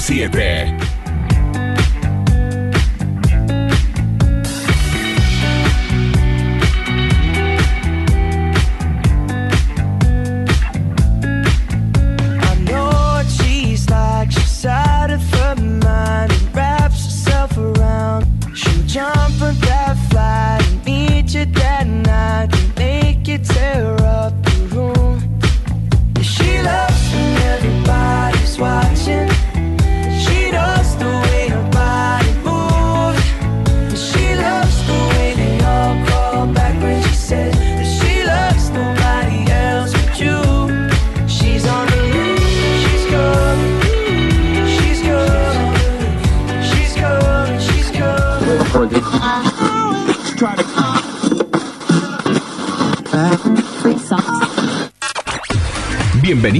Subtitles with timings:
[0.00, 0.99] 107.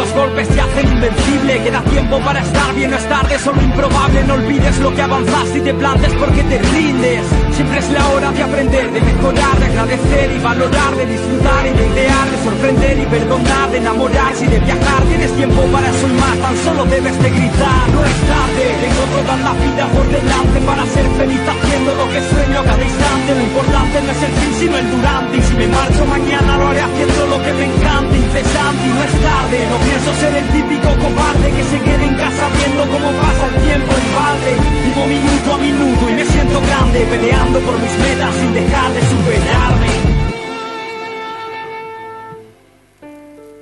[0.00, 4.24] los golpes te hacen invencible, queda tiempo para estar bien, no es tarde, solo improbable,
[4.24, 7.49] no olvides es lo que avanzaste y te plantes porque te rindes.
[7.60, 11.72] Siempre es la hora de aprender, de mejorar, de agradecer y valorar, de disfrutar y
[11.76, 15.02] de idear, de sorprender y perdonar, de enamorarse y de viajar.
[15.04, 17.84] Tienes tiempo para más, tan solo debes de gritar.
[17.92, 22.20] No es tarde, tengo toda la vida por delante para ser feliz haciendo lo que
[22.32, 23.28] sueño a cada instante.
[23.28, 25.36] Lo importante no es el fin sino el durante.
[25.36, 29.02] Y si me marcho mañana lo haré haciendo lo que me encanta, incesante y no
[29.04, 29.56] es tarde.
[29.68, 33.56] No pienso ser el típico cobarde que se quede en casa viendo cómo pasa el
[33.68, 34.52] tiempo en balde.
[34.80, 39.02] Vivo minuto a minuto y me siento grande, peleando por mis metas sin dejar de
[39.02, 39.88] superarme.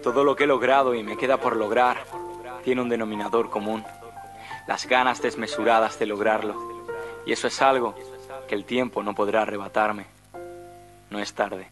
[0.03, 1.97] Todo lo que he logrado y me queda por lograr
[2.65, 3.83] tiene un denominador común,
[4.67, 6.55] las ganas desmesuradas de lograrlo.
[7.25, 7.95] Y eso es algo
[8.47, 10.07] que el tiempo no podrá arrebatarme.
[11.11, 11.71] No es tarde.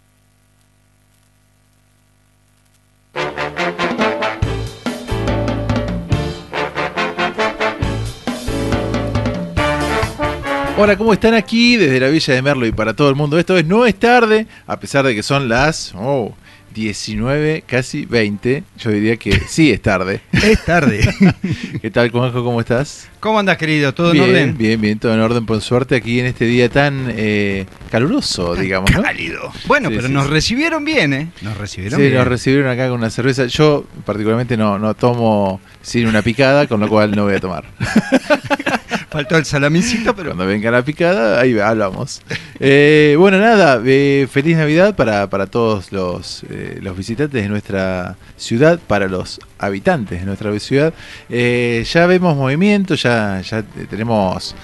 [10.79, 13.39] Hola, ¿cómo están aquí desde la Villa de Merlo y para todo el mundo?
[13.39, 16.35] Esto es No es tarde, a pesar de que son las oh,
[16.75, 18.63] 19, casi 20.
[18.79, 20.21] Yo diría que sí es tarde.
[20.33, 21.01] es tarde.
[21.81, 22.45] ¿Qué tal, Juanjo?
[22.45, 23.09] ¿Cómo estás?
[23.21, 23.95] ¿Cómo andas, querido?
[23.95, 24.59] ¿Todo en orden?
[24.59, 28.93] Bien, bien, todo en orden, por suerte, aquí en este día tan eh, caluroso, digamos.
[28.93, 29.01] ¿no?
[29.03, 29.51] Cálido.
[29.67, 31.29] Bueno, pero nos recibieron bien, ¿eh?
[31.41, 33.47] Nos recibieron sí, nos recibieron acá con una cerveza.
[33.47, 37.65] Yo, particularmente, no, no tomo sin una picada, con lo cual no voy a tomar.
[39.17, 40.33] Faltó el salamicito, pero.
[40.33, 42.21] Cuando venga la picada, ahí hablamos.
[42.61, 48.17] Eh, bueno, nada, eh, feliz Navidad para, para todos los, eh, los visitantes de nuestra
[48.37, 50.93] ciudad, para los habitantes de nuestra ciudad.
[51.31, 54.55] ya vemos movimiento, ya, ya tenemos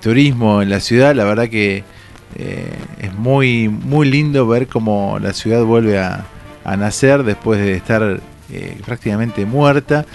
[0.00, 1.12] turismo en la ciudad.
[1.14, 1.82] La verdad que
[2.36, 6.24] es muy, muy lindo ver cómo la ciudad vuelve a,
[6.64, 8.20] a nacer después de estar
[8.50, 10.06] eh, prácticamente muerta.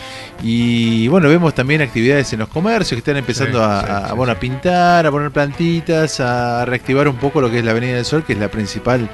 [0.41, 5.05] Y bueno, vemos también actividades en los comercios que están empezando a, bueno, a pintar,
[5.05, 8.33] a poner plantitas, a reactivar un poco lo que es la Avenida del Sol, que
[8.33, 9.09] es la principal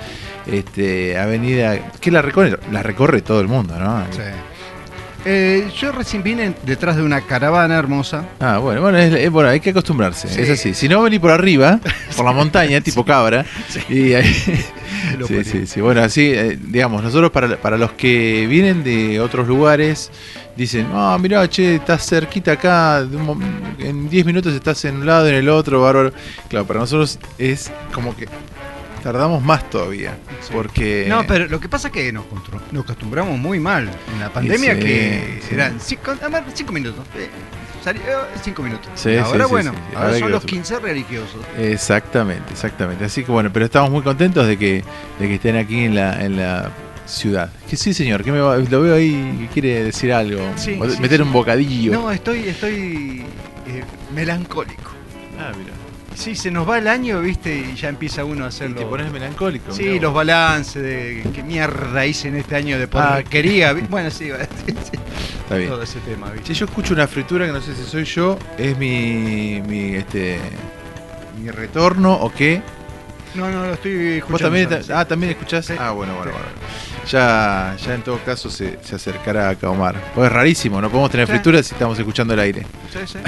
[0.48, 4.04] este, avenida que la recorre, la recorre todo el mundo, ¿no?
[5.26, 8.26] Eh, yo recién vine detrás de una caravana hermosa.
[8.40, 10.74] Ah, bueno, bueno, es, bueno hay que acostumbrarse, es así.
[10.74, 11.80] Si no, vení por arriba,
[12.16, 13.46] por la montaña, tipo cabra,
[13.90, 14.34] y ahí,
[15.28, 15.82] sí, sí, sí.
[15.82, 20.10] Bueno, así, eh, digamos, nosotros para, para los que vienen de otros lugares,
[20.56, 23.06] dicen, ah, mirá, che, estás cerquita acá,
[23.80, 26.14] en 10 minutos estás en un lado, en el otro, bárbaro.
[26.48, 28.28] Claro, para nosotros es como que
[29.00, 30.18] tardamos más todavía.
[30.52, 31.06] Porque.
[31.08, 32.26] No, pero lo que pasa es que nos,
[32.80, 33.90] acostumbramos muy mal.
[34.14, 37.06] En la pandemia que eran 5 minutos.
[37.16, 37.30] Eh,
[37.84, 38.02] salió
[38.42, 39.06] 5 minutos.
[39.24, 41.42] ahora bueno, ahora, son los 15 religiosos.
[41.58, 43.06] Exactamente, exactamente.
[43.06, 44.84] Así que bueno, pero estamos muy contentos de que,
[45.20, 46.72] de que estén aquí en la, en la
[47.06, 47.52] ciudad.
[47.70, 50.42] Que sí, señor, que me lo veo ahí que quiere decir algo.
[51.00, 51.94] meter un bocadillo.
[51.94, 53.26] No, estoy, estoy
[53.68, 54.92] eh, melancólico.
[55.38, 55.79] Ah, mira.
[56.16, 58.82] Sí, se nos va el año, viste, y ya empieza uno a hacerlo.
[58.82, 59.72] Y te pones melancólico.
[59.72, 63.70] Sí, los balances de qué mierda hice en este año de porquería.
[63.70, 65.70] Ah, bueno, sí, está bien.
[65.70, 66.54] Todo ese tema, ¿viste?
[66.54, 70.40] Si yo escucho una fritura que no sé si soy yo, es mi, mi este
[71.42, 72.62] mi retorno o qué.
[73.36, 74.32] No, no, lo estoy escuchando.
[74.32, 75.70] ¿Vos también, ah, también escuchás?
[75.72, 76.48] Ah, bueno, bueno, bueno.
[77.10, 79.96] Ya, ya en todo caso se, se acercará a Omar.
[80.14, 82.66] Pues es rarísimo, no podemos tener frituras si estamos escuchando el aire.
[82.92, 83.20] Sí, sí.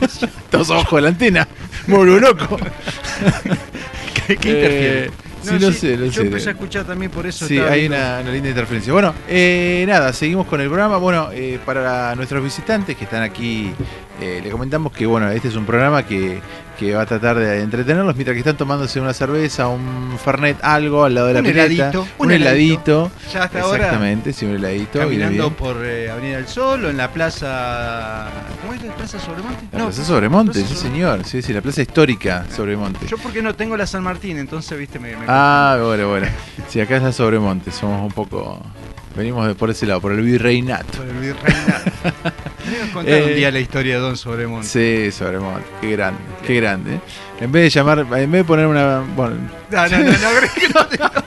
[0.24, 1.48] Estamos abajo de la antena.
[1.86, 2.56] Muy loco.
[4.26, 5.10] ¿Qué, qué interfiere?
[5.42, 7.46] sí, no sé, no yo empecé a escuchar también por eso.
[7.46, 8.92] Sí, hay una, linda interferencia.
[8.92, 10.98] Bueno, eh, nada, seguimos con el programa.
[10.98, 13.72] Bueno, eh, para nuestros visitantes que están aquí,
[14.20, 16.40] eh, le comentamos que bueno, este es un programa que
[16.80, 21.04] que va a tratar de entretenerlos mientras que están tomándose una cerveza, un fernet, algo
[21.04, 23.12] al lado de la un Heladito, un, heladito.
[23.30, 24.98] Ya hasta Exactamente, sí, un heladito.
[24.98, 28.28] Caminando por eh, Avenida del Sol o en la plaza.
[28.62, 29.66] ¿Cómo es la plaza Sobremonte?
[29.72, 31.22] La plaza Sobremonte, sí, señor.
[31.26, 33.06] Sí, sí, la plaza histórica Sobremonte.
[33.06, 35.14] Yo porque no tengo la San Martín, entonces, viste, me.
[35.28, 36.28] ah, bueno, bueno.
[36.68, 38.58] Sí, acá es la Sobremonte, somos un poco.
[39.20, 40.96] Venimos de por ese lado, por el virreinato.
[40.96, 41.90] Por el virreinato.
[42.94, 44.66] contar un día la historia de Don Sobremonte.
[44.66, 45.66] Sí, Sobremonte.
[45.82, 46.94] Qué grande, qué grande.
[46.94, 47.00] ¿eh?
[47.42, 49.00] En vez de llamar, en vez de poner una.
[49.14, 49.36] Bueno.
[49.70, 50.18] No, no, no, no,
[50.98, 51.20] no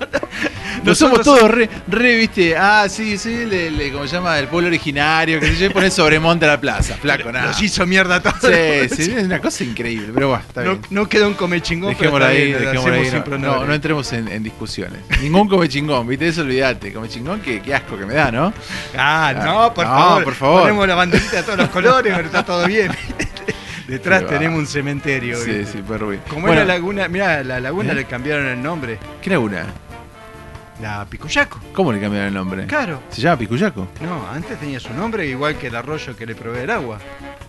[0.96, 4.68] somos todos re, re, viste, ah, sí, sí, le, le, como se llama, el pueblo
[4.68, 7.54] originario, que se yo pone sobremonte a la plaza, flaco, nada.
[7.62, 8.34] Hizo mierda todo.
[8.42, 10.82] Sí, sí, es una cosa increíble, pero bueno, está bien.
[10.90, 13.24] No quedó un come chingón, dejémoslo ahí, dejémoslo ahí.
[13.40, 15.00] No, no, entremos en, en, discusiones.
[15.22, 16.94] Ningún come chingón, viste, eso olvídate.
[16.94, 18.54] Come chingón, qué, qué asco que me da, ¿no?
[18.98, 20.24] Ah, no, por favor.
[20.24, 20.62] por favor.
[20.62, 22.92] Ponemos la banderita de todos los colores, pero está todo bien.
[23.88, 25.38] Detrás tenemos un cementerio.
[25.38, 26.22] Sí, sí, bien.
[26.28, 27.96] Como bueno, la laguna, mira, la laguna ¿Eh?
[27.96, 28.98] le cambiaron el nombre.
[29.22, 29.66] ¿Qué laguna?
[30.84, 31.62] La Picuyaco.
[31.72, 32.68] ¿Cómo le cambiaron el nombre?
[32.68, 33.02] Claro.
[33.10, 33.88] ¿Se llama Picuyaco?
[34.02, 37.00] No, antes tenía su nombre, igual que el arroyo que le provee el agua.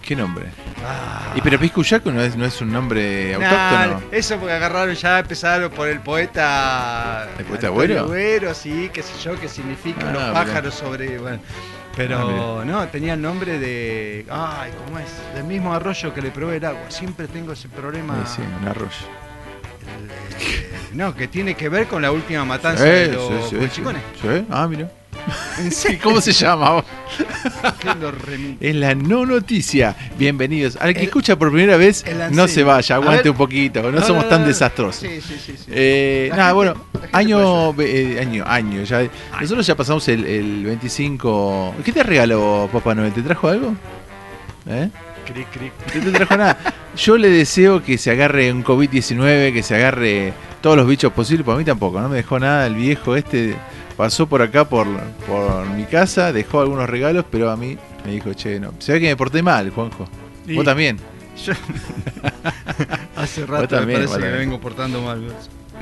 [0.01, 0.47] ¿Qué nombre?
[0.87, 1.33] Ah.
[1.35, 4.03] ¿Y pero Picuyaco no es, no es un nombre autóctono?
[4.13, 7.29] Eso porque agarraron ya, empezaron por el poeta.
[7.37, 8.03] ¿El poeta Agüero?
[8.03, 11.19] Agüero, sí, qué sé yo, qué significa ah, los pájaros sobre.
[11.19, 11.41] Bueno,
[11.97, 14.27] pero ah, no, tenía el nombre de.
[14.31, 15.11] Ay, ¿cómo es?
[15.35, 16.89] Del mismo arroyo que le provee el agua.
[16.89, 18.15] Siempre tengo ese problema.
[18.27, 19.24] Sí, sí, un arroyo.
[20.41, 24.47] Eh, no, que tiene que ver con la última matanza de los sí, sí, sí,
[24.51, 24.91] Ah, mira.
[26.03, 26.85] ¿Cómo se llama?
[28.61, 29.97] es la no noticia.
[30.19, 30.77] Bienvenidos.
[30.77, 33.91] Al que escucha por primera vez, no se vaya, aguante un poquito.
[33.91, 35.01] No, somos tan desastrosos.
[35.01, 35.57] Sí, sí, sí.
[35.69, 36.75] Eh, nada, bueno,
[37.13, 38.83] año, eh, año, año.
[38.83, 39.09] Ya,
[39.41, 41.77] nosotros ya pasamos el, el 25.
[41.85, 43.13] ¿Qué te regaló Papá Noel?
[43.13, 43.75] ¿Te trajo algo?
[44.67, 44.89] ¿Eh?
[45.25, 45.73] Cric, cric.
[45.95, 46.59] No te trajo nada.
[46.97, 51.45] Yo le deseo que se agarre un COVID-19, que se agarre todos los bichos posibles.
[51.45, 53.57] Para mí tampoco, no me dejó nada el viejo este
[53.97, 54.87] pasó por acá, por,
[55.27, 58.75] por mi casa, dejó algunos regalos, pero a mí me dijo, che, no.
[58.79, 60.09] Se ve que me porté mal, Juanjo.
[60.55, 60.99] Vos también.
[61.45, 61.53] Yo...
[63.17, 65.23] Hace rato me parece que me vengo portando mal.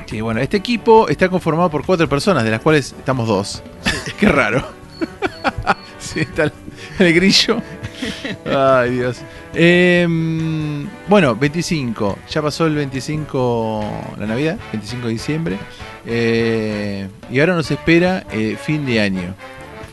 [0.05, 3.63] Sí, bueno, este equipo está conformado por cuatro personas, de las cuales estamos dos.
[4.19, 4.67] Qué raro.
[6.15, 6.51] sí, está
[6.99, 7.61] el, grillo.
[8.45, 9.17] Ay, Dios.
[9.53, 12.19] Em, bueno, 25.
[12.29, 15.57] Ya pasó el 25, la Navidad, 25 de diciembre.
[16.05, 19.35] Eh, y ahora nos espera eh, fin de año.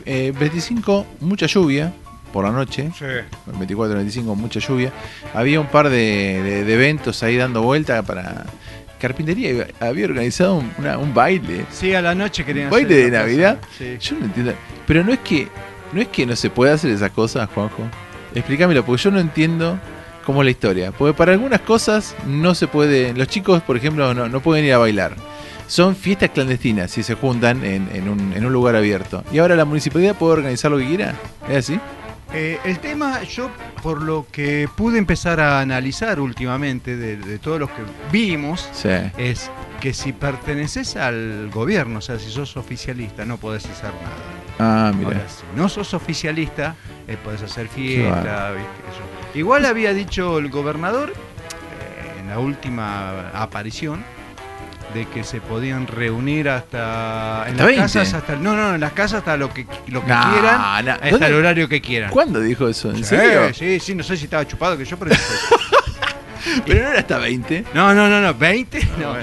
[0.05, 1.93] 25, eh, mucha lluvia
[2.33, 2.91] por la noche.
[2.97, 3.05] Sí.
[3.57, 4.91] 24, 25, mucha lluvia.
[5.33, 8.45] Había un par de, eventos ahí dando vuelta para.
[8.99, 11.65] Carpintería había organizado un, baile.
[11.71, 13.57] Sí, a la noche querían ¿Un baile de Navidad?
[13.99, 14.53] Yo no entiendo.
[14.85, 15.47] Pero no es que
[15.93, 17.83] no es que no se pueda hacer esas cosas, Juanjo.
[18.33, 19.79] Explícamelo, porque yo no entiendo
[20.25, 20.91] cómo es la historia.
[20.91, 23.13] Porque para algunas cosas no se puede.
[23.13, 25.15] Los chicos, por ejemplo, no, no pueden ir a bailar
[25.71, 29.23] son fiestas clandestinas si se juntan en, un, lugar abierto.
[29.31, 31.15] Y ahora la municipalidad puede organizar lo que quiera.
[31.47, 31.79] ¿Es así?
[32.33, 33.49] Eh, el tema, yo
[33.81, 38.69] por lo que pude empezar a analizar últimamente de, todos los que vimos,
[39.17, 44.40] es que si perteneces al gobierno, o sea, si sos oficialista, no podés hacer nada.
[44.63, 45.27] Ah, mira.
[45.27, 46.75] si no sos oficialista,
[47.07, 48.53] eh, podés hacer fiesta,
[49.33, 54.03] Igual había dicho el gobernador eh, en la última aparición
[54.93, 59.19] de que se podían reunir hasta en las casas hasta no no en las casas
[59.19, 62.11] hasta lo que lo que quieran hasta el horario que quieran.
[62.11, 62.91] ¿Cuándo dijo eso?
[62.91, 63.53] ¿En serio?
[63.53, 65.15] Sí, sí, no sé si estaba chupado que yo pero
[66.65, 67.65] Pero no era hasta 20.
[67.73, 69.15] No, no, no, no, 20 no.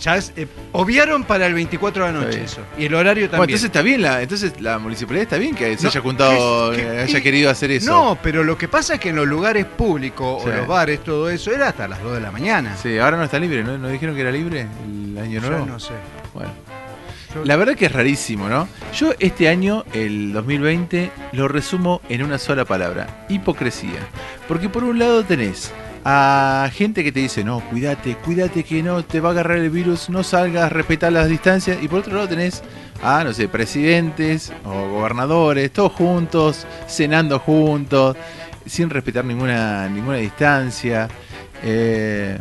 [0.00, 2.60] Ya eh, obviaron para el 24 de la noche eso.
[2.78, 3.38] Y el horario también.
[3.38, 7.02] Bueno, entonces está bien, la, entonces la municipalidad está bien que se haya juntado, eh,
[7.02, 7.90] haya querido hacer eso.
[7.90, 11.30] No, pero lo que pasa es que en los lugares públicos o los bares, todo
[11.30, 12.76] eso, era hasta las 2 de la mañana.
[12.76, 13.78] Sí, ahora no está libre, ¿no?
[13.78, 15.66] ¿No dijeron que era libre el año nuevo?
[15.66, 15.92] Yo no sé.
[16.34, 16.52] Bueno.
[17.44, 18.68] La verdad que es rarísimo, ¿no?
[18.94, 24.00] Yo este año, el 2020, lo resumo en una sola palabra, hipocresía.
[24.48, 25.72] Porque por un lado tenés
[26.08, 29.70] a gente que te dice, no, cuídate, cuídate que no te va a agarrar el
[29.70, 31.78] virus, no salgas, respeta las distancias.
[31.82, 32.62] Y por otro lado tenés
[33.02, 38.16] a, no sé, presidentes o gobernadores, todos juntos, cenando juntos,
[38.64, 41.08] sin respetar ninguna, ninguna distancia.
[41.64, 42.38] Eh,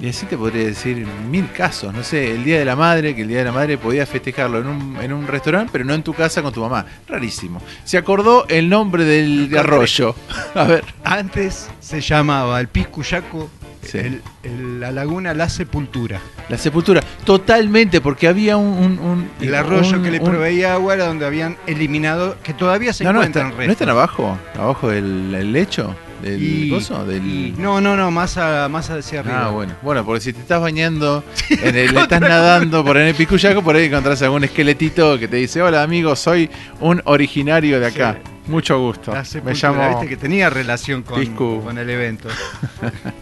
[0.00, 1.92] y así te podría decir mil casos.
[1.94, 4.58] No sé, el Día de la Madre, que el Día de la Madre podías festejarlo
[4.58, 6.84] en un, en un restaurante, pero no en tu casa con tu mamá.
[7.08, 7.60] Rarísimo.
[7.84, 10.14] Se acordó el nombre del arroyo.
[10.54, 10.84] A ver.
[11.04, 13.50] Antes se llamaba el Piscuyaco,
[13.82, 13.98] Sí.
[13.98, 16.18] el- el- la laguna La Sepultura.
[16.48, 17.02] La sepultura.
[17.24, 18.66] Totalmente, porque había un...
[18.78, 22.92] un- un- El arroyo un- que le proveía agua era donde habían eliminado, que todavía
[22.94, 23.66] se No, no, encuentran está- restos.
[23.66, 24.38] ¿no están abajo?
[24.58, 25.94] ¿Abajo del lecho?
[26.24, 27.04] ¿Del Y- coso?
[27.04, 27.26] Del...
[27.26, 29.46] y- no, no, no, más, a- más hacia arriba.
[29.46, 29.74] Ah, bueno.
[29.82, 33.76] Bueno, porque si te estás bañando, en el, estás nadando por en el Picuyaco, por
[33.76, 36.48] ahí encontrás algún esqueletito que te dice, hola amigo, soy
[36.80, 38.16] un originario de acá.
[38.46, 39.12] Mucho gusto.
[39.42, 39.88] Me llamo...
[39.88, 41.62] viste que tenía relación con, Piscu.
[41.64, 42.28] con el evento.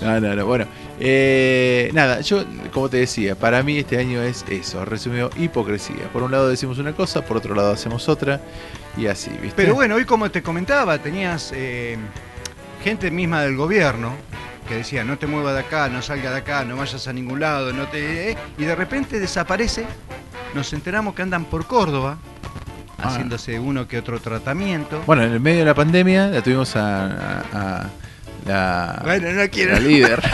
[0.00, 0.44] No, no, no.
[0.46, 0.66] Bueno,
[1.00, 6.08] eh, nada, yo, como te decía, para mí este año es eso, resumido, hipocresía.
[6.12, 8.40] Por un lado decimos una cosa, por otro lado hacemos otra,
[8.96, 9.52] y así, ¿viste?
[9.56, 11.96] Pero bueno, hoy como te comentaba, tenías eh,
[12.82, 14.12] gente misma del gobierno
[14.68, 17.38] que decía, no te muevas de acá, no salgas de acá, no vayas a ningún
[17.40, 18.32] lado, no te...
[18.32, 19.84] eh", y de repente desaparece,
[20.54, 22.18] nos enteramos que andan por Córdoba,
[22.98, 23.08] Ah.
[23.10, 25.02] haciéndose uno que otro tratamiento.
[25.06, 27.90] Bueno, en el medio de la pandemia la tuvimos a, a- a
[28.46, 29.72] la, Bueno, no quiero...
[29.74, 30.22] la líder,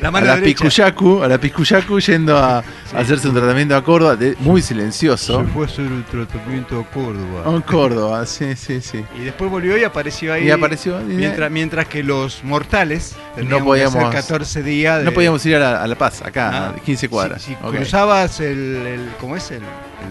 [0.00, 0.64] La a mano la derecha.
[0.64, 2.62] Picuyacu, a la Picuyacu yendo a, a
[2.98, 5.44] hacerse un tratamiento a Córdoba, de- muy silencioso.
[5.44, 7.56] Se fue a hacer un tratamiento a Córdoba.
[7.56, 9.04] A Córdoba, sí, sí, sí.
[9.16, 10.48] Y después volvió y apareció ahí.
[10.48, 10.98] Y apareció.
[11.06, 15.04] Mientras, mientras que los mortales que podíamos- hacer 14 días de...
[15.04, 17.40] No podíamos ir a la, a La Paz, acá, Ah, a 15 cuadras.
[17.42, 17.76] Si, si Ok.
[17.76, 18.48] cruzabas el,
[18.84, 19.62] el- ¿Cómo es el,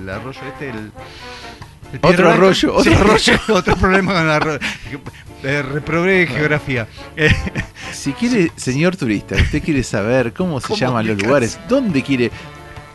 [0.02, 0.70] el arroyo este?
[0.70, 0.92] El,
[2.02, 3.34] Otro arroyo, otro Sí, arroyo.
[3.58, 4.60] otro problema con el arroyo.
[5.44, 6.88] Eh, reprobé geografía.
[7.16, 7.32] Eh,
[7.92, 12.32] Si quiere, señor turista, usted quiere saber cómo se ¿Cómo llaman los lugares, dónde quiere,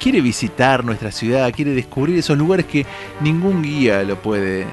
[0.00, 2.86] quiere visitar nuestra ciudad, quiere descubrir esos lugares que
[3.20, 4.64] ningún guía lo puede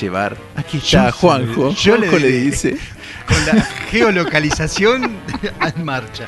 [0.00, 0.36] llevar.
[0.56, 1.74] Aquí está Yo Juanjo.
[1.74, 2.78] yo Juanjo le dice.
[3.28, 5.16] con la geolocalización
[5.76, 6.26] en marcha.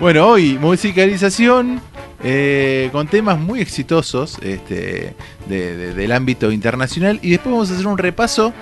[0.00, 1.80] Bueno, hoy musicalización
[2.24, 5.14] eh, con temas muy exitosos este,
[5.46, 8.52] de- de- del ámbito internacional y después vamos a hacer un repaso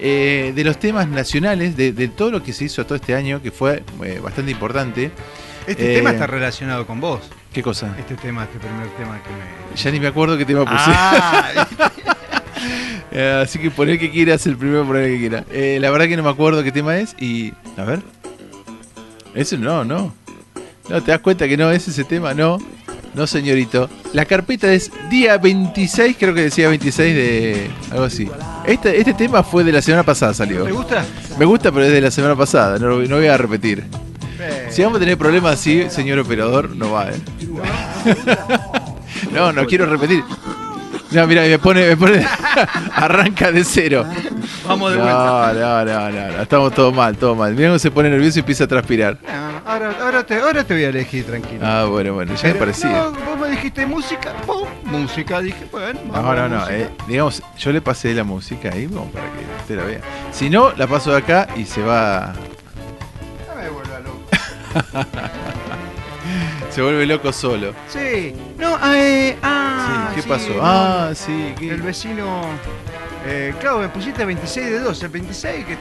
[0.00, 3.40] eh, de los temas nacionales, de, de todo lo que se hizo todo este año,
[3.40, 5.10] que fue eh, bastante importante.
[5.66, 7.20] Este tema está relacionado con vos.
[7.52, 7.94] ¿Qué cosa?
[7.98, 9.76] Este tema, este primer tema que me.
[9.80, 10.74] Ya ni me acuerdo qué tema puse.
[10.88, 11.54] Ah,
[13.42, 15.44] así que poner que quieras, el primero poner que quiera.
[15.50, 17.52] Eh, la verdad que no me acuerdo qué tema es y...
[17.76, 18.02] A ver.
[19.34, 20.14] Ese no, no.
[20.88, 22.34] No, ¿te das cuenta que no es ese tema?
[22.34, 22.58] No.
[23.14, 23.90] No, señorito.
[24.14, 27.70] La carpeta es día 26, creo que decía 26 de...
[27.90, 28.28] Algo así.
[28.66, 30.64] Este, este tema fue de la semana pasada, salió.
[30.64, 31.04] ¿Te gusta?
[31.38, 32.78] Me gusta, pero es de la semana pasada.
[32.78, 33.84] No, no voy a repetir.
[34.40, 37.16] Eh, Si vamos a tener problemas así, señor operador, no va, ¿eh?
[39.32, 40.24] no, no quiero repetir.
[41.12, 42.26] No, mira, me pone, me pone,
[42.94, 44.04] arranca de cero.
[44.66, 45.52] Vamos de no, vuelta.
[45.54, 47.54] No, no, no, no, estamos todo mal, todo mal.
[47.54, 49.18] Mira cómo se pone nervioso y empieza a transpirar.
[49.22, 51.60] No, ahora, ahora, te, ahora te voy a elegir tranquilo.
[51.66, 52.90] Ah, bueno, bueno, ya me Pero, parecía.
[52.90, 56.76] No, vos me dijiste música, pum, música, dije, bueno, No, vamos no, no, música.
[56.78, 60.00] eh, digamos, yo le pasé la música ahí como para que usted la vea.
[60.32, 62.32] Si no, la paso de acá y se va,
[63.48, 65.58] No me vuelva loco.
[66.72, 67.74] Se vuelve loco solo.
[67.88, 70.48] Sí, no, eh, ah, Sí, ¿qué sí, pasó?
[70.54, 71.70] no, Ah, sí, ¿qué?
[71.70, 72.42] El vecino,
[73.26, 75.76] eh, claro, me pusiste 26 de 2, el 26 que...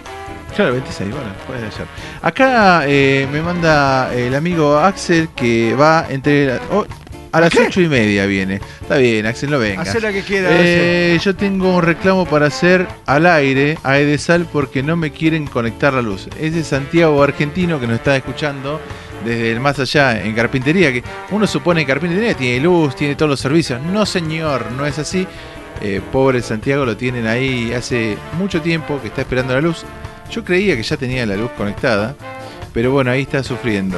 [0.56, 1.86] Claro, 26, bueno, puede ayer.
[2.22, 6.48] Acá eh, me manda el amigo Axel que va entre...
[6.48, 6.86] la- oh,
[7.32, 7.62] a las ¿Qué?
[7.68, 8.60] ocho y media viene.
[8.82, 9.82] Está bien, Axel, no venga.
[9.82, 10.50] Hacer la que queda.
[10.52, 15.48] Eh, yo tengo un reclamo para hacer al aire a Edesal porque no me quieren
[15.48, 16.28] conectar la luz.
[16.40, 18.80] Es de Santiago Argentino que nos está escuchando
[19.26, 20.92] desde el más allá en carpintería.
[20.92, 23.82] Que uno supone que carpintería tiene luz, tiene todos los servicios.
[23.82, 25.28] No, señor, no es así.
[25.82, 29.84] Eh, pobre Santiago lo tienen ahí hace mucho tiempo que está esperando la luz.
[30.30, 32.16] Yo creía que ya tenía la luz conectada,
[32.74, 33.98] pero bueno, ahí está sufriendo.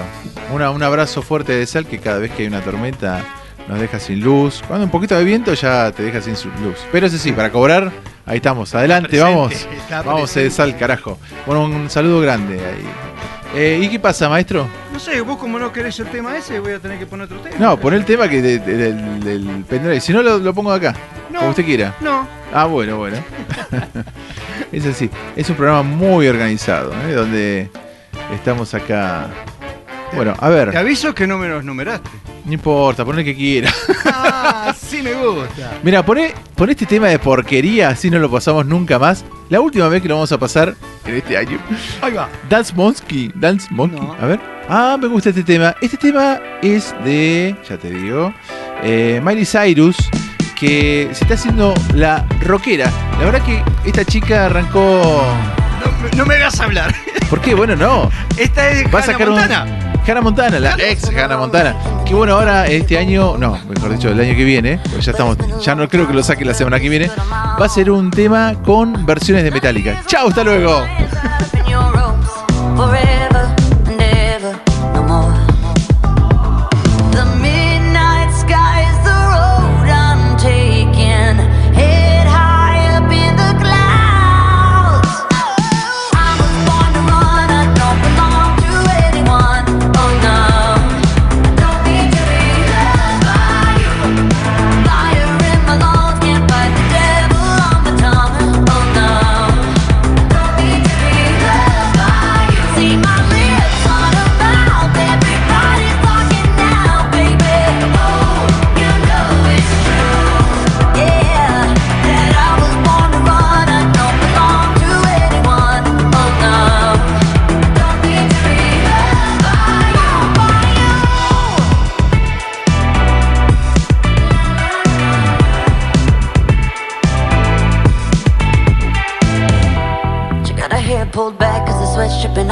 [0.53, 3.23] Una- un abrazo fuerte de Sal que cada vez que hay una tormenta
[3.67, 4.61] nos deja sin luz.
[4.67, 6.77] Cuando un poquito de viento ya te deja sin luz.
[6.91, 7.91] Pero eso sí, para cobrar,
[8.25, 8.73] ahí estamos.
[8.75, 9.53] Adelante, Presente, vamos.
[9.53, 11.17] está Vamos, de Sal, carajo.
[11.45, 12.85] Bueno, un saludo grande ahí.
[13.55, 14.67] Eh, ¿Y qué pasa, maestro?
[14.91, 17.37] No sé, vos como no querés el tema ese, voy a tener que poner otro
[17.39, 17.55] tema.
[17.59, 20.01] No, pon el tema que de- de- del, del pendrive.
[20.01, 20.95] Si no, lo, lo pongo acá.
[21.29, 21.37] No.
[21.39, 21.93] Como usted quiera.
[22.01, 23.17] No, Ah, bueno, bueno.
[24.71, 25.09] es así.
[25.35, 27.13] Es un programa muy organizado, ¿eh?
[27.13, 27.69] donde
[28.33, 29.27] estamos acá
[30.15, 32.09] Bueno, a Te ver, aviso que no me los numeraste.
[32.45, 33.73] no importa, pon el que quiera.
[34.05, 35.71] Ah, sí me gusta.
[35.83, 39.25] Mira, poné, poné este tema de porquería, así no lo pasamos nunca más.
[39.49, 40.75] La última vez que lo vamos a pasar
[41.05, 41.57] en este año.
[42.01, 42.29] Ahí va.
[42.49, 43.99] Dance Monkey, Dance Monkey.
[43.99, 44.13] No.
[44.19, 44.39] A ver.
[44.69, 45.75] Ah, me gusta este tema.
[45.81, 48.33] Este tema es de, ya te digo,
[48.83, 49.97] eh, Miley Cyrus,
[50.57, 52.89] que se está haciendo la rockera.
[53.19, 55.01] La verdad que esta chica arrancó...
[56.15, 56.93] No, me- hagas hablar.
[57.29, 57.55] ¿Por qué?
[57.55, 58.09] Bueno, no.
[58.37, 59.79] Esta es Va a un- Montana.
[60.05, 61.75] Hannah Montana, la ex Hannah Montana.
[62.05, 65.37] Que bueno, ahora este año, no, mejor dicho, el año que viene, porque ya estamos,
[65.61, 67.09] ya no creo que lo saque la semana que viene,
[67.59, 70.03] va a ser un tema con versiones de Metallica.
[70.05, 70.85] ¡Chao, hasta luego!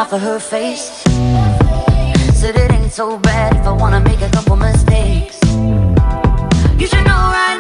[0.02, 1.04] Off of her face.
[2.34, 5.38] Said it ain't so bad if I wanna make a couple mistakes.
[6.80, 7.51] You should know right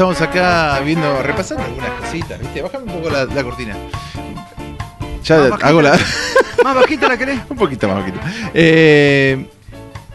[0.00, 2.62] estamos acá viendo, repasando algunas cositas, ¿viste?
[2.62, 3.76] Bájame un poco la, la cortina.
[5.22, 5.68] Ya Más bajita.
[5.68, 5.98] hago la...
[6.64, 7.40] ¿Más bajita la querés?
[7.50, 8.18] un poquito más bajito.
[8.54, 9.46] Eh,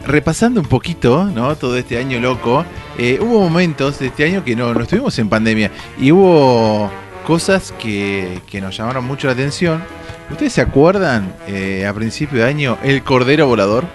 [0.07, 1.55] repasando un poquito, ¿no?
[1.55, 2.65] Todo este año loco.
[2.97, 5.69] eh, hubo momentos de este año que no, no estuvimos en pandemia.
[5.99, 6.89] Y hubo
[7.27, 9.83] cosas que, que nos llamaron mucho la atención.
[10.31, 13.85] ¿Ustedes se acuerdan eh, a principio de año el cordero volador?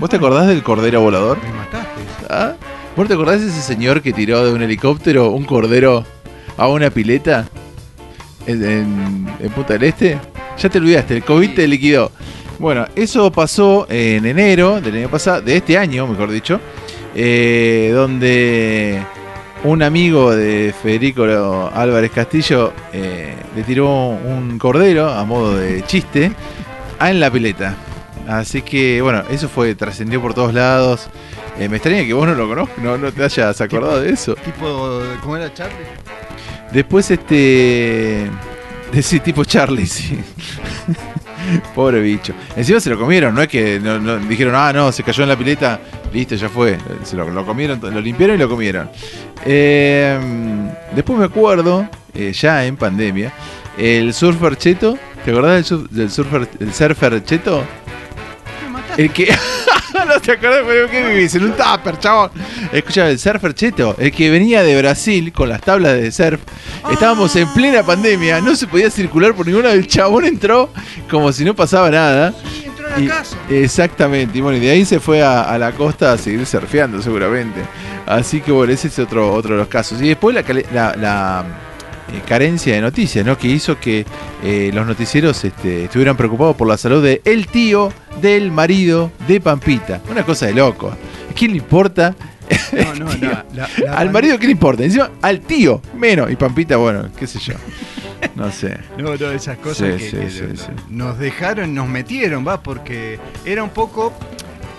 [0.00, 1.36] ¿Vos te acordás del cordero volador?
[2.96, 6.04] ¿Vos te acordás de ese señor que tiró de un helicóptero un cordero
[6.56, 7.46] a una pileta
[8.46, 8.62] en,
[9.40, 10.18] en- Punta del Este?
[10.58, 12.10] Ya te olvidaste, el COVID te liquidó.
[12.58, 16.60] Bueno, eso pasó en enero del año pasado, de este año, mejor dicho,
[17.14, 19.02] eh, donde
[19.64, 21.24] un amigo de Federico
[21.74, 26.30] Álvarez Castillo eh, le tiró un cordero a modo de chiste
[27.00, 27.74] en la pileta.
[28.28, 31.08] Así que, bueno, eso fue, trascendió por todos lados.
[31.62, 34.34] Eh, me extraña que vos no lo conozcas, no, no te hayas acordado de eso.
[34.34, 35.76] Tipo, ¿cómo era Charlie?
[36.72, 38.28] Después, este.
[38.92, 40.18] De sí, tipo Charlie, sí.
[41.74, 42.34] Pobre bicho.
[42.56, 45.28] Encima se lo comieron, no es que no- no- dijeron, ah, no, se cayó en
[45.28, 45.78] la pileta,
[46.12, 46.78] listo, ya fue.
[47.04, 48.90] Se lo, lo comieron, lo limpiaron y lo comieron.
[49.44, 50.18] Eh,
[50.94, 53.32] después me acuerdo, eh, ya en pandemia,
[53.78, 54.98] el surfer cheto.
[55.24, 57.64] ¿Te acordás del, sur- del surfer, el surfer cheto?
[58.64, 59.02] Me mataste.
[59.04, 59.32] El que.
[60.08, 61.34] no te acordás, pero ¿qué vivís?
[61.34, 62.30] En un tupper, chabón.
[62.72, 66.40] Escucha, el surfer cheto, el que venía de Brasil con las tablas de surf.
[66.90, 69.72] Estábamos en plena pandemia, no se podía circular por ninguna.
[69.72, 70.70] El chabón entró
[71.10, 72.32] como si no pasaba nada.
[72.52, 73.36] Sí, entró a la Y- casa.
[73.48, 77.00] exactamente, y bueno, y de ahí se fue a, a la costa a seguir surfeando
[77.00, 77.60] seguramente.
[78.06, 80.00] Así que bueno, ese es otro, otro de los casos.
[80.02, 81.44] Y después la, la- la,
[82.20, 83.36] carencia de noticias, ¿no?
[83.38, 84.04] Que hizo que
[84.42, 89.40] eh, los noticieros este, estuvieran preocupados por la salud de el tío del marido de
[89.40, 90.00] Pampita.
[90.10, 90.92] Una cosa de loco.
[91.34, 92.14] ¿Quién le importa?
[92.72, 93.30] No, no, tío.
[93.30, 94.84] la- la- la al marido, ¿qué le importa?
[94.84, 96.30] Encima, al tío, menos.
[96.30, 97.54] Y Pampita, bueno, qué sé yo.
[98.36, 98.78] No sé.
[98.98, 100.66] No, no, esas cosas Sí, que, sí, que sí, sí.
[100.90, 104.12] nos dejaron, nos metieron, va, porque era un poco.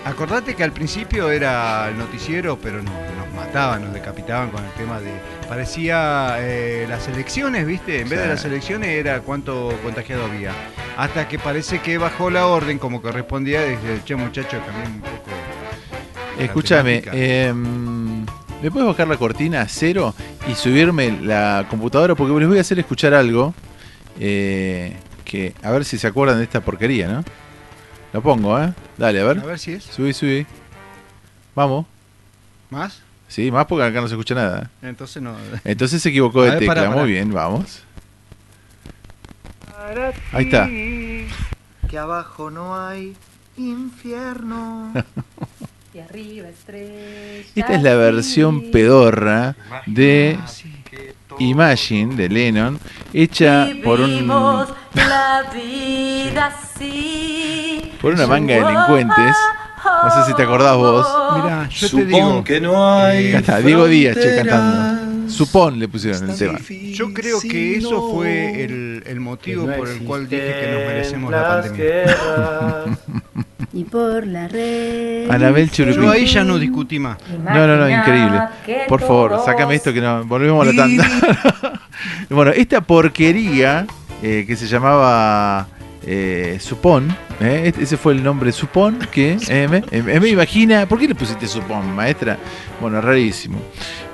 [0.04, 4.70] Acordate que al principio era el noticiero, pero nos, nos mataban, nos decapitaban con el
[4.72, 5.10] tema de.
[5.48, 8.00] Parecía eh, las elecciones, ¿viste?
[8.00, 10.52] En vez de las elecciones era cuánto contagiado había.
[10.96, 13.62] Hasta que parece que bajó la orden como correspondía.
[13.64, 15.30] Dice, che, muchacho, también un poco.
[16.38, 17.12] Escúchame, temática".
[17.16, 18.22] em,
[18.62, 20.14] ¿me puedes bajar la cortina a cero
[20.50, 22.14] y subirme la computadora?
[22.14, 23.54] Porque les voy a hacer escuchar algo
[24.18, 27.24] eh, que a ver si se acuerdan de esta porquería, ¿no?
[28.12, 28.72] Lo pongo, ¿eh?
[28.96, 29.40] Dale, a A ver.
[29.40, 29.84] ver si es.
[29.84, 30.46] Subí, subí.
[31.54, 31.86] Vamos.
[32.70, 33.03] ¿Más?
[33.28, 34.70] Sí, más porque acá no se escucha nada.
[34.82, 35.34] Entonces no.
[35.64, 36.90] Entonces se equivocó de ver, tecla.
[36.90, 37.82] Muy bien, vamos.
[40.32, 40.66] Ahí está.
[40.68, 43.14] Que abajo no hay
[43.56, 44.92] infierno.
[45.94, 47.46] Y arriba estrella.
[47.54, 49.54] Esta es la versión pedorra
[49.86, 50.36] de
[51.38, 52.78] Imagine de Lennon,
[53.12, 57.92] hecha por un Vivimos la vida así.
[58.00, 59.36] por una manga de delincuentes.
[59.84, 61.06] No sé si te acordás vos.
[61.36, 62.44] Mira, yo te digo.
[62.44, 63.28] que no hay.
[63.30, 65.30] Acá está, Diego Díaz, che, cantando.
[65.30, 66.58] Supón le pusieron el tema.
[66.92, 71.30] Yo creo que eso fue el, el motivo por el cual dije que nos merecemos
[71.32, 72.16] la pandemia.
[73.76, 75.28] Y por la red.
[75.28, 75.96] Anabel Churupí.
[75.96, 77.18] Yo ahí ya no discutí más.
[77.44, 78.40] No, no, no, increíble.
[78.86, 80.24] Por favor, sácame esto que no.
[80.24, 81.80] Volvemos a la tanda.
[82.30, 83.84] bueno, esta porquería
[84.22, 85.66] eh, que se llamaba
[86.06, 90.86] eh, Supón, eh, este- ese fue el nombre Supón, que eh, me, eh, me imagina.
[90.86, 92.38] ¿Por qué le pusiste Supón, maestra?
[92.80, 93.58] Bueno, rarísimo.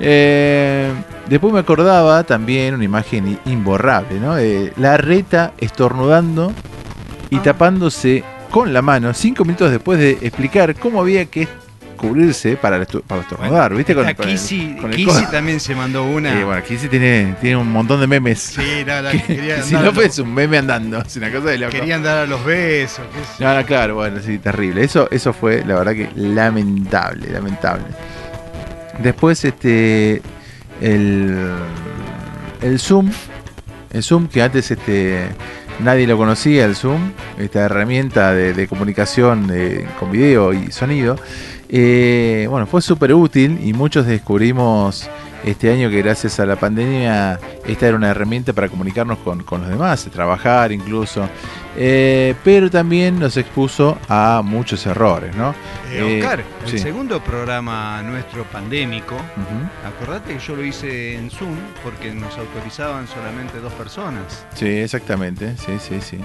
[0.01, 0.91] Eh,
[1.29, 4.39] después me acordaba también una imagen imborrable, ¿no?
[4.39, 6.51] Eh, la reta estornudando
[7.29, 11.47] y tapándose con la mano cinco minutos después de explicar cómo había que
[11.97, 13.95] cubrirse para, para estornudar, ¿viste?
[13.95, 15.29] Con, con el- Kissy, con el Kissy codo.
[15.31, 16.33] también se mandó una.
[16.41, 18.39] Eh, bueno, Kissy tiene, tiene un montón de memes.
[18.41, 21.51] Sí, no, la Que- quería que si no es un meme andando, es una cosa
[21.51, 21.73] de loco.
[21.73, 23.05] querían dar a los besos.
[23.15, 24.83] qué sé No, no, claro, bueno, sí, terrible.
[24.83, 27.85] Eso, eso fue, la verdad que lamentable, lamentable.
[28.99, 30.23] Después, este,
[30.81, 31.51] el,
[32.63, 33.11] el Zoom,
[33.93, 35.27] el Zoom que antes, este,
[35.83, 39.51] nadie lo conocía, el Zoom, esta herramienta de, comunicación
[39.99, 41.17] con video y sonido.
[41.69, 45.09] Eh, bueno, fue súper útil y muchos descubrimos
[45.45, 49.61] este año que gracias a la pandemia esta era una herramienta para comunicarnos con, con
[49.63, 51.29] los demás, trabajar incluso.
[51.77, 55.51] Eh, pero también nos expuso a muchos errores, ¿no?
[55.91, 56.79] Eh, Eh, Oscar, el sí.
[56.79, 59.17] segundo programa nuestro pandémico,
[59.87, 64.45] acordate que yo lo hice en Zoom porque nos autorizaban solamente dos personas.
[64.55, 66.19] Sí, exactamente, sí, sí, sí.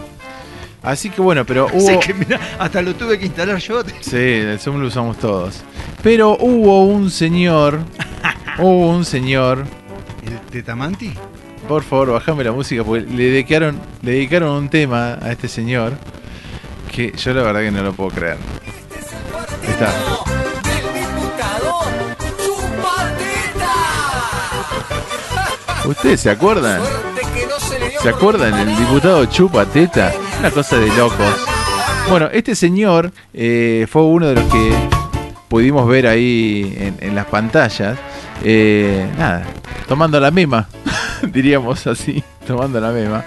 [0.82, 2.00] Así que bueno, pero Así hubo...
[2.00, 3.82] que mirá, hasta lo tuve que instalar yo.
[4.02, 5.64] Sí, el Zoom lo usamos todos.
[6.04, 7.80] Pero hubo un señor,
[8.60, 9.66] hubo un señor
[10.26, 11.14] ¿El Tetamanti?
[11.68, 15.94] Por favor, bajame la música porque le dedicaron, le dedicaron un tema a este señor
[16.92, 18.38] que yo la verdad que no lo puedo creer.
[19.64, 19.94] Ahí Está.
[25.86, 26.82] ¿Ustedes se acuerdan?
[28.02, 28.54] ¿Se acuerdan?
[28.58, 30.14] El diputado Chupa Teta.
[30.40, 31.46] Una cosa de locos.
[32.10, 34.72] Bueno, este señor eh, fue uno de los que
[35.48, 37.98] pudimos ver ahí en, en las pantallas.
[38.44, 39.46] Eh, nada,
[39.88, 40.68] tomando la mema,
[41.32, 43.24] diríamos así, tomando la mema.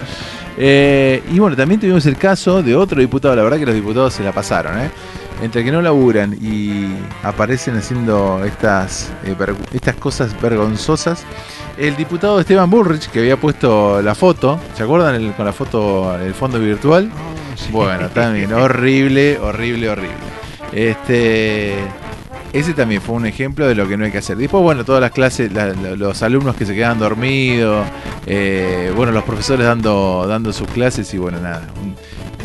[0.57, 4.15] Eh, y bueno, también tuvimos el caso de otro diputado, la verdad que los diputados
[4.15, 4.79] se la pasaron.
[4.79, 4.91] ¿eh?
[5.41, 6.89] Entre que no laburan y
[7.23, 9.13] aparecen haciendo estas,
[9.73, 11.25] estas cosas vergonzosas,
[11.77, 16.35] el diputado Esteban Burrich, que había puesto la foto, ¿se acuerdan con la foto el
[16.35, 17.09] fondo virtual?
[17.15, 20.17] Oh, bueno, también horrible, horrible, horrible.
[20.73, 21.77] Este,
[22.53, 24.37] ese también fue un ejemplo de lo que no hay que hacer.
[24.37, 27.87] Después, bueno, todas las clases, la, los alumnos que se quedan dormidos,
[28.27, 31.95] eh, bueno, los profesores dando, dando sus clases y bueno, nada, un,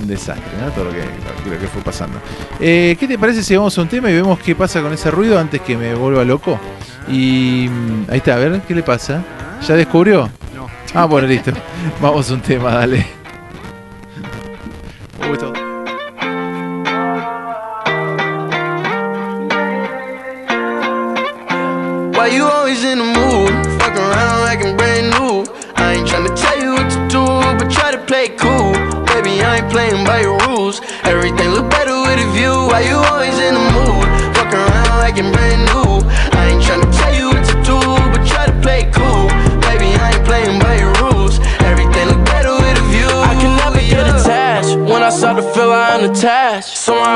[0.07, 0.69] desastre, ¿no?
[0.71, 2.19] Todo lo que, fue pasando.
[2.59, 5.09] Eh, ¿Qué te parece si vamos a un tema y vemos qué pasa con ese
[5.09, 6.59] ruido antes que me vuelva loco?
[7.07, 9.23] Y mm, ahí está, a ver, ¿qué le pasa?
[9.65, 10.29] ¿Ya descubrió?
[10.53, 10.67] No.
[10.93, 11.53] Ah, bueno, listo.
[12.01, 13.22] vamos a un tema, dale.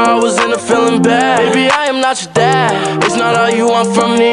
[0.08, 1.52] I was in a feeling bad.
[1.52, 3.04] Baby, I am not your dad.
[3.04, 4.32] It's not all you want from me.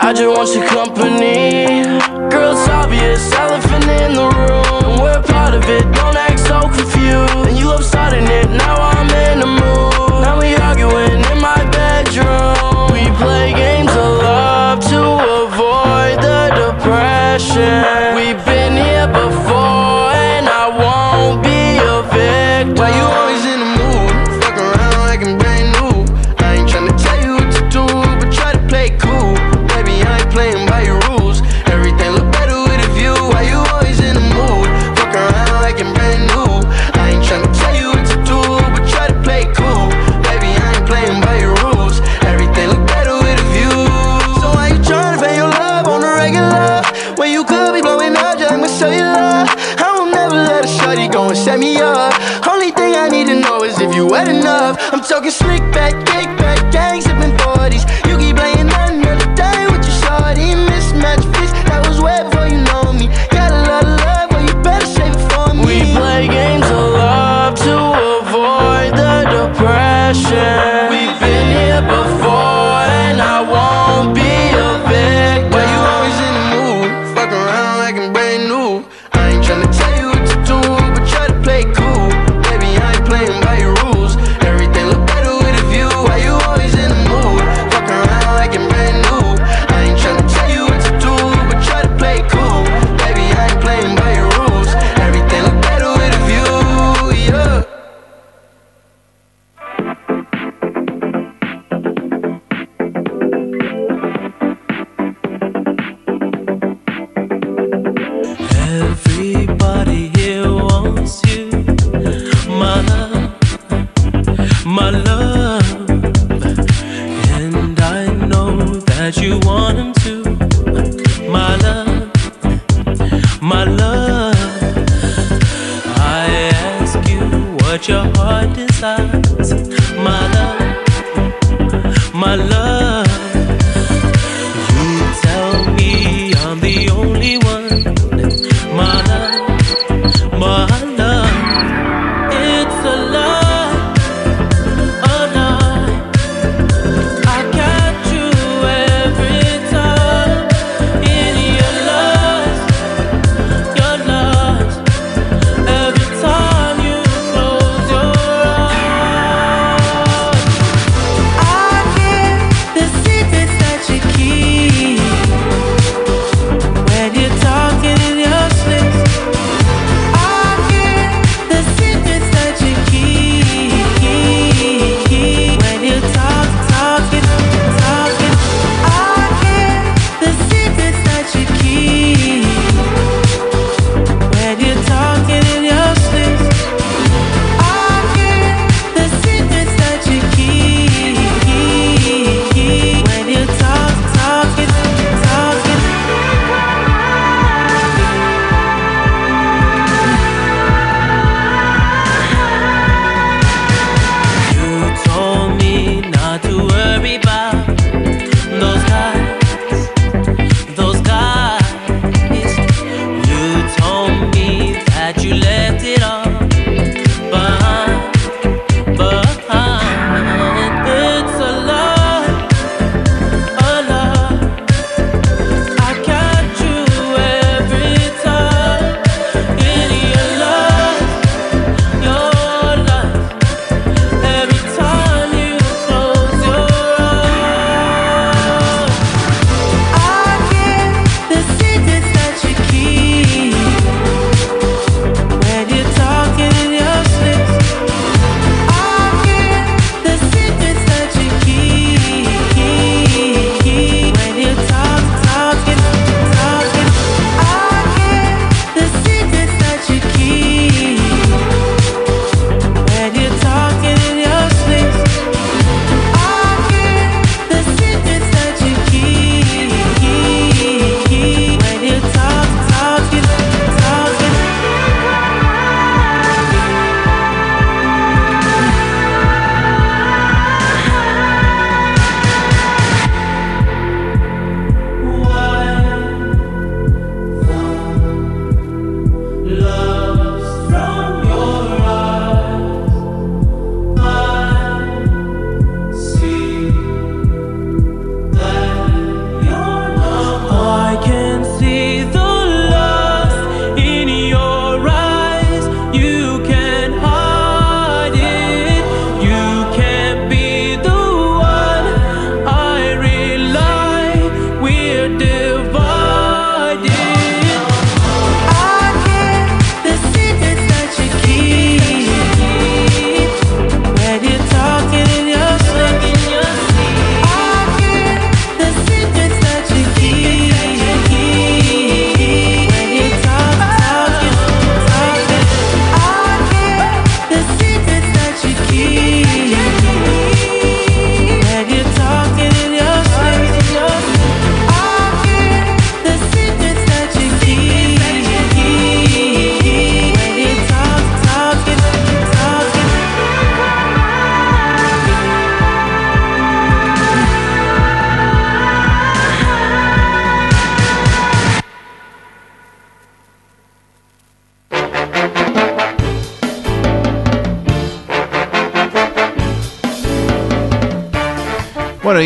[0.00, 1.82] I just want your company.
[2.30, 4.84] Girl, it's obvious, elephant in the room.
[4.86, 7.48] And we're part of it, don't act so confused.
[7.50, 10.22] And you love starting it, now I'm in the mood.
[10.22, 12.94] Now we arguing in my bedroom.
[12.94, 15.00] We play games of love to
[15.42, 18.14] avoid the depression.
[18.14, 18.38] We
[55.20, 56.09] talking slick back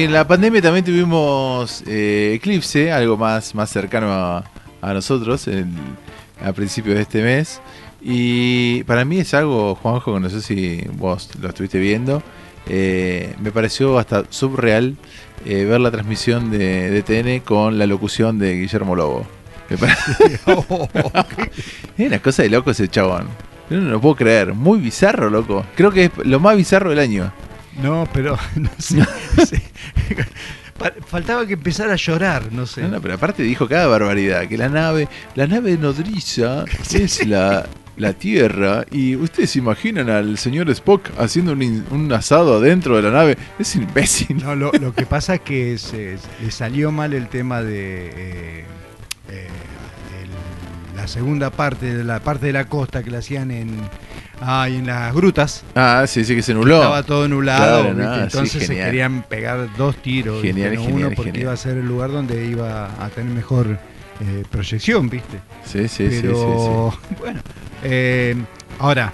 [0.05, 4.45] en la pandemia también tuvimos eh, Eclipse, algo más, más cercano a,
[4.81, 5.49] a nosotros
[6.43, 7.61] a principios de este mes.
[8.03, 12.23] Y para mí es algo, Juanjo, que no sé si vos lo estuviste viendo,
[12.67, 14.97] eh, me pareció hasta subreal
[15.47, 19.27] eh, ver la transmisión de, de TN con la locución de Guillermo Lobo.
[19.71, 19.95] Me pare-
[21.99, 23.27] es una cosa de loco ese chabón.
[23.71, 24.53] Yo no lo puedo creer.
[24.53, 25.65] Muy bizarro, loco.
[25.75, 27.33] Creo que es lo más bizarro del año.
[27.83, 28.99] No, pero no sé.
[31.15, 32.83] Faltaba que empezara a llorar, no sé.
[32.83, 37.67] No, no, pero aparte dijo cada barbaridad, que la nave, la nave nodriza es la,
[37.97, 43.03] la Tierra y ustedes se imaginan al señor Spock haciendo un, un asado adentro de
[43.03, 43.39] la nave.
[43.61, 44.43] Es imbécil.
[44.43, 48.65] No, lo, lo que pasa es que se, le salió mal el tema de eh,
[49.29, 49.47] eh,
[50.97, 53.71] la segunda parte, de la parte de la costa que la hacían en,
[54.41, 55.65] ay, en las grutas.
[55.75, 56.77] Ah, sí, sí que se que nubló.
[56.77, 61.43] Estaba todo nublado, entonces se querían pegar dos tiros, Genial, genial, uno porque genial.
[61.43, 63.79] iba a ser el lugar donde iba a tener mejor
[64.21, 65.39] eh, proyección, ¿viste?
[65.65, 67.15] Sí, sí, sí, sí, sí.
[67.19, 67.41] bueno,
[67.83, 68.37] eh,
[68.79, 69.13] ahora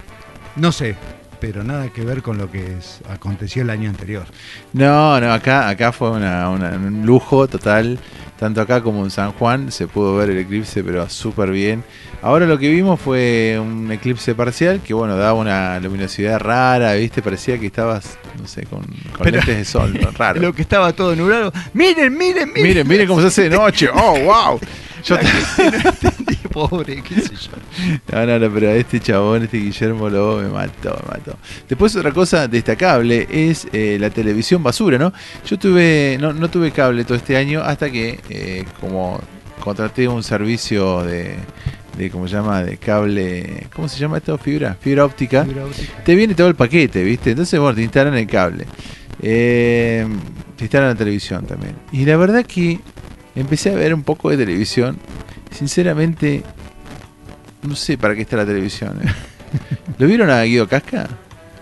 [0.56, 0.94] no sé,
[1.40, 4.26] pero nada que ver con lo que es- aconteció el año anterior.
[4.74, 7.98] No, no, acá, acá fue una, una- un lujo total.
[8.40, 11.84] Tanto acá como en San Juan se pudo ver el eclipse, pero súper bien.
[12.22, 17.20] Ahora lo que vimos fue un eclipse parcial que, bueno, daba una luminosidad rara, ¿viste?
[17.20, 18.88] Parecía que estabas, no sé, con, con
[19.22, 20.40] Pero- lentes de sol, raro.
[20.40, 21.52] Lo que estaba todo nublado.
[21.74, 22.62] Miren, miren, miren.
[22.66, 23.88] Miren, miren cómo se hace de noche.
[23.92, 24.60] ¡Oh, wow!
[25.04, 25.20] Yo no
[25.90, 27.50] entendía, pobre, qué sé yo.
[28.12, 31.36] No, no, no, pero este chabón, este Guillermo Lobo me mató, me mató.
[31.68, 35.12] Después otra cosa destacable es eh, la televisión basura, ¿no?
[35.46, 39.20] Yo tuve, no, no tuve cable todo este año hasta que, eh, como
[39.60, 41.36] contraté un servicio de,
[41.96, 42.62] de, ¿cómo se llama?
[42.62, 44.36] De cable, ¿cómo se llama esto?
[44.38, 45.44] Fibra, fibra óptica.
[45.44, 46.02] Fibra óptica.
[46.04, 47.30] Te viene todo el paquete, ¿viste?
[47.30, 48.66] Entonces, bueno, te instalan el cable.
[49.22, 50.06] Eh,
[50.56, 51.74] te instalan la televisión también.
[51.92, 52.80] Y la verdad que
[53.34, 54.98] empecé a ver un poco de televisión.
[55.50, 56.42] Sinceramente,
[57.62, 58.98] no sé para qué está la televisión.
[59.02, 59.08] eh.
[59.98, 61.08] ¿Lo vieron a Guido Casca?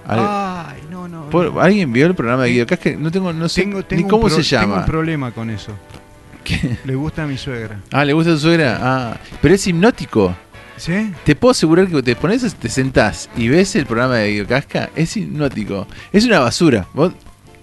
[0.06, 1.28] ¿Al- Ay, no, no.
[1.30, 1.60] por- no.
[1.60, 2.90] ¿Alguien vio el programa de Guido Casca?
[2.98, 4.80] No tengo, no sé Tengo, ni tengo cómo pro- se Tengo llama.
[4.80, 5.72] un problema con eso.
[6.44, 6.78] ¿Qué?
[6.84, 7.80] Le gusta a mi suegra.
[7.92, 8.78] Ah, ¿le gusta a tu suegra?
[8.80, 10.34] Ah, pero es hipnótico.
[10.76, 11.12] ¿Sí?
[11.24, 14.90] Te puedo asegurar que te pones, te sentás y ves el programa de Guido Casca,
[14.94, 15.88] es hipnótico.
[16.12, 16.86] Es una basura.
[16.94, 17.12] Vos,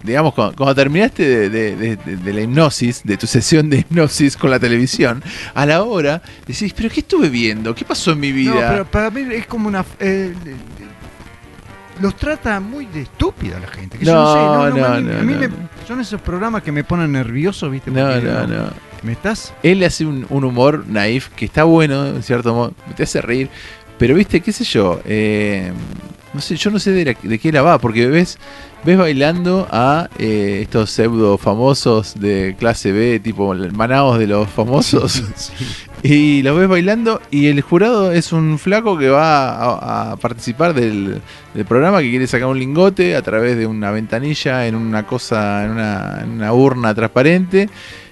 [0.06, 3.78] digamos, cuando, cuando terminaste de, de- de- de- de la hipnosis, de tu sesión de
[3.80, 5.22] hipnosis con la televisión,
[5.54, 7.74] a la hora decís, ¿pero qué estuve viendo?
[7.74, 8.54] ¿Qué pasó en mi vida?
[8.54, 9.84] No, pero para mí es como una.
[10.00, 10.32] eh,
[12.00, 13.98] los trata muy de estúpida la gente.
[13.98, 15.40] que yo No, sé, no, no, no, a mí, no, a mí no.
[15.40, 15.48] me-
[15.88, 17.90] son esos programas que me ponen nervioso, ¿viste?
[17.90, 18.70] No, Porque no, no.
[19.02, 19.54] ¿Me estás?
[19.62, 23.48] Él hace un, un humor naif que está bueno, en cierto modo, te hace reír.
[23.98, 25.72] Pero viste, qué sé yo, eh,
[26.34, 28.36] no sé, yo no sé de, la- de qué la va, porque ves,
[28.86, 35.22] ves bailando a eh, estos pseudo famosos de clase B, tipo manados de los famosos,
[36.02, 40.72] y los ves bailando y el jurado es un flaco que va a, a participar
[40.72, 41.20] del,
[41.52, 45.64] del programa que quiere sacar un lingote a través de una ventanilla en una cosa,
[45.64, 47.68] en una, en una urna transparente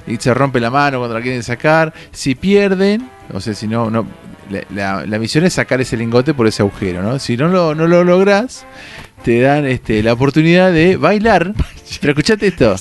[0.07, 1.95] y se rompe la mano cuando la quieren sacar.
[2.11, 4.05] Si pierden, o sea, si no, no
[4.51, 7.19] la, la- la misión es sacar ese lingote por ese agujero, ¿no?
[7.19, 8.67] Si no lo, no lo logras,
[9.25, 11.55] te dan este, la oportunidad de bailar.
[12.01, 12.77] Pero escuchate esto.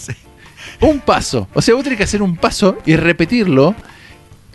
[0.82, 1.48] Un paso.
[1.54, 3.74] O sea, vos tenés que hacer un paso y repetirlo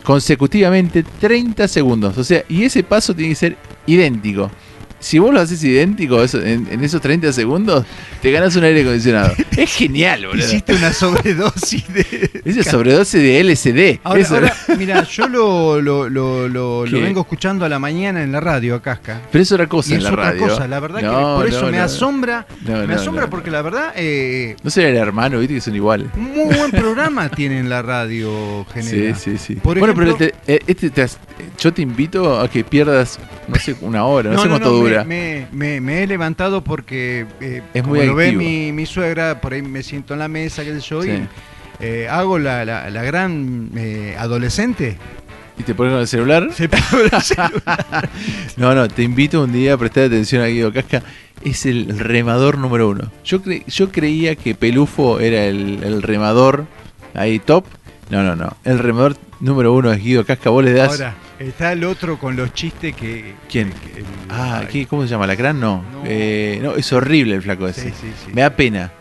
[0.03, 2.17] consecutivamente 30 segundos.
[2.17, 4.51] O sea, y ese paso tiene que ser idéntico.
[4.99, 7.85] Si vos lo haces idéntico eso- en, en esos 30 segundos,
[8.21, 9.33] te ganas un aire acondicionado.
[9.59, 10.45] Es genial, boludo.
[10.45, 12.41] Hiciste una sobredosis de.
[12.45, 13.99] Ese es sobredosis de LSD.
[14.03, 18.75] Ahora, mira, yo lo, lo, lo, lo- vengo escuchando a la mañana en la radio,
[18.75, 19.21] a Casca.
[19.31, 20.47] Pero es otra cosa Y en es la otra radio.
[20.47, 21.83] cosa, la verdad que por eso no, me no.
[21.83, 26.07] asombra, me asombra porque la verdad, eh, No será el hermano, viste que son iguales.
[26.15, 29.15] muy buen programa tiene en la radio Sí, general.
[29.17, 29.55] sí, sí.
[29.55, 31.17] Por bueno, ejemplo- pero te- eh, este te has-
[31.59, 33.19] yo te invito a que pierdas,
[33.49, 35.03] no sé, una hora, no, sé cuánto me- dura.
[35.03, 39.41] Me, me- me he levantado porque eh, Es como muy lo ve mi, mi suegra,
[39.41, 41.09] por ahí me siento en la mesa, sé yo, Sí.
[41.09, 41.27] y
[41.81, 44.97] eh, hago la, la- la gran eh, adolescente.
[45.57, 46.49] ¿Y te pones el celular?
[46.53, 48.09] Se el celular.
[48.57, 51.03] No, no, te invito un día a prestar atención a Guido Casca.
[51.43, 53.11] Es el remador número uno.
[53.25, 56.65] Yo, cre- yo creía que Pelufo era el, el remador
[57.13, 57.65] ahí top.
[58.09, 58.55] No, no, no.
[58.63, 60.49] El remador número uno es Guido Casca.
[60.49, 60.91] Vos le das.
[60.91, 63.33] Ahora, está el otro con los chistes que...
[63.49, 63.71] ¿Quién?
[63.71, 65.25] que- el- Ah, ¿qué, ¿cómo se llama?
[65.27, 65.59] ¿Lacrán?
[65.59, 65.83] No.
[65.91, 66.03] No.
[66.05, 67.89] Eh, no, es horrible el flaco ese.
[67.89, 68.31] Sí, sí, sí.
[68.33, 68.91] Me da pena.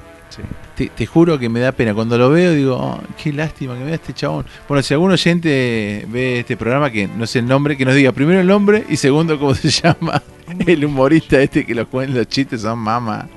[0.76, 1.92] Te, te juro que me da pena.
[1.92, 4.46] Cuando lo veo digo, "Oh, qué lástima que me da este chabón.
[4.68, 8.12] Bueno, si algún oyente ve este programa, que no sé el nombre, que nos diga
[8.12, 10.22] primero el nombre y segundo cómo se llama
[10.66, 13.28] el humorista este que los, los chistes son mama.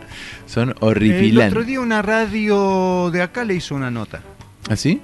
[0.45, 1.53] Son El horripilantes.
[1.53, 4.21] otro día una radio de acá le hizo una nota.
[4.69, 4.89] ¿Así?
[4.91, 5.01] Sí,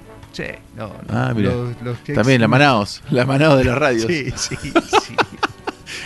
[0.76, 0.94] no, no.
[1.08, 1.50] Ah, mira.
[1.52, 4.06] Los- los También la Manaos, la Manaos de las radios.
[4.06, 4.72] Sí, sí, sí.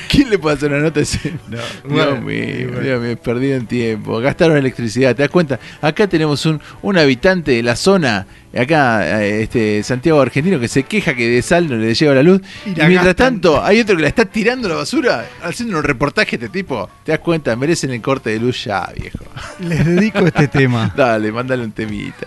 [0.09, 1.33] ¿Quién le puede hacer una nota a ese?
[1.49, 2.81] No, Dios bueno, mío, bueno.
[2.81, 4.21] Dios mío, perdieron tiempo.
[4.21, 5.59] Gastaron electricidad, ¿te das cuenta?
[5.81, 10.83] Acá tenemos un, un habitante de la zona, acá, eh, este Santiago Argentino, que se
[10.83, 12.43] queja que de sal no le llega la luz.
[12.67, 13.15] Y mientras gastan.
[13.41, 16.91] tanto, hay otro que la está tirando a la basura, haciendo un reportaje este tipo.
[17.05, 17.57] ¿Te das cuenta?
[17.57, 19.25] Merecen el corte de luz ya, viejo.
[19.61, 20.93] Les dedico este tema.
[20.95, 22.27] Dale, mándale un temita.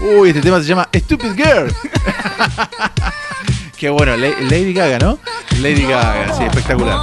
[0.00, 1.72] Uy, este tema se llama Stupid Girl.
[3.78, 5.18] Qué bueno, La- Lady Gaga, ¿no?
[5.60, 7.00] Lady Gaga, sí, espectacular.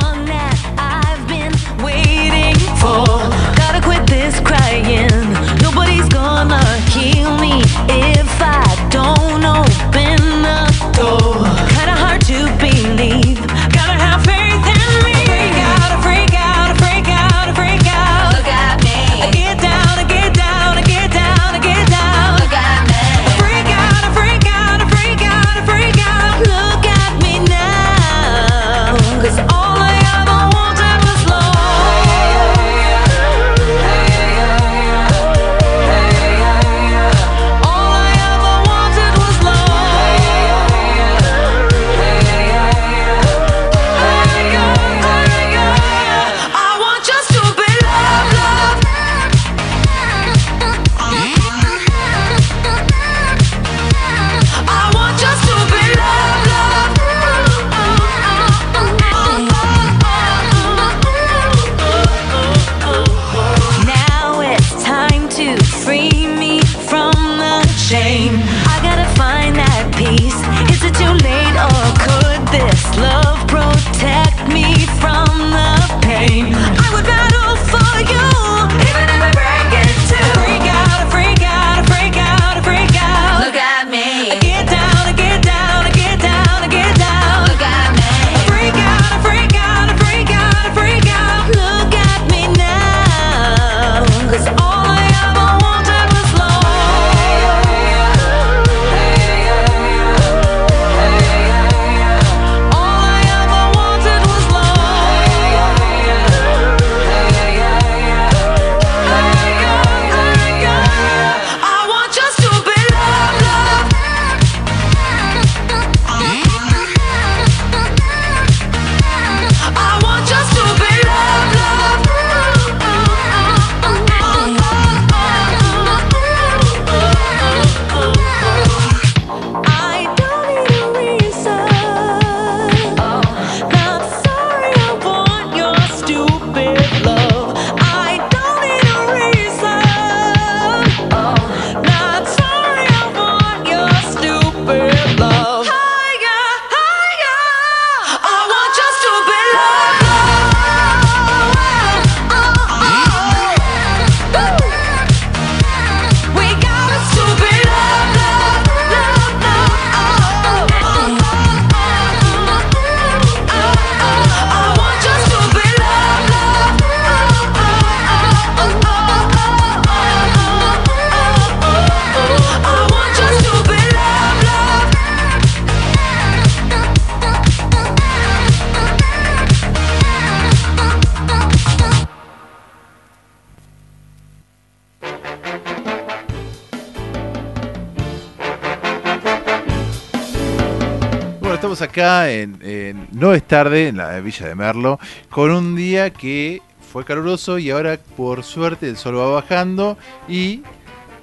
[192.00, 196.62] Acá en, en No es tarde, en la Villa de Merlo, con un día que
[196.92, 199.98] fue caluroso y ahora por suerte el sol va bajando
[200.28, 200.64] y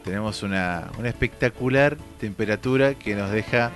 [0.04, 3.72] tenemos una, una espectacular temperatura que nos deja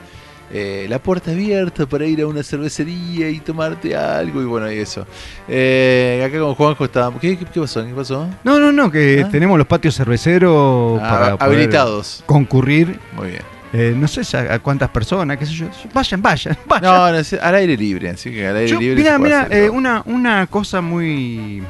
[0.53, 4.79] eh, la puerta abierta para ir a una cervecería y tomarte algo y bueno, y
[4.79, 5.07] eso.
[5.49, 7.21] Eh, acá con Juanjo estábamos...
[7.21, 7.85] ¿Qué, qué, qué pasó?
[7.85, 8.29] ¿Qué pasó?
[8.45, 9.29] No, no, no, que Ah.
[9.31, 12.23] tenemos los patios cerveceros Ah, para poder habilitados.
[12.27, 12.99] concurrir.
[13.17, 13.43] Muy bien.
[13.73, 15.67] Eh, no sé a, cuántas personas, qué sé yo.
[15.95, 16.83] Vayan, vayan, vayan.
[16.83, 18.97] No, no sé, al aire libre, así que al aire Yo- libre.
[18.97, 21.63] mira, mira, eh, una, una cosa muy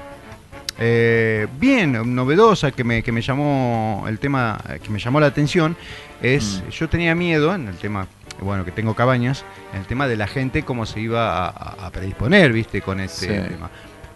[0.79, 5.77] eh, bien novedosa que me, que me llamó el tema, que me llamó la atención
[6.23, 6.71] es, Mm.
[6.71, 8.07] yo tenía miedo en el tema,
[8.41, 9.45] bueno, que tengo cabañas,
[9.75, 13.01] en el tema de la gente cómo se iba a, a- a predisponer, viste, con
[13.01, 13.49] este Sí.
[13.51, 13.69] tema.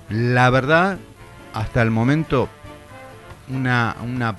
[0.09, 0.97] La verdad,
[1.53, 2.49] hasta el momento,
[3.51, 4.35] una, una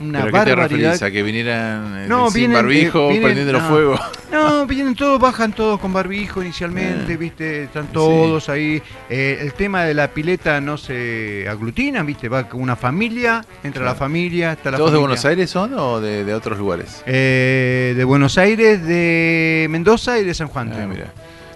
[0.00, 0.90] una ¿Pero a qué te barbaridad.
[0.92, 1.02] referís?
[1.02, 3.60] ¿A que vinieran eh, No, sin vienen, barbijo, vienen- prendiendo no.
[3.68, 4.00] fuego?
[4.30, 7.16] No, vienen todos, bajan todos con barbijo inicialmente, Eh.
[7.16, 8.82] viste, están todos ahí.
[9.08, 13.94] Eh, el tema de la pileta no se aglutina, viste, va una familia, entra la
[13.94, 14.98] familia, está la ¿Todos de.
[14.98, 17.02] Buenos Aires son o de, de otros lugares?
[17.06, 20.72] Eh, de Buenos Aires, de Mendoza y de San Juan.
[20.74, 21.12] Ah, mira.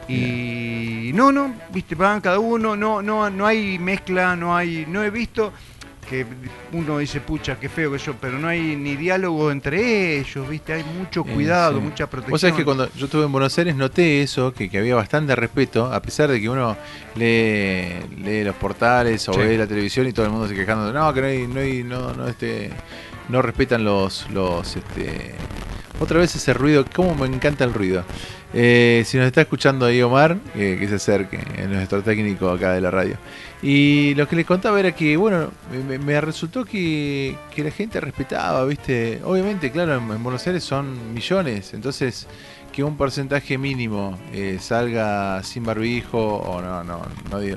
[0.09, 5.03] Y no, no, viste, van cada uno, no, no, no hay mezcla, no hay, no
[5.03, 5.53] he visto
[6.11, 6.26] que
[6.72, 10.72] uno dice, pucha, qué feo que yo, pero no hay ni diálogo entre ellos, viste,
[10.72, 11.84] hay mucho Eh, cuidado, sí.
[11.84, 12.32] mucha protección.
[12.32, 15.36] Vos sabés que cuando yo estuve en Buenos Aires noté eso, que, que había bastante
[15.36, 16.76] respeto, a pesar de que uno
[17.14, 19.38] lee, lee los portales o Sí.
[19.40, 21.61] ve la televisión y todo el mundo se quejando de no, que no hay, no
[21.61, 22.70] hay, no, no, este,
[23.28, 25.34] no respetan los, los, este,
[26.00, 28.02] otra vez ese ruido, cómo me encanta el ruido.
[28.52, 32.72] Eh, si nos está escuchando ahí Omar, eh, que se acerque, es nuestro técnico acá
[32.72, 33.16] de la radio.
[33.62, 35.50] Y lo que les contaba era que, bueno,
[35.86, 39.20] me, me resultó que, que la gente respetaba, ¿viste?
[39.24, 42.26] Obviamente, claro, en, en Buenos Aires son millones, entonces
[42.72, 47.02] que un porcentaje mínimo eh, salga sin barbijo o no, no,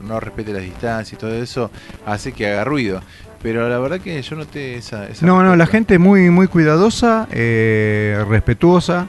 [0.02, 1.72] no, respete las distancias y todo eso,
[2.06, 3.02] hace que haga ruido.
[3.42, 5.08] Pero la verdad que yo noté esa...
[5.08, 9.08] esa No, no, la gente muy, muy cuidadosa, eh, respetuosa.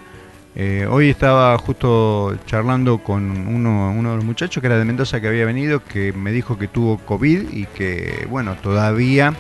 [0.57, 5.21] Eh, hoy estaba justo charlando con uno, uno de los muchachos que era de Mendoza
[5.21, 9.35] que había venido, que me dijo que tuvo COVID y que, bueno, todavía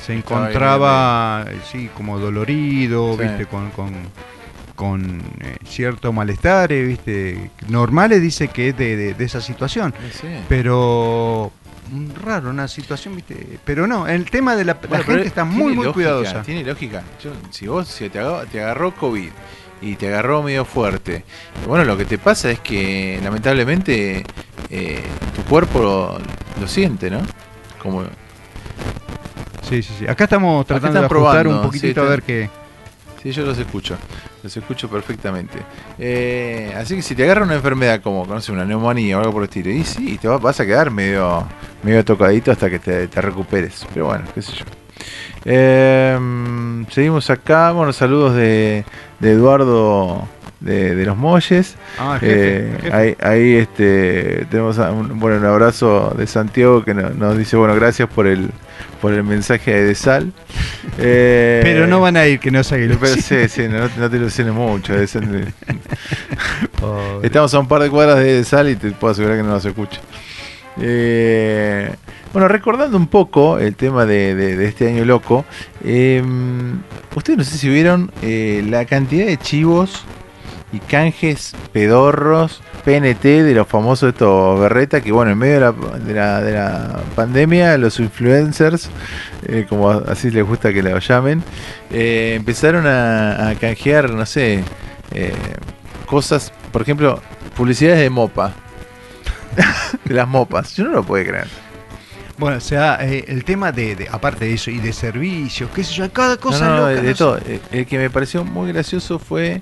[0.00, 3.24] se encontraba, sí, como dolorido, Sí.
[3.24, 3.92] viste, con, con,
[4.76, 7.50] con, eh, cierto malestar, eh, viste.
[7.68, 10.28] Normales dice que es de, de- de esa situación, Sí.
[10.48, 11.50] pero
[11.90, 13.58] mm, raro, una situación, viste.
[13.64, 16.42] Pero no, el tema de la, Bueno, gente está muy, muy lógica, cuidadosa.
[16.42, 17.02] Tiene lógica.
[17.22, 19.28] Yo- si vos si te, agarró, te agarró COVID
[19.82, 21.24] y te agarró medio fuerte,
[21.66, 24.24] bueno, lo que te pasa es que lamentablemente
[24.70, 25.02] eh,
[25.36, 26.18] tu cuerpo lo,
[26.60, 27.20] lo siente, ¿no?
[27.82, 28.04] Como
[29.68, 30.06] Sí, sí, sí.
[30.06, 32.50] Acá estamos Acá tratando de ajustar probando, un poquitito sí, a ver qué.
[33.22, 33.96] Sí, yo los escucho.
[34.42, 35.58] Los escucho perfectamente.
[35.98, 39.32] Eh, así que si te agarra una enfermedad como, no sé, una neumonía o algo
[39.32, 41.46] por el estilo, y sí, te va- vas a quedar medio,
[41.84, 43.86] medio tocadito hasta que te, te recuperes.
[43.94, 44.64] Pero bueno, qué sé yo.
[45.44, 46.18] Eh,
[46.90, 47.72] seguimos acá.
[47.72, 48.84] Bueno, saludos de,
[49.20, 50.26] de Eduardo
[50.60, 51.76] de, de los Molles.
[51.98, 52.94] Ah, jefe, Eh, jefe.
[52.96, 57.74] ahí, ahí, este, tenemos un, bueno, un abrazo de Santiago que no- nos dice, bueno,
[57.74, 58.50] gracias por el,
[59.00, 60.32] por el mensaje de Sal.
[60.98, 64.16] Eh, Pero no van a ir, que no se pero sí, sí, no, no te
[64.16, 64.94] ilusiones mucho.
[64.94, 65.12] es
[66.80, 67.26] Pobre.
[67.26, 69.64] Estamos a un par de cuadras de Sal y te puedo asegurar que no nos
[69.64, 70.00] escucha.
[70.80, 71.94] Eh,
[72.32, 75.44] bueno, recordando un poco el tema de, este año loco,
[75.84, 76.22] eh,
[77.14, 80.04] ustedes no sé si vieron eh, la cantidad de chivos
[80.72, 85.72] y canjes pedorros, PNT de los famosos estos berreta, que bueno, en medio de la,
[85.72, 88.88] de la, de la pandemia, los influencers,
[89.46, 91.42] eh, como así les gusta que los llamen,
[91.90, 94.64] empezaron a, canjear, no sé,
[96.06, 97.20] cosas, por ejemplo,
[97.54, 98.54] publicidades de mopa.
[100.04, 101.48] De las mopas, yo no lo puedo creer.
[102.38, 105.84] Bueno, o sea, eh, el tema de, de- aparte de eso, y de servicios, qué
[105.84, 106.88] sé yo, cada cosa no, no, loca.
[106.88, 107.14] de, de no sé.
[107.18, 107.38] todo.
[107.46, 109.60] Eh, El que me pareció muy gracioso fue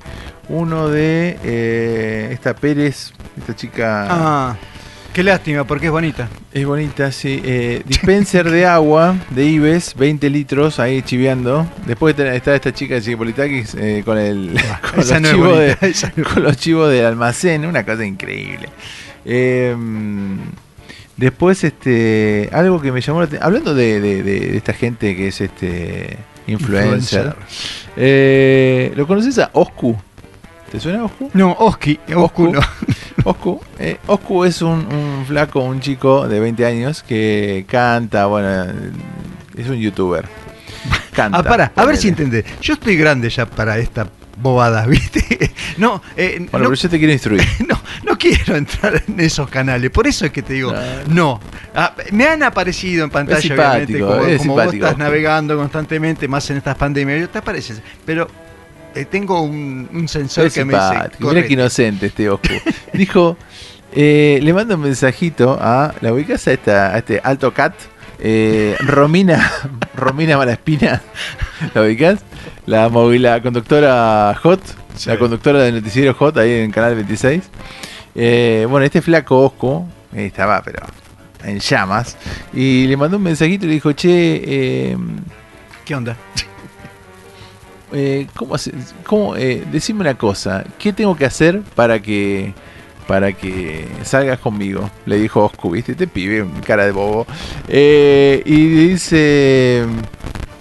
[0.48, 4.06] uno de eh, esta Pérez, esta chica.
[4.08, 4.56] Ah,
[5.12, 6.28] qué lástima, porque es bonita.
[6.52, 7.42] Es bonita, sí.
[7.44, 11.66] Eh, dispenser de agua de Ives, 20 litros, ahí chiveando.
[11.86, 14.54] Después está esta chica de Chipolitakis eh, con, el,
[14.94, 18.68] con, los chivos de, con los chivos del almacén, una cosa increíble.
[19.24, 19.76] Eh,
[21.16, 25.14] después, este, algo que me llamó la atención, hablando de, de- de- de esta gente
[25.16, 26.16] que es este
[26.46, 27.34] influencer, Influencer.
[27.96, 29.96] eh, ¿lo conoces a Oscu?
[30.72, 31.30] ¿Te suena Oscu?
[31.34, 32.60] No, Oski, Oscu no.
[33.24, 38.66] Oscu, eh, Oscu es un, un flaco, un chico de 20 años que canta, bueno,
[39.56, 40.24] es un youtuber.
[41.12, 41.38] Canta.
[41.38, 42.44] Ah, para, a ver si entendés.
[42.62, 44.08] Yo estoy grande ya para esta
[44.40, 45.52] bobada, ¿viste?
[45.76, 47.42] No, eh, Bueno, no, pero yo te quiero instruir.
[47.68, 49.90] no, no quiero entrar en esos canales.
[49.90, 50.72] Por eso es que te digo,
[51.08, 51.40] no.
[51.74, 56.28] Ah, me han aparecido en pantalla, Es obviamente, como, es como vos estás navegando constantemente,
[56.28, 57.80] más en estas pandemias, te apareces.
[58.04, 58.28] Pero
[58.94, 61.10] eh, tengo un, un sensor Es que me dice.
[61.20, 62.48] Mira que inocente este Oscu.
[62.92, 63.36] Dijo,
[63.92, 67.74] eh, le mando un mensajito a la ubicás a, esta, a este Alto Cat,
[68.20, 69.50] eh, Romina,
[69.94, 71.00] Romina Malaspina,
[71.74, 72.20] ¿la ubicás?
[72.66, 74.60] La, la conductora Hot,
[75.06, 77.42] la conductora del noticiero Hot ahí en Canal 26.
[78.14, 80.80] Eh, bueno, este flaco Osco eh, estaba, pero
[81.44, 82.16] en llamas,
[82.52, 84.10] y le mandó un mensajito y le dijo, che,
[84.92, 84.96] eh,
[85.84, 86.16] ¿Qué onda?
[87.92, 88.72] eh, ¿cómo, hace-
[89.04, 92.52] cómo, eh, decime una cosa, ¿qué tengo que hacer para que
[93.10, 94.88] para que salgas conmigo?
[95.04, 95.92] Le dijo Oscu, ¿viste?
[95.92, 97.26] Este pibe, cara de bobo.
[97.66, 99.82] Eh, y dice,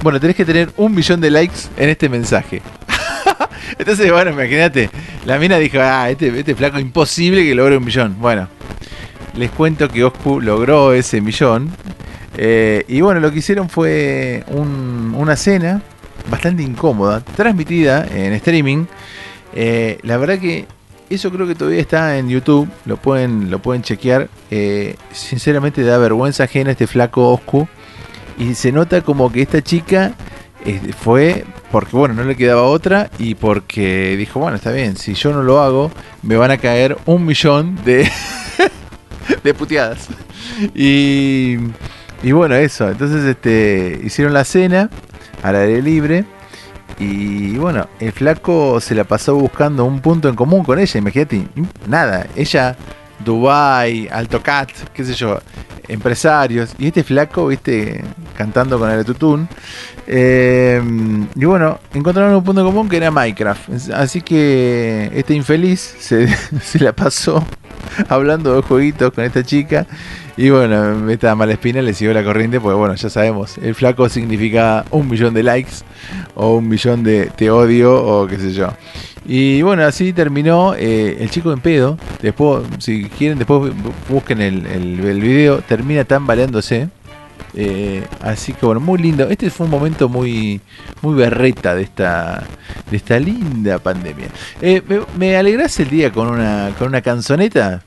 [0.02, 2.64] bueno, tenés que tener un millón de likes en este mensaje.
[3.78, 4.90] Entonces, bueno, imagínate,
[5.28, 8.16] la mina dijo, ah, este, este flaco imposible que logre un millón.
[8.20, 8.48] Bueno,
[9.36, 11.70] les cuento que Oscu logró ese millón.
[12.36, 15.84] eh, y bueno, lo que hicieron fue un- una cena
[16.32, 18.86] bastante incómoda, transmitida en streaming.
[19.54, 20.66] Eh, la verdad que
[21.10, 24.30] eso creo que todavía está en YouTube, lo pueden, lo pueden chequear.
[24.52, 27.68] Eh, sinceramente da vergüenza ajena este flaco Oscu.
[28.38, 30.14] Y se nota como que esta chica
[30.66, 35.14] eh, fue porque, bueno, no le quedaba otra y porque dijo, bueno, está bien, si
[35.14, 35.92] yo no lo hago,
[36.24, 38.10] me van a caer un millón de,
[39.44, 40.08] de puteadas.
[40.74, 41.58] Y,
[42.24, 42.90] y bueno, eso.
[42.90, 44.90] Entonces este, hicieron la cena
[45.44, 46.26] al aire libre.
[47.00, 51.00] Y bueno, el flaco se la pasó buscando un punto en común con ella.
[51.00, 51.48] Imagínate,
[51.88, 52.28] nada.
[52.36, 52.76] Ella,
[53.24, 55.40] Dubai, Alto Cat, qué sé yo,
[55.88, 56.76] empresarios.
[56.78, 58.04] Y este flaco, viste,
[58.36, 59.48] cantando con el tutún.
[60.08, 60.82] Eh,
[61.36, 63.92] y bueno, encontraron un punto en común que era Minecraft.
[63.94, 66.28] Así que este infeliz se,
[66.62, 67.46] se la pasó
[68.10, 69.88] hablando de jueguitos con esta chica.
[70.38, 74.08] Y bueno, esta mala espina le siguió la corriente, porque bueno, ya sabemos, el flaco
[74.08, 75.72] significa un millón de likes
[76.36, 78.70] o un millón de te odio o qué sé yo.
[79.26, 81.98] Y bueno, así terminó eh, el chico en pedo.
[82.22, 83.74] Después, si quieren, después bu-
[84.08, 85.60] busquen el, el, el video.
[85.60, 86.88] Termina tambaleándose.
[87.54, 89.28] Eh, así que bueno, muy lindo.
[89.30, 90.62] Este fue un momento muy,
[91.02, 92.44] muy berreta de esta,
[92.90, 94.28] de esta linda pandemia.
[94.62, 97.84] Eh, me, me alegrás el día con una, con una canzoneta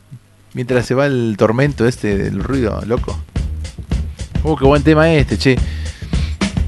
[0.55, 3.19] mientras se va el tormento este del ruido loco.
[4.45, 5.57] Uh, qué buen tema este, che.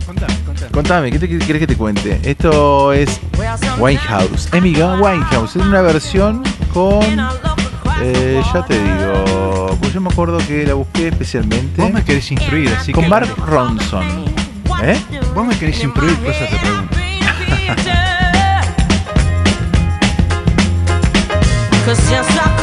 [0.06, 0.70] Contame, contame.
[0.70, 2.20] Contame, ¿qué te querés que te cuente?
[2.22, 3.20] Esto es
[3.78, 4.48] Winehouse.
[4.52, 5.56] Amiga, Winehouse.
[5.56, 7.02] Es una versión con.
[8.00, 9.76] eh, ya te digo.
[9.80, 11.82] Pues yo me acuerdo que la busqué especialmente.
[11.82, 13.10] Vos me querés instruir, así Con que.
[13.10, 14.24] Mark Ronson.
[14.82, 14.96] ¿Eh?
[15.34, 16.96] Vos me querés instruir, eso te pregunto.
[21.84, 22.53] Cause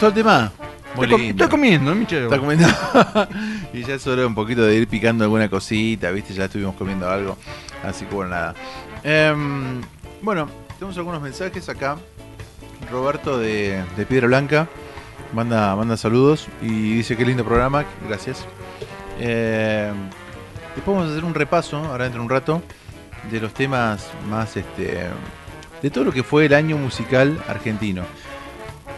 [0.00, 0.50] gustó el tema?
[0.94, 1.44] Muy Estoy, com- lindo.
[1.44, 2.24] estoy comiendo, Michelle.
[2.24, 2.66] Está comiendo.
[3.74, 6.32] y ya es hora un poquito de ir picando alguna cosita, ¿viste?
[6.32, 7.36] Ya estuvimos comiendo algo.
[7.84, 8.54] Así que bueno, nada.
[9.04, 9.82] Em,
[10.22, 10.48] bueno,
[10.78, 11.98] tenemos algunos mensajes acá.
[12.90, 14.68] Roberto de, de Piedra Blanca
[15.34, 17.84] manda, manda saludos y dice qué lindo programa.
[18.08, 18.46] Gracias.
[19.18, 19.94] Em,
[20.74, 22.62] después vamos a hacer un repaso, ahora dentro de un rato,
[23.30, 25.08] de los temas más este.
[25.82, 28.04] de todo lo que fue el año musical argentino.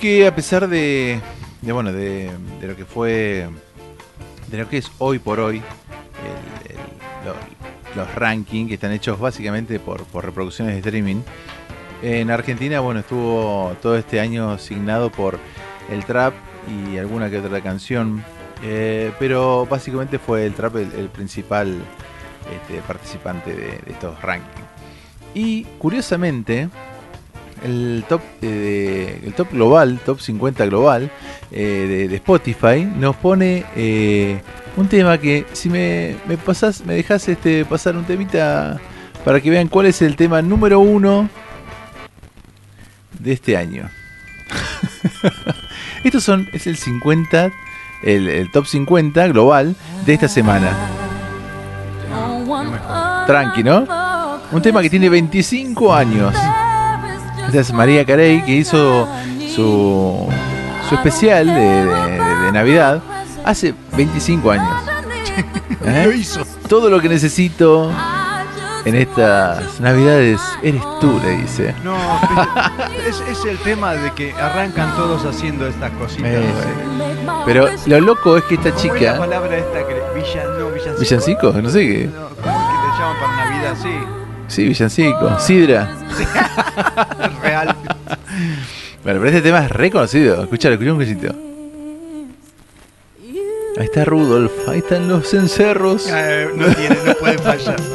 [0.03, 1.20] Que a pesar de,
[1.62, 2.28] bueno, de,
[2.61, 3.48] lo que fue,
[4.48, 6.76] de lo que es hoy por hoy, el- el-
[7.24, 11.22] lo- los rankings que están hechos básicamente por, reproducciones de streaming,
[12.03, 15.38] en Argentina, bueno, estuvo todo este año signado por
[15.88, 16.34] el trap
[16.68, 18.24] y alguna que otra canción,
[18.64, 21.80] eh, pero básicamente fue el trap el, principal
[22.53, 24.66] este, participante de estos rankings.
[25.32, 26.68] Y curiosamente,
[27.65, 31.11] el top, eh, el top global, top 50 global
[31.51, 34.41] eh, de, de Spotify, nos pone eh,
[34.77, 38.81] un tema que si me, me pasas, me dejas este, pasar un temita
[39.25, 41.29] para que vean cuál es el tema número uno
[43.19, 43.89] de este año.
[46.05, 47.53] Estos son, es el 50,
[48.03, 50.77] el, el top 50 global de esta semana.
[53.27, 53.87] Tranqui, ¿no?
[54.51, 56.35] Un tema que tiene 25 años.
[57.47, 59.09] Esta es María Carey que hizo
[59.55, 60.28] su,
[60.88, 63.01] su especial de, de- de Navidad
[63.45, 64.74] hace 25 años.
[65.84, 66.03] ¿Eh?
[66.07, 66.43] Lo hizo.
[66.68, 67.90] Todo lo que necesito
[68.84, 71.74] en estas Navidades eres tú, le dice.
[71.84, 71.95] No,
[73.07, 76.30] es, es el tema de que arrancan todos haciendo estas cositas.
[76.32, 76.51] Eh,
[77.26, 77.43] ¿no?
[77.45, 79.18] Pero lo loco es que esta ¿Cómo es la chica.
[79.18, 80.14] palabra esta que no,
[80.70, 80.99] villancico?
[81.01, 81.53] ¿Villancico?
[81.62, 82.07] No sé qué.
[82.12, 83.74] No, ¿Cómo es que le llaman para Navidad?
[83.82, 84.22] Sí.
[84.49, 85.38] Sí, villancico.
[85.38, 85.90] Sidra.
[87.43, 87.74] Real.
[89.05, 90.43] Bueno, pero este tema es reconocido.
[90.43, 91.34] Escuchalo, escuchá un poquito.
[93.78, 96.07] Ahí está Rudolf, ahí están los encerros.
[96.11, 97.76] Eh, no tiene, no puede fallar.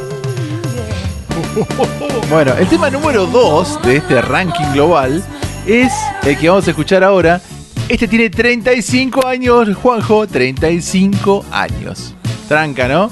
[2.30, 5.24] Bueno, el tema número 2 de este ranking global
[5.66, 5.90] es
[6.24, 7.40] el que vamos a escuchar ahora.
[7.88, 12.14] Este tiene 35 años, Juanjo, 35 años.
[12.46, 13.10] Tranca, ¿no?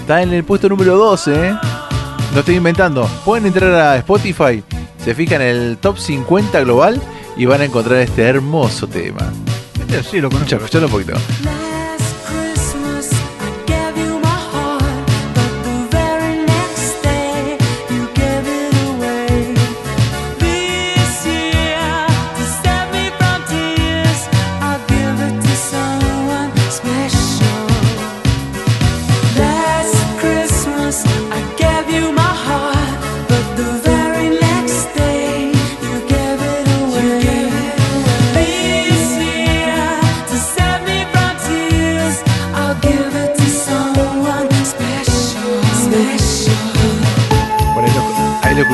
[0.00, 1.54] Está en el puesto número 12, ¿eh?
[2.38, 3.04] No estoy inventando.
[3.24, 4.62] Pueden entrar a Spotify,
[5.04, 7.02] se fijan en el top 50 global
[7.36, 9.32] y van a encontrar este hermoso tema.
[10.08, 10.54] Sí lo conozco.
[10.54, 11.67] Escuchalo, escuchalo un poquito.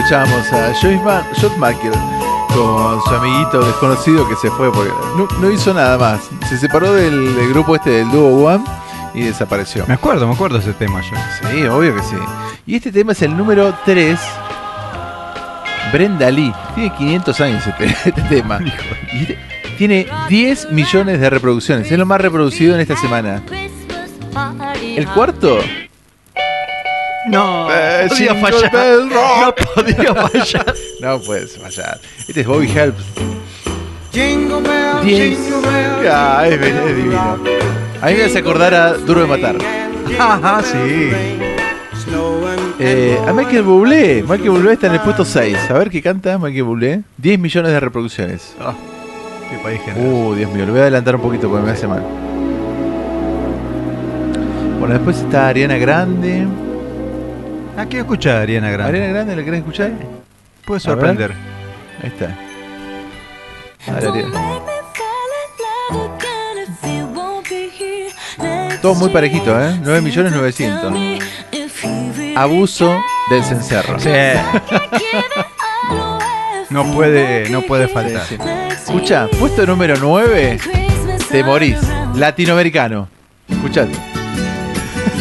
[0.04, 1.94] Escuchamos a Michael
[2.54, 6.20] con su amiguito desconocido que se fue porque no, no hizo nada más.
[6.48, 8.62] Se separó del, del grupo este del dúo One
[9.14, 9.86] y desapareció.
[9.88, 11.16] Me acuerdo, me acuerdo ese tema yo.
[11.50, 12.16] Sí, obvio que sí.
[12.66, 14.18] Y este tema es el número 3.
[15.92, 16.52] Brenda Lee.
[16.74, 18.58] Tiene 500 años este, este tema.
[19.12, 19.38] Y este-
[19.78, 21.90] tiene 10 millones de reproducciones.
[21.90, 23.42] Es lo más reproducido en esta semana.
[24.82, 25.58] El cuarto.
[27.26, 28.70] No, Eh, podía fallar.
[28.72, 29.60] Bell Rock.
[29.76, 30.74] No podía fallar.
[31.00, 31.98] No puedes fallar.
[32.28, 33.04] Este es Bobby Helps.
[34.12, 35.38] Jingle bell, 10.
[35.38, 36.08] jingle bell.
[36.12, 37.38] Ah, es, es divino.
[38.00, 39.56] A mí me hace acordar a Duro de Matar.
[40.18, 41.10] Ajá, sí.
[42.78, 44.22] Eh, a Michael Bublé.
[44.22, 45.56] Michael Bublé está en el puesto 6.
[45.70, 47.00] A ver qué canta Michael Bublé.
[47.16, 48.54] 10 millones de reproducciones.
[48.60, 48.74] Ah,
[49.50, 50.28] qué país generoso.
[50.28, 52.02] Uh, Dios mío, lo voy a adelantar un poquito porque me hace mal.
[54.78, 56.46] Bueno, después está Ariana Grande.
[57.76, 58.98] Ah, quiero escuchar a Ariana Grande.
[58.98, 59.90] Ariana Grande, ¿la querés escuchar?
[60.64, 61.32] Puede A sorprender.
[62.02, 62.36] Ahí está.
[63.92, 64.64] Ariana.
[68.80, 69.78] Todo muy parejito, ¿eh?
[69.82, 70.92] 9 millones 900.
[72.36, 73.00] Abuso
[73.30, 73.98] del cencerro.
[73.98, 74.10] Sí.
[76.70, 78.24] No puede, no puede faltar.
[78.26, 78.48] Sí, sí.
[78.70, 80.58] Escucha, puesto número 9,
[81.30, 81.78] te morís.
[82.14, 83.08] Latinoamericano.
[83.48, 83.92] Escuchate.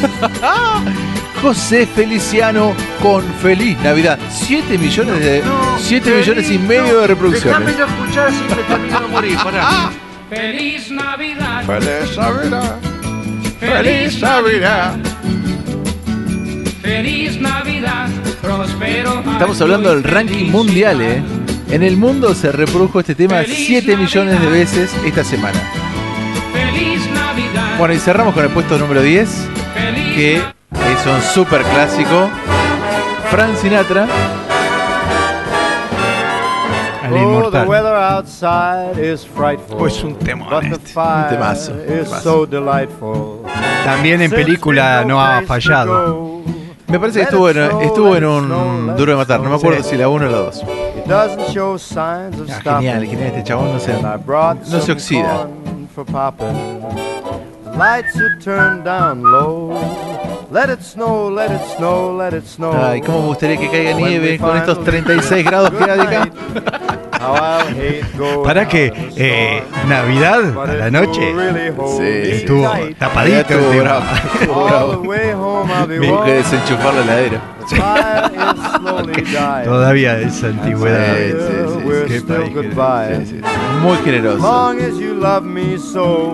[1.43, 4.17] José Feliciano con Feliz Navidad.
[4.31, 5.43] 7 millones de.
[5.77, 7.65] 7 millones y medio de reproducciones.
[7.65, 9.37] Déjamelo escuchar si me termino de morir.
[9.43, 9.91] Pará.
[10.29, 11.65] Feliz Navidad.
[11.65, 12.79] Feliz Navidad.
[13.59, 14.95] Feliz Navidad.
[16.81, 18.09] Feliz Navidad.
[18.41, 19.23] Prospero.
[19.33, 21.21] Estamos hablando del ranking mundial, ¿eh?
[21.69, 25.59] En el mundo se reprodujo este tema 7 millones de veces esta semana.
[26.53, 27.77] Feliz Navidad.
[27.77, 29.29] Bueno, y cerramos con el puesto número 10,
[30.15, 30.41] que
[30.91, 32.29] es un super clásico.
[33.29, 34.07] Frank Sinatra.
[37.03, 37.67] Al Oh, the inmortal.
[37.67, 39.77] weather outside is frightful.
[39.77, 40.93] Pues un temón este.
[40.93, 41.73] fire temazo.
[43.83, 46.41] También en película no ha fallado.
[46.87, 49.97] Me parece que estuvo en, estuvo en un Duro de Matar, no me acuerdo si
[49.97, 50.63] la 1 o la 2.
[50.97, 52.87] It doesn't show signs of Ah, stopping.
[52.87, 55.37] genial, genial este chabón, no se, no se oxida.
[55.37, 56.81] corn for popping.
[57.65, 59.73] The lights are turned down low.
[60.53, 62.73] Let it snow, let it snow, let it snow.
[62.73, 66.29] Ay, cómo me gustaría que caiga nieve con estos finally 36 grados que hay acá.
[68.43, 69.63] Para que eh.
[69.87, 71.33] Navidad a la noche Sí.
[71.33, 72.97] me estuvo tight.
[72.97, 73.53] tapadito.
[73.53, 73.59] El
[75.07, 75.33] be
[75.97, 77.41] Tuvo que desenchufar la heladera.
[79.23, 79.63] Dying.
[79.65, 81.15] Todavía esa antigüedad.
[81.15, 81.37] Sí, sí,
[82.07, 82.19] sí.
[82.19, 83.41] Sí, sí,
[83.81, 84.73] Muy generoso.
[85.41, 85.77] Me.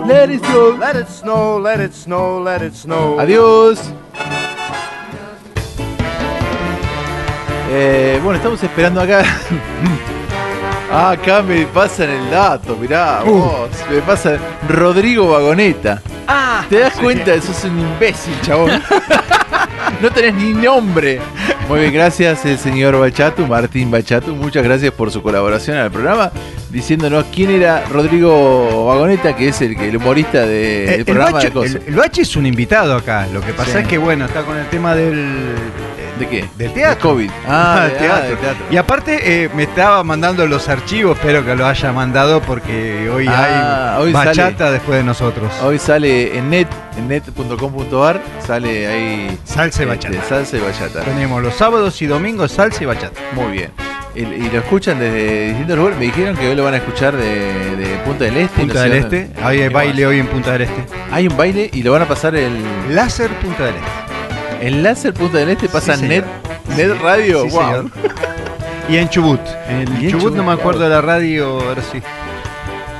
[0.06, 0.42] Let it.
[0.78, 3.18] Let it snow, let it snow, let it snow.
[3.20, 3.92] Adiós.
[7.72, 9.22] Eh, bueno, estamos esperando acá.
[10.92, 13.30] Ah, acá me pasan el dato, mirá, Uh.
[13.30, 13.68] vos.
[13.90, 14.36] Me pasa
[14.68, 16.02] Rodrigo Vagoneta.
[16.26, 17.40] Ah, ¿Te das cuenta?
[17.40, 18.70] Sos un imbécil, chabón.
[20.02, 21.20] no tenés ni nombre.
[21.68, 24.34] Muy bien, gracias el señor Bachatu, Martín Bachatu.
[24.34, 26.32] Muchas gracias por su colaboración al programa,
[26.70, 31.46] diciéndonos quién era Rodrigo Vagoneta, que es el, humorista de- Eh, del el, programa Bache,
[31.48, 31.74] de cosas.
[31.76, 33.28] el- el Bache es un invitado acá.
[33.32, 33.78] Lo que pasa Sí.
[33.78, 35.54] es que, bueno, está con el tema del.
[36.20, 36.44] ¿De qué?
[36.56, 36.94] Del teatro.
[36.94, 37.30] De COVID.
[37.48, 38.64] Ah, del de- ah, del teatro.
[38.70, 41.18] Y aparte, eh, me estaba mandando los archivos.
[41.18, 44.70] Espero que lo haya mandado porque hoy Ah, hay hoy bachata sale.
[44.72, 45.52] después de nosotros.
[45.62, 50.28] Hoy sale en net, en net.com.ar, sale ahí Salsa y este, bachata.
[50.28, 51.00] salsa y bachata.
[51.02, 53.18] Tenemos los sábados y domingos salsa y bachata.
[53.32, 53.70] Muy bien.
[54.14, 55.98] Y, y lo escuchan desde distintos lugares.
[55.98, 58.60] Me dijeron que hoy lo van a escuchar de, de Punta del Este.
[58.60, 59.42] Punta no del dónde- Este.
[59.44, 60.84] Hay ¿Qué baile hoy en Punta del Este.
[61.12, 62.60] Hay un baile y lo van a pasar el.
[62.90, 64.09] Láser Punta del Este.
[64.60, 66.24] En Láser Punta del Este pasa Sí, Net.
[66.76, 67.42] Net Radio.
[67.44, 67.62] Sí, wow.
[67.64, 67.84] señor.
[68.88, 69.40] Y en Chubut.
[69.68, 72.02] En Chubut, no me acuerdo de la radio, ahora sí.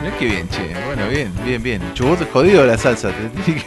[0.02, 0.72] Mirá qué bien, che.
[0.86, 1.82] Bueno, bien, bien, bien.
[1.94, 3.11] Chubut jodido la salsa.
[3.11, 3.52] que-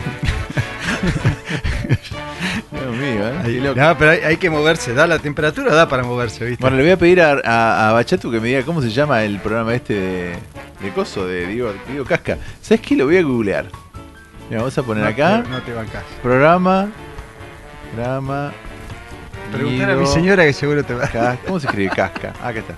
[2.71, 3.73] Dios mío, ¿eh?
[3.75, 4.93] No, pero hay, hay que moverse.
[4.93, 6.61] Da la temperatura, da para moverse, ¿viste?
[6.61, 9.23] Bueno, le voy a pedir a, a, a Bachatu que me diga cómo se llama
[9.23, 10.33] el programa este de,
[10.81, 12.37] de Coso, de Diego, Diego Casca.
[12.61, 12.95] ¿Sabes qué?
[12.95, 13.65] Lo voy a googlear.
[14.49, 15.43] Mira, vamos a poner No acá.
[15.43, 16.03] te- No te bancás.
[16.21, 16.89] Programa.
[17.93, 18.51] Programa.
[19.51, 22.33] Preguntar a mi señora que seguro te va ¿Cómo se escribe Casca?
[22.41, 22.73] Ah, acá está.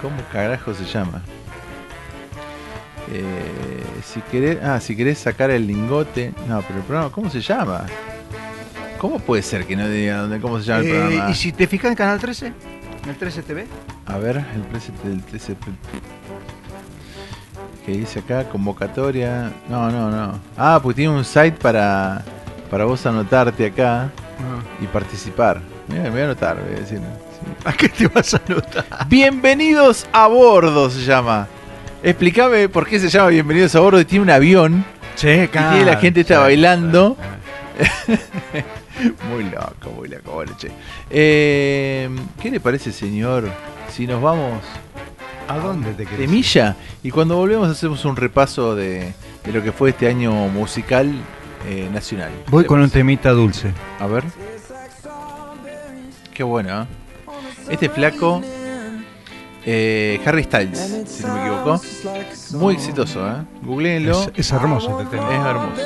[0.00, 1.22] ¿Cómo carajo se llama?
[3.12, 3.24] Eh,
[4.04, 6.32] si querés, ah, si querés sacar el lingote.
[6.48, 7.86] No, pero el programa, ¿cómo se llama?
[8.98, 11.30] ¿Cómo puede ser que no diga dónde, cómo se llama el Eh, programa?
[11.30, 12.46] ¿Y si te fijas en Canal 13?
[12.46, 13.66] ¿En el 13 TV?
[14.06, 15.56] A ver, el precio del 13.
[17.84, 19.52] Que dice acá, convocatoria.
[19.68, 20.38] No, no, no.
[20.56, 22.24] Ah, pues tiene un site para,
[22.70, 24.10] para vos anotarte acá
[24.80, 25.60] y participar.
[25.88, 27.00] Mira, me voy a anotar, voy a decir.
[27.64, 28.84] ¿A qué te vas a anotar?
[29.08, 31.46] Bienvenidos a bordo se llama.
[32.02, 34.84] Explícame por qué se llama Bienvenidos a bordo y tiene un avión.
[35.16, 37.16] Che, y tiene la gente está bailando.
[39.30, 40.32] muy loco, muy loco.
[40.32, 40.70] Bueno, che.
[41.10, 42.08] Eh,
[42.40, 43.48] ¿Qué le parece, señor,
[43.90, 44.62] si nos vamos
[45.48, 46.28] ¿A dónde te querés?
[46.28, 46.76] milla?
[47.02, 49.14] Y cuando volvemos hacemos un repaso de,
[49.44, 51.14] de lo que fue este año musical
[51.66, 52.30] eh, nacional.
[52.48, 53.72] Voy ¿Le con un temita dulce.
[54.00, 54.24] A ver.
[56.32, 56.86] Qué bueno, ¿eh?
[57.70, 58.42] Este flaco,
[59.64, 61.80] eh, Harry Styles, si no me equivoco.
[62.52, 63.32] Muy exitoso, ¿eh?
[63.62, 64.22] Googleenlo.
[64.22, 65.32] Es, es hermoso este tema.
[65.34, 65.82] Es hermoso.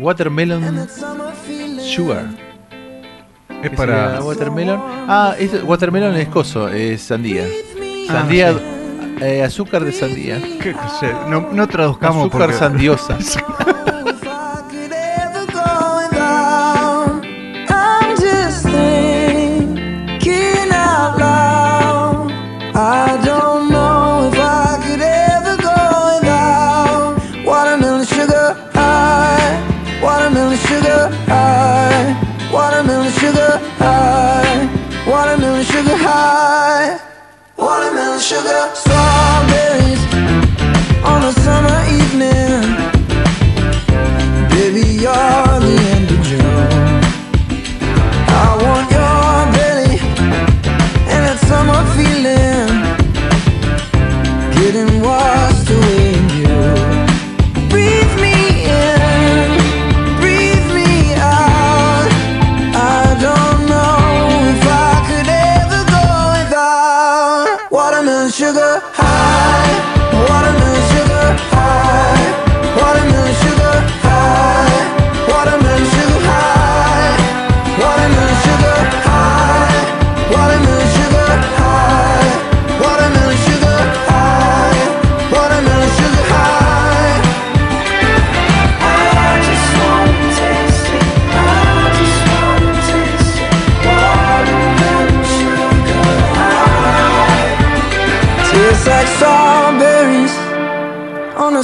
[0.00, 0.88] Watermelon
[1.80, 2.26] Sugar.
[3.62, 4.20] Es ¿Qué para.
[4.22, 4.80] Watermelon.
[5.08, 7.44] Ah, es, watermelon es coso, es sandía.
[8.08, 8.58] Ah, Sandía, sí.
[9.24, 10.40] eh, azúcar de sandía.
[10.62, 11.12] ¿Qué sé?
[11.28, 13.18] No, no traduzcamos Azúcar porque- sandiosa.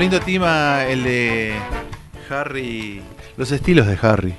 [0.00, 1.52] lindo tema el de
[2.30, 3.02] Harry.
[3.36, 4.34] Los estilos de Harry.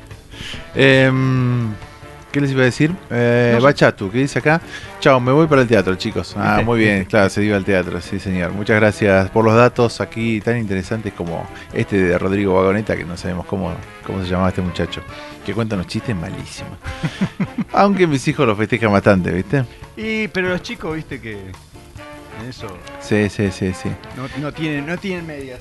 [0.74, 1.72] Em,
[2.32, 2.92] ¿Qué les iba a decir?
[3.12, 3.62] Eh, No.
[3.62, 4.60] Bachatu, ¿qué dice acá?
[5.00, 6.34] Chao, me voy para el teatro, chicos.
[6.36, 8.54] Ah, muy bien, claro, se iba al teatro, sí, señor.
[8.54, 13.16] Muchas gracias por los datos aquí tan interesantes como este de Rodrigo Vagoneta, que no
[13.16, 13.72] sabemos cómo,
[14.04, 15.04] cómo se llamaba este muchacho,
[15.46, 16.74] que cuenta unos chistes malísimos.
[17.74, 19.64] Aunque mis hijos lo festejan bastante, ¿viste?
[19.96, 21.38] Y, pero los chicos, viste que
[22.44, 22.68] en eso
[23.00, 23.90] Sí, sí, sí, sí.
[24.18, 25.60] no, no tienen, no tienen medias.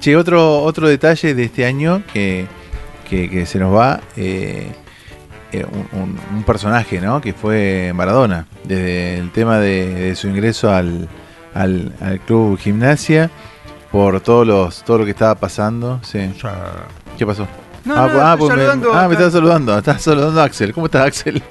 [0.00, 2.46] Che, otro, otro detalle de este año que,
[3.08, 4.66] que, que se nos va, eh,
[5.52, 7.20] eh, un, un- un personaje, ¿no?
[7.20, 11.08] Que fue Maradona, desde el tema de, de su ingreso al,
[11.54, 13.30] al, al club gimnasia,
[13.90, 16.00] por todos los, todo lo que estaba pasando.
[16.02, 16.32] Sí.
[17.18, 17.46] ¿Qué pasó?
[17.84, 20.72] No, no, estoy pues me, saludando ah, me estás saludando, estás saludando a Axel.
[20.72, 21.42] ¿Cómo estás, Axel?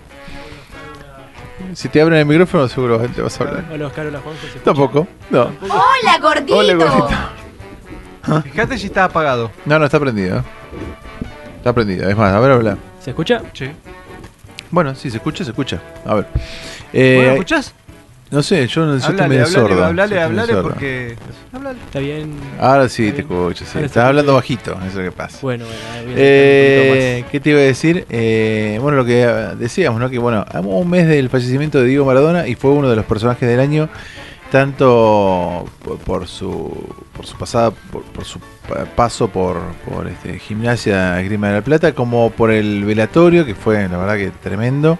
[1.73, 3.65] Si te abren el micrófono, seguro te vas a hablar.
[3.71, 4.47] Hola Oscar, hola Juanjo.
[4.63, 5.51] Tampoco, no.
[5.61, 6.57] Hola, gordito.
[6.57, 7.09] Hola, gordito.
[8.43, 9.51] Fíjate si está apagado.
[9.65, 10.43] No, no, está prendido.
[11.57, 12.09] Está prendido.
[12.09, 12.77] Es más, a ver, habla.
[12.99, 13.41] ¿Se escucha?
[13.53, 13.71] Sí.
[14.69, 15.81] Bueno, sí, se escucha, se escucha.
[16.05, 16.27] A ver.
[16.93, 17.73] Eh, ¿Vos lo escuchás?
[18.31, 19.83] No sé, yo, no- estoy medio hablale, sordo.
[19.85, 21.15] hablale, hablale porque.
[21.51, 21.77] Hablale.
[21.85, 22.31] ¿Está bien?
[22.59, 23.39] Ahora sí ¿Está te bien?
[23.39, 23.79] escucho, sí.
[23.79, 25.37] Estás hablando bajito, eso es lo que pasa.
[25.41, 28.05] Bueno, bueno, Eh, ¿Qué te iba a decir?
[28.09, 29.25] Eh, bueno, lo que
[29.57, 30.09] decíamos, ¿no?
[30.09, 33.03] Que bueno, a un mes del fallecimiento de Diego Maradona y fue uno de los
[33.05, 33.89] personajes del año,
[34.49, 36.71] tanto por, por su
[37.13, 39.57] por su pasada, por, por su pa- paso por,
[39.89, 44.15] por este, gimnasia Grima de la Plata, como por el velatorio, que fue la verdad
[44.15, 44.97] que tremendo.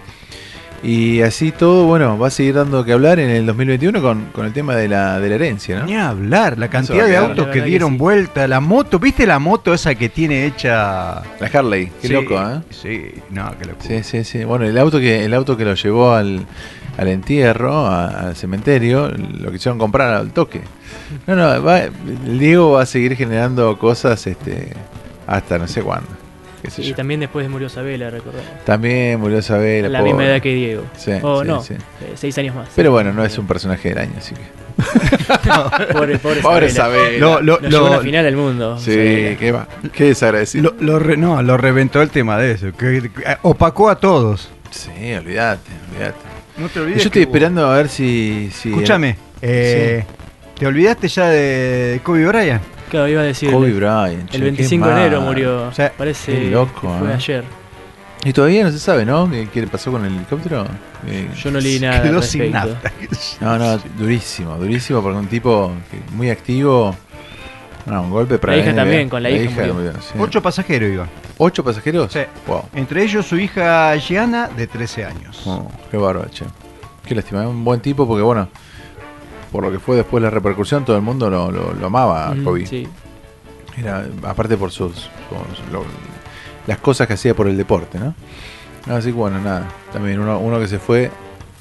[0.83, 4.47] Y así todo, bueno, va a seguir dando que hablar en el 2021 con, con
[4.47, 5.85] el tema de la, de la herencia, ¿no?
[5.85, 7.97] Ni hablar, la cantidad de autos que dieron sí.
[7.99, 11.21] vuelta, la moto, ¿viste la moto esa que tiene hecha?
[11.39, 12.61] La Harley, qué Sí, loco, ¿eh?
[12.71, 13.87] Sí, no, qué locura.
[13.87, 14.43] Sí, sí, sí.
[14.43, 16.47] Bueno, el auto que el auto que lo llevó al,
[16.97, 20.61] al entierro, a- al cementerio, lo quisieron comprar al toque.
[21.27, 24.69] No, no, va- el Diego va a seguir generando cosas este
[25.27, 26.07] hasta no sé cuándo.
[26.61, 26.95] Qué sé Y yo.
[26.95, 28.47] también después murió Sabela, recordamos.
[28.65, 29.89] También murió Sabela.
[29.89, 30.13] la pobre.
[30.13, 30.83] misma edad que Diego.
[30.97, 31.73] Sí, O sí, no, sí.
[31.73, 32.69] eh, seis años más.
[32.75, 34.41] Pero bueno, no es un personaje del año, así que.
[35.93, 36.71] Pobre, pobre, Pobre Sabela.
[36.71, 37.41] Sabela.
[37.41, 38.77] Lo- llevó a lo- una final del mundo.
[38.79, 39.37] Sí, Sabela.
[39.37, 39.67] qué va.
[39.93, 40.73] Qué desagradecido.
[40.79, 44.49] Lo, lo re- no, lo reventó el tema de eso, que, que opacó a todos.
[44.71, 46.15] Sí, olvídate, olvídate.
[46.57, 47.03] No te olvides.
[47.03, 48.49] Yo estoy esperando a ver si.
[48.53, 50.03] si Escúchame, eh,
[50.57, 52.61] ¿te olvidaste ya de Kobe Bryant?
[52.91, 53.51] Claro, iba a decir.
[53.51, 54.21] Kobe el- Bryant.
[54.35, 55.63] El qué 25 de enero murió.
[55.67, 57.13] O sea, Parece qué loco, que fue ¿eh?
[57.13, 57.43] ayer.
[58.23, 59.27] Y todavía no se sabe, ¿no?
[59.31, 60.67] ¿Qué, qué le pasó con el helicóptero?
[61.07, 62.03] Eh, Yo no leí nada.
[62.03, 62.91] Quedó sin nafta.
[63.39, 65.71] No, no, durísimo, durísimo porque un tipo
[66.13, 66.95] muy activo.
[67.87, 68.75] No, un golpe para La hija NBA.
[68.75, 69.93] también, con la hija murió.
[70.01, 70.13] sí.
[70.19, 71.09] Ocho pasajeros iban.
[71.39, 72.13] ¿Ocho pasajeros?
[72.13, 72.19] Sí.
[72.45, 72.65] Wow.
[72.75, 75.41] Entre ellos su hija Gianna, de 13 años.
[75.47, 76.45] Oh, qué bárbaro, che.
[77.03, 78.47] Qué lástima, un buen tipo porque, bueno,
[79.51, 82.35] por lo que fue después la repercusión, todo el mundo lo, lo- lo amaba a
[82.43, 82.65] Kobe.
[82.65, 82.87] Sí.
[83.77, 85.09] Era, aparte por sus.
[85.29, 85.41] por
[85.71, 85.85] lo-
[86.67, 88.13] las cosas que hacía por el deporte, ¿no?
[88.93, 89.67] Así que, bueno, nada.
[89.91, 91.09] También uno, uno que se fue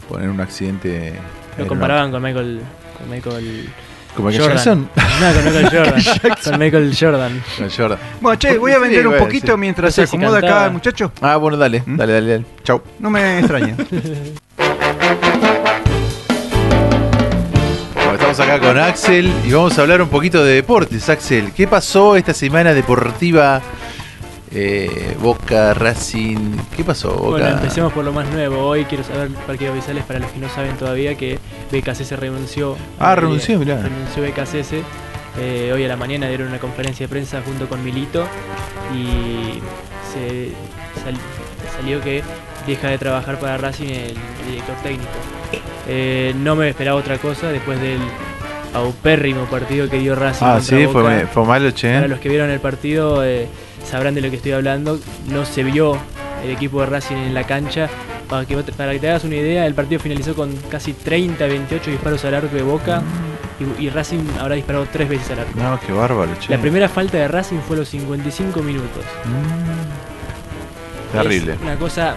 [0.08, 1.14] por en un accidente.
[1.58, 2.60] Lo comparaban con Michael,
[2.98, 3.68] con Michael
[4.16, 4.56] ¿Con Michael Jordan.
[4.56, 4.88] Jackson?
[4.96, 6.02] No, con Michael Jordan.
[6.44, 7.42] Con Michael Jordan.
[7.58, 7.98] Con Jordan.
[8.20, 9.58] Bueno, che, voy a Sí, vender un poquito sí.
[9.58, 11.12] mientras No sé se si acomoda acá el muchacho.
[11.20, 11.96] Ah, bueno, dale, ¿Mm?
[11.96, 12.44] dale, dale, dale.
[12.64, 12.82] Chau.
[12.98, 13.76] No me extraña.
[18.30, 21.08] Estamos acá con Axel y vamos a hablar un poquito de deportes.
[21.08, 23.60] Axel, ¿qué pasó esta semana deportiva?
[24.52, 27.10] Eh, Boca, Racing, ¿qué pasó?
[27.10, 27.30] Boca?
[27.30, 28.66] Bueno, empecemos por lo más nuevo.
[28.68, 31.40] Hoy quiero saber, Parque Avisales, para los que no saben todavía, que
[31.72, 32.76] BKCS renunció.
[33.00, 33.82] Ah, Eh, renunció, mirá.
[33.82, 34.74] Renunció BKCS.
[35.38, 38.26] Eh, hoy a la mañana dieron una conferencia de prensa junto con Milito
[38.94, 39.58] y
[40.12, 40.52] se
[41.02, 41.18] sal-
[41.76, 42.22] salió que
[42.66, 44.14] deja de trabajar para Racing el
[44.48, 45.10] director técnico.
[45.92, 47.98] Eh, no me esperaba otra cosa después del
[48.72, 51.00] paupérrimo partido que dio Racing Ah, sí, Boca.
[51.00, 51.92] fue, fue malo, che.
[51.92, 53.48] Para los que vieron el partido eh,
[53.84, 55.00] sabrán de lo que estoy hablando.
[55.28, 55.98] No se vio
[56.44, 57.88] el equipo de Racing en la cancha.
[58.28, 61.90] Para que, para que te hagas una idea, el partido finalizó con casi 30, 28
[61.90, 63.02] disparos al arco de Boca
[63.78, 65.58] y, y Racing habrá disparado tres veces al arco.
[65.60, 66.48] No, qué bárbaro, che.
[66.54, 69.04] La primera falta de Racing fue a los 55 minutos.
[71.12, 71.54] Terrible.
[71.54, 72.14] Es una cosa.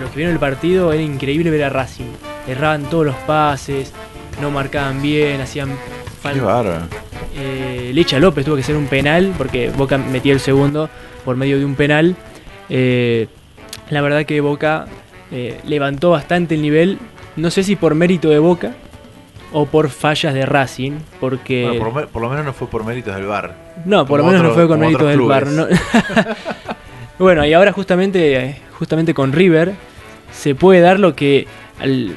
[0.00, 2.06] Los que vieron el partido era increíble ver a Racing.
[2.48, 3.92] Erraban todos los pases,
[4.40, 6.10] no marcaban bien, hacían Qué
[6.40, 6.86] falta.
[7.36, 10.88] Eh, Licha López tuvo que ser un penal porque Boca metió el segundo
[11.24, 12.16] por medio de un penal.
[12.68, 13.28] Eh,
[13.90, 14.86] la verdad que Boca
[15.30, 16.98] eh, levantó bastante el nivel.
[17.36, 18.72] No sé si por mérito de Boca
[19.52, 22.66] o por fallas de Racing, porque Bueno, por, lo me- por lo menos no fue
[22.68, 23.54] por méritos del bar.
[23.84, 25.44] no, por lo menos no fue con méritos del bar.
[25.44, 25.56] clubes.
[25.56, 25.66] ¿no?
[27.18, 29.72] bueno, y ahora justamente, justamente con River
[30.32, 31.46] se puede dar lo que
[31.80, 32.12] al-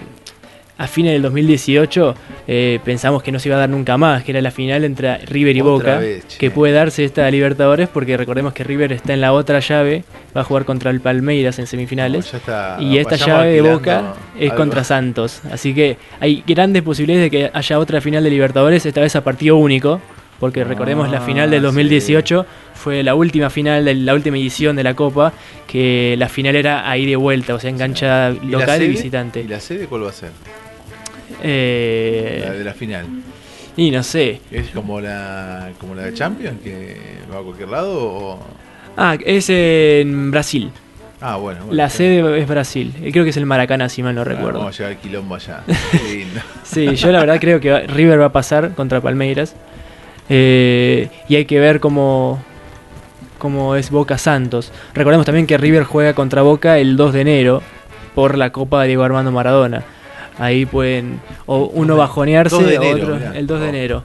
[0.79, 2.13] a fines del 2018
[2.47, 5.17] eh, pensamos que no se iba a dar nunca más, que era la final entre
[5.25, 9.13] River y Otra Boca, vez, que puede darse esta Libertadores porque recordemos que River está
[9.13, 10.03] en la otra llave,
[10.35, 12.25] va a jugar contra el Palmeiras en semifinales.
[12.25, 14.55] No, ya está- y esta llave de Boca es algo.
[14.55, 15.41] contra Santos.
[15.51, 19.23] Así que hay grandes posibilidades de que haya otra final de Libertadores, esta vez a
[19.23, 19.99] partido único.
[20.39, 22.45] Porque recordemos la final del Ah, 2018
[22.75, 25.33] fue la última final de la última edición de la Copa,
[25.67, 28.87] que la final era ahí de vuelta, o sea, engancha ¿Y la local y sede?
[28.87, 29.41] visitante.
[29.41, 30.29] ¿Y la sede cuál va a ser?
[31.43, 33.05] Eh, La de la final.
[33.75, 34.41] y no sé.
[34.51, 36.97] ¿Es como la, como la de Champions, que
[37.33, 37.93] va a cualquier lado?
[37.99, 38.39] O...
[38.95, 40.71] Ah, es en Brasil.
[41.19, 41.61] Ah, bueno.
[41.61, 42.93] bueno, La sede es Brasil.
[43.01, 44.59] Eh, Creo que es el Maracaná, si mal no Ah, recuerdo.
[44.59, 45.63] Vamos a llevar el quilombo allá.
[45.91, 46.41] Qué lindo.
[46.63, 49.55] Sí, yo la verdad creo que River va a pasar contra Palmeiras.
[50.29, 52.39] Eh, y hay que ver cómo,
[53.37, 54.71] cómo es Boca Santos.
[54.93, 57.61] Recordemos también que River juega contra Boca el 2 de enero
[58.15, 59.83] por la Copa de Diego Armando Maradona.
[60.39, 63.37] Ahí pueden o uno bajonearse, 2 de enero, otro mirá.
[63.37, 64.03] el 2 de enero.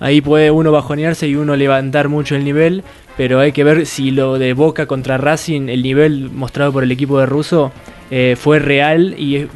[0.00, 2.84] Ahí puede uno bajonearse y uno levantar mucho el nivel,
[3.16, 6.92] pero hay que ver si lo de Boca contra Racing, el nivel mostrado por el
[6.92, 7.72] equipo de Russo,
[8.10, 9.46] eh, fue real y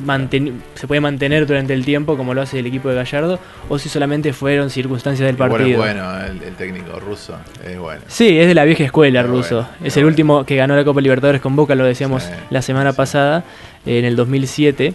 [0.74, 3.38] se puede mantener durante el tiempo como lo hace el equipo de Gallardo,
[3.68, 5.78] o si solamente fueron circunstancias del Igual es partido.
[5.78, 7.36] bueno, el, el técnico ruso.
[7.66, 8.02] Es bueno.
[8.08, 9.62] Sí, es de la vieja escuela ruso.
[9.62, 12.62] bueno, es el último que ganó la Copa Libertadores con Boca, lo decíamos Sí, la
[12.62, 13.44] semana pasada,
[13.86, 14.94] eh, en el 2007.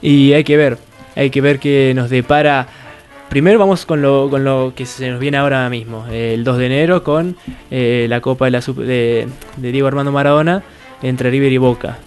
[0.00, 0.78] Y hay que ver,
[1.16, 2.68] hay que ver qué nos depara.
[3.28, 6.58] Primero vamos con lo, con lo que se nos viene ahora mismo, eh, el 2
[6.58, 7.36] de enero con
[7.70, 9.26] eh, la Copa de, la de
[9.72, 10.62] Diego Armando Maradona
[11.02, 11.98] entre River y Boca.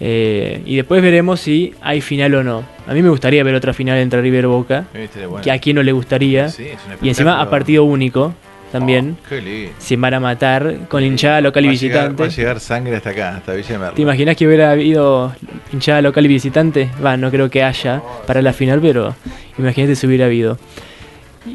[0.00, 2.62] Eh, y después veremos si hay final o no.
[2.86, 4.84] A mí me gustaría ver otra final entre River Boca.
[5.28, 5.40] Bueno.
[5.42, 6.48] Que a quien no le gustaría.
[6.48, 6.68] Sí,
[7.02, 8.32] y encima a partido único
[8.70, 9.16] también.
[9.30, 9.34] Oh.
[9.78, 12.22] Se van a matar con hinchada local y Va a llegar- visitante.
[12.22, 13.94] va a llegar sangre hasta acá, hasta Villa de Merlo.
[13.94, 15.34] ¿Te imaginas que hubiera habido
[15.72, 16.90] hinchada local y visitante?
[17.04, 19.16] Va, no creo que haya para la final, pero
[19.58, 20.58] imagínate si hubiera habido.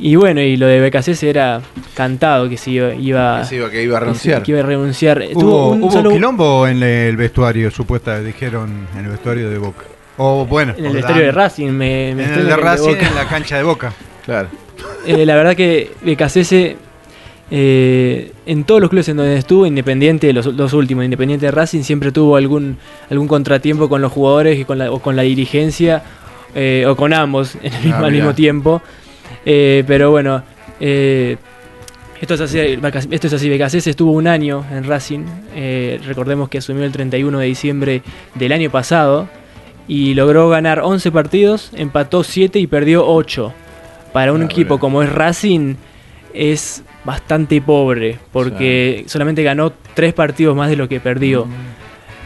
[0.02, 1.61] Y bueno, y lo de BKC era
[1.94, 4.44] cantado que se iba, iba, Que se iba- que iba a renunciar.
[4.44, 5.24] Que iba a renunciar.
[5.34, 9.57] Tuvo Hubo, un hubo solo- quilombo en el vestuario, supuesta, dijeron en el vestuario de
[9.57, 9.84] Boca.
[10.18, 11.72] O bueno, en el vestuario de Racing.
[11.72, 13.94] Me, me En el de Racing, en la cancha de Boca.
[14.26, 14.49] Claro.
[15.07, 16.76] Eh, la verdad que BKC
[17.52, 21.84] eh, en todos los clubes en donde estuvo, Independiente, los dos últimos, Independiente de Racing,
[21.84, 22.78] siempre tuvo algún,
[23.10, 26.03] algún contratiempo con los jugadores y con la, o con la dirigencia,
[26.56, 28.24] eh, o con ambos en el mismo, Ah, al mirá.
[28.24, 28.82] mismo tiempo.
[29.45, 30.44] Eh, pero bueno,
[30.80, 31.38] eh,
[32.22, 32.58] esto es así,
[33.12, 35.26] esto es así, estuvo un año en Racing,
[35.56, 38.02] eh, recordemos que asumió el 31 de diciembre
[38.36, 39.28] del año pasado
[39.88, 43.54] y logró ganar 11 partidos, empató 7 y perdió 8.
[44.14, 45.76] Para un Ah, equipo como es Racing
[46.34, 51.48] es bastante pobre porque solamente ganó 3 partidos más de lo que perdió.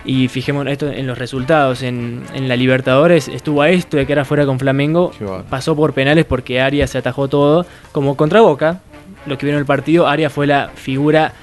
[0.07, 1.83] Y fijémonos esto en los resultados.
[1.83, 5.11] En, en la Libertadores estuvo a esto de que era fuera con Flamengo.
[5.49, 7.65] Pasó por penales porque Arias se atajó todo.
[7.91, 8.79] Como contra Boca,
[9.25, 11.33] lo que vieron el partido, Arias fue la figura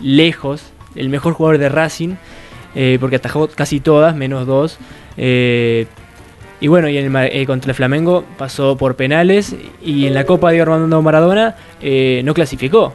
[0.00, 0.62] lejos,
[0.94, 2.14] el mejor jugador de Racing,
[2.74, 4.78] eh, porque atajó casi todas, menos dos.
[5.16, 5.86] Eh,
[6.62, 10.24] Y bueno, y en el, eh, contra el Flamengo pasó por penales y en la
[10.24, 12.92] Copa de Armando Maradona eh, no clasificó.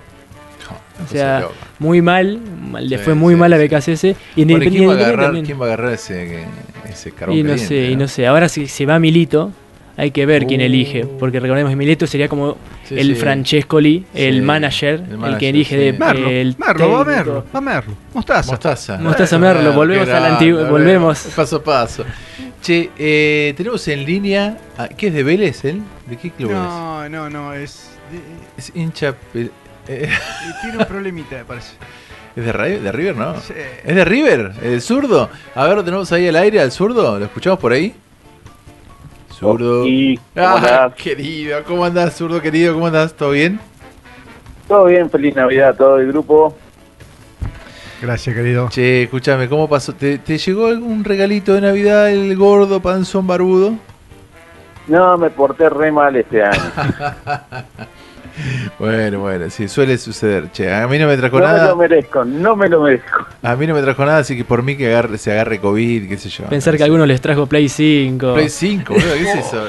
[1.03, 1.47] O sea,
[1.79, 2.39] muy mal,
[2.71, 3.63] mal- le Sí, fue muy sí, mal a sí.
[3.67, 4.03] BKCS.
[4.03, 5.45] Y en Bueno, ¿quién, va a Independiente agarrar, también.
[5.45, 6.45] quién va a agarrar ese,
[6.89, 8.27] ese carbón Y no caliente, sé, y no sé.
[8.27, 9.51] Ahora si se va Milito,
[9.97, 10.65] hay que ver quién Uh.
[10.65, 11.05] elige.
[11.05, 13.15] Porque recordemos que Milito sería como Sí, el sí.
[13.15, 15.81] Francescoli, el Sí, manager, el el, manager, que elige sí.
[15.81, 17.03] de Merlo, el Merlo, va.
[17.05, 17.93] Merlo, va Merlo.
[18.13, 18.51] Mostaza.
[18.51, 18.97] Mostaza.
[18.97, 21.19] Mostaza Eh, Merlo, volvemos a la grande, antigua, volvemos.
[21.35, 22.05] Paso a paso.
[22.61, 24.57] Che, eh, tenemos en línea.
[24.97, 25.81] ¿Qué es de Vélez él?
[26.09, 27.89] ¿De qué club No, no, no, es.
[28.57, 28.69] es?
[28.69, 29.15] Es hincha.
[29.87, 30.09] Eh,
[30.61, 31.75] tiene un problemita, me parece.
[32.35, 32.51] ¿Es de,
[32.91, 33.39] River, no?
[33.39, 33.53] Sí.
[33.85, 34.51] ¿Es de River?
[34.61, 35.29] ¿El zurdo?
[35.55, 37.17] A ver, ¿lo tenemos ahí al aire al zurdo?
[37.17, 37.95] ¿Lo escuchamos por ahí?
[39.31, 39.83] Zurdo.
[39.83, 40.93] ¿cómo Ah, andás?
[40.95, 42.73] querido, ¿cómo andás, zurdo querido?
[42.73, 43.13] ¿Cómo andás?
[43.13, 43.59] ¿Todo bien?
[44.67, 46.55] Todo bien, feliz Navidad a todo el grupo.
[48.01, 48.67] Gracias, querido.
[48.69, 49.93] Che, escúchame, ¿cómo pasó?
[49.93, 53.75] ¿Te, te llegó algún regalito de Navidad el gordo panzón barbudo?
[54.87, 56.61] No, me porté re mal este año.
[58.79, 60.51] Bueno, bueno, sí, suele suceder.
[60.51, 61.69] Che, a mí no me trajo No me nada.
[61.69, 63.25] lo merezco, no me lo merezco.
[63.41, 66.07] A mí no me trajo nada, así que por mí que agarre, se agarre COVID,
[66.09, 66.45] qué sé yo.
[66.45, 68.33] Pensar que a algunos les trajo Play 5.
[68.33, 69.67] Play 5, boludo, ¿qué es eso?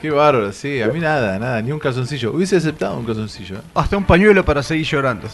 [0.00, 2.32] Qué bárbaro, sí, a mí nada, nada, ni un calzoncillo.
[2.32, 3.56] Hubiese aceptado un calzoncillo.
[3.56, 3.60] ¿eh?
[3.74, 5.28] Hasta un pañuelo para seguir llorando.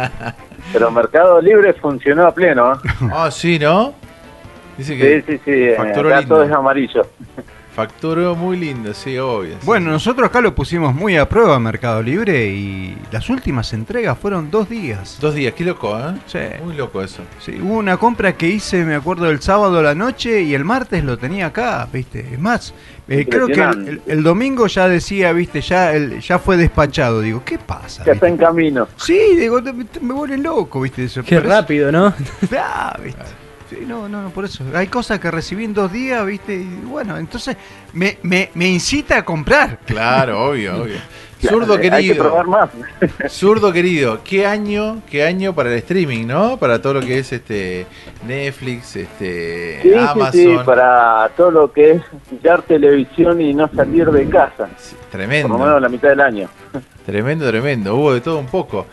[0.72, 2.72] Pero Mercado Libre funcionó a pleno.
[2.74, 2.76] ¿eh?
[3.12, 3.94] Ah, sí, ¿no?
[4.76, 5.50] Dice Sí, que sí, sí.
[5.52, 7.06] eh, facturó Acá todo es amarillo.
[7.80, 9.52] Facturó muy lindo, sí, obvio.
[9.52, 9.64] sí.
[9.64, 14.50] Bueno, nosotros acá lo pusimos muy a prueba Mercado Libre y las últimas entregas fueron
[14.50, 15.16] dos días.
[15.18, 16.14] Dos días, qué loco, ¿eh?
[16.26, 16.38] Sí.
[16.62, 17.22] Muy loco eso.
[17.40, 20.64] Sí, hubo una compra que hice, me acuerdo, el sábado a la noche y el
[20.64, 22.20] martes lo tenía acá, ¿viste?
[22.32, 22.74] Es más,
[23.08, 23.90] eh, creo que el, Impresionante.
[23.90, 25.62] el- el domingo ya decía, ¿viste?
[25.62, 27.22] Ya el- ya fue despachado.
[27.22, 28.04] Digo, ¿qué pasa?
[28.04, 28.88] Ya está en camino.
[28.96, 31.04] Sí, digo, te- te- me vuelve loco, ¿viste?
[31.04, 32.12] Eso, Qué rápido, ¿no?
[32.58, 33.22] Ah, ¿viste?
[33.70, 34.64] Sí, no, no, no, por eso.
[34.74, 36.56] Hay cosas que recibí en dos días, ¿viste?
[36.56, 37.56] Y bueno, entonces
[37.92, 39.78] me, me, me incita a comprar.
[39.86, 40.96] Claro, obvio, obvio.
[41.40, 42.16] Zurdo Hay que querido.
[42.24, 42.70] probar más.
[43.30, 46.58] Zurdo querido, ¿qué año, qué año para el streaming, ¿no?
[46.58, 47.86] Para todo lo que es este
[48.26, 50.32] Netflix, este Sí, Amazon.
[50.32, 54.68] sí, para todo lo que es mirar televisión y no salir de casa.
[55.10, 55.48] Tremendo.
[55.48, 56.48] Por lo menos la mitad del año.
[57.06, 57.96] Tremendo, tremendo.
[57.96, 58.86] Hubo de todo un poco.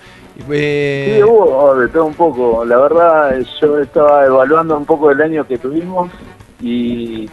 [0.50, 2.66] Eh, Sí, hubo de todo un poco.
[2.66, 6.12] La verdad, yo estaba evaluando un poco el año que tuvimos
[6.62, 7.30] y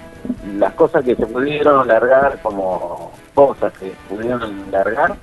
[0.56, 5.16] las cosas que se pudieron largar como cosas que pudieron largar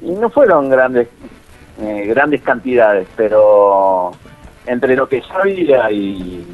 [0.00, 1.08] y no fueron grandes
[1.80, 4.12] eh, grandes cantidades, pero
[4.66, 6.46] entre lo que ya había y,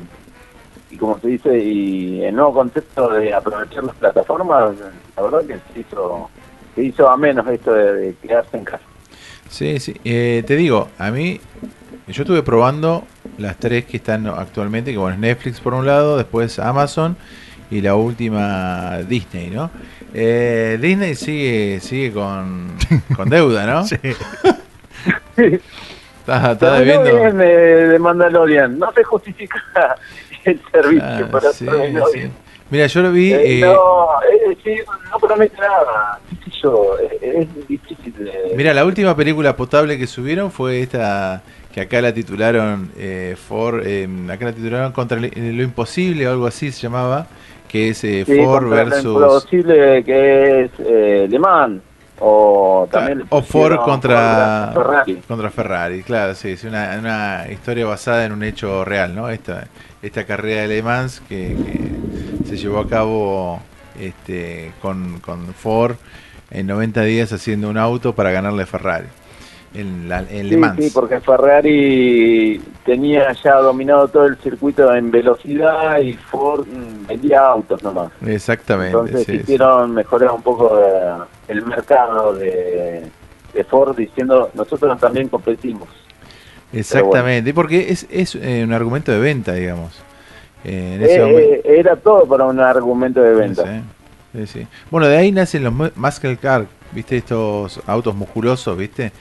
[1.01, 4.75] como se dice, y el nuevo concepto de aprovechar las plataformas,
[5.17, 6.31] la verdad que se hizo,
[6.75, 8.86] se hizo a menos esto de quedarse en casa.
[9.49, 9.95] Sí, sí.
[10.05, 11.41] Eh, te digo, a mí,
[12.09, 13.05] yo estuve probando
[13.39, 17.17] las tres que están actualmente, que bueno, es Netflix por un lado, después Amazon
[17.71, 19.71] y la última Disney, ¿no?
[20.15, 22.73] Eh, Disney sigue sigue con,
[23.17, 23.85] con deuda, ¿no?
[23.85, 23.97] Sí.
[26.27, 27.05] Está, debiendo.
[27.17, 27.47] bien de,
[27.89, 29.63] de Mandalorian, no se justifica
[30.45, 32.19] el servicio, Ah, pero sí, sí.
[32.19, 32.33] bien.
[32.69, 33.33] Mira, yo lo vi.
[33.33, 34.75] Eh, eh, no, eh, sí,
[35.13, 36.19] no promete nada,
[36.65, 38.55] eh, es difícil de...
[38.57, 41.43] Mira, la última película potable que subieron fue esta
[41.77, 46.47] que acá la titularon eh, For, eh, acá la titularon contra lo imposible o algo
[46.47, 47.27] así se llamaba,
[47.69, 51.83] que es eh, Sí, Ford contra lo versus imposible que es eh, Le Mans,
[52.19, 53.25] o también...
[53.29, 55.17] o Ford contra Ferrari.
[55.29, 59.29] contra Ferrari, claro, sí, es una, una historia basada en un hecho real, ¿no?
[59.29, 59.67] Esta
[60.01, 63.61] esta carrera de Le Mans que, que se llevó a cabo
[64.01, 65.97] este con, con Ford
[66.57, 69.09] en 90 días haciendo un auto para ganarle a Ferrari
[69.75, 70.77] en, la, en Le Sí, Mans.
[70.77, 77.41] sí, porque Ferrari tenía ya dominado todo el circuito en velocidad y Ford mm, vendía
[77.47, 78.11] autos nomás.
[78.25, 79.05] Exactamente.
[79.05, 79.39] Entonces sí, sí.
[79.39, 81.15] quisieron mejorar un poco eh,
[81.49, 83.11] el mercado de,
[83.53, 85.89] de Ford diciendo nosotros también competimos.
[86.73, 90.03] Exactamente, porque es, es eh, un argumento de venta, digamos.
[90.65, 93.63] Eh, en ese Eh, era todo para un argumento de venta.
[93.63, 93.81] Sí,
[94.37, 94.67] sí, sí.
[94.91, 97.17] Bueno, de ahí nacen los mu- muscle car, ¿viste?
[97.17, 99.13] Estos autos musculosos, ¿viste?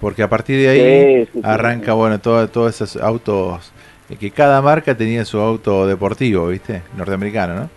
[0.00, 3.72] Porque a partir de ahí Sí, arranca, bueno, todo- todos esos autos,
[4.08, 6.82] eh, que cada marca tenía su auto deportivo, ¿viste?
[6.96, 7.70] Norteamericano, ¿no?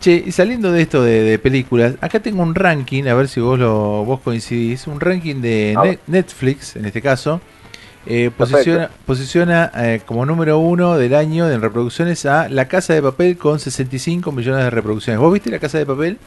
[0.00, 3.40] Che, y saliendo de esto de, de películas, acá tengo un ranking, a ver si
[3.40, 7.40] vos lo vos coincidís, un ranking de Netflix, en este caso,
[8.06, 13.02] eh, posiciona, posiciona eh, como número uno del año en reproducciones a La Casa de
[13.02, 15.20] Papel con 65 millones de reproducciones.
[15.20, 16.18] ¿Vos viste La Casa de Papel?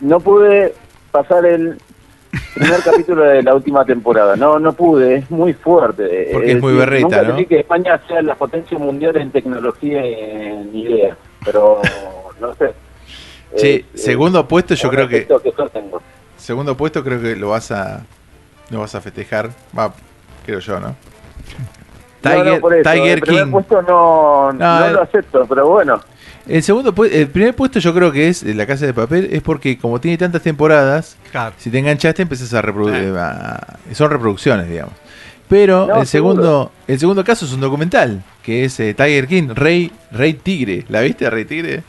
[0.00, 0.74] No pude
[1.12, 1.78] pasar el
[2.54, 4.36] primer capítulo de la última temporada.
[4.36, 6.30] No, no pude, es muy fuerte.
[6.32, 7.46] Porque es muy berreta, nunca ¿no?
[7.46, 11.80] que España sea la potencia mundial en tecnología y en ideas, pero
[12.40, 12.72] no sé.
[13.56, 15.52] Sí, Eh, segundo puesto yo creo que que
[16.36, 18.04] segundo puesto creo que lo vas a
[18.70, 19.94] lo vas a festejar, va,
[20.46, 20.96] creo yo, ¿no?
[22.22, 23.52] No, no, Tiger, por eso, Tiger el primer King.
[23.52, 24.92] puesto no, no, eh.
[24.92, 26.00] lo acepto, pero bueno.
[26.48, 29.42] El segundo el primer puesto yo creo que es eh, La Casa de Papel es
[29.42, 31.54] porque como tiene tantas temporadas, Claro.
[31.58, 33.12] si te enganchaste empezás a reproducir,
[33.92, 34.94] son reproducciones, digamos.
[35.48, 39.48] Pero No, el segundo el segundo caso es un documental, que es eh, Tiger King,
[39.54, 40.84] Rey Rey Tigre.
[40.88, 41.82] ¿La viste, Rey Tigre?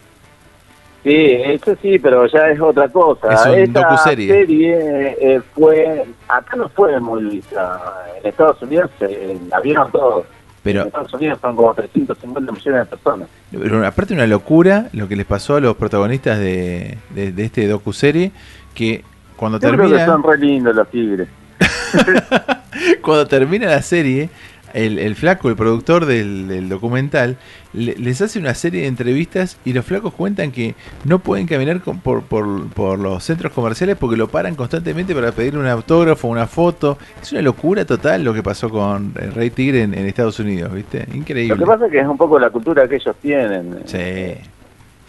[1.08, 3.34] Sí, eso sí, pero ya es otra cosa.
[3.34, 4.28] Es un Esta docuserie.
[4.28, 7.82] serie eh, fue, acá no fue muy vista.
[8.22, 10.26] En Estados Unidos eh, la vieron todos.
[10.64, 13.30] Pero- En Estados Unidos son como 350 millones de personas.
[13.52, 17.68] Pero aparte una locura lo que les pasó a los protagonistas de, de, de este
[17.68, 18.32] docuserie
[18.74, 19.04] que
[19.38, 21.30] cuando Yo creo que termina son re lindos los tigres.
[23.02, 24.30] cuando termina la serie,
[24.78, 27.38] el, el flaco, el productor del, del documental,
[27.74, 31.82] le- les hace una serie de entrevistas y los flacos cuentan que no pueden caminar
[31.82, 36.28] con- por, por, por los centros comerciales porque lo paran constantemente para pedirle un autógrafo,
[36.28, 36.98] una foto.
[37.22, 40.74] Es una locura total lo que pasó con el Rey Tigre en, en Estados Unidos,
[40.74, 41.06] ¿viste?
[41.10, 41.58] Lo Increíble.
[41.58, 43.80] que pasa es que es un poco la cultura que ellos tienen.
[43.86, 44.36] Sí,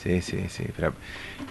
[0.02, 0.64] sí, sí, sí.
[0.76, 0.92] Pero,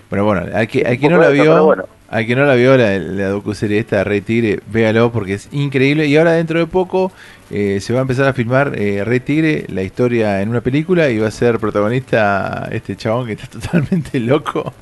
[0.09, 1.85] pero bueno, al que, al que no la vio, bueno.
[2.09, 6.05] al que no la vio la, la docuserie esta Tigre, véalo porque es increíble.
[6.07, 7.11] Y ahora dentro de poco
[7.51, 11.09] eh, se va a empezar a filmar eh, Rey Tigre, la historia en una película
[11.09, 14.73] y va a ser protagonista este chabón que está totalmente loco.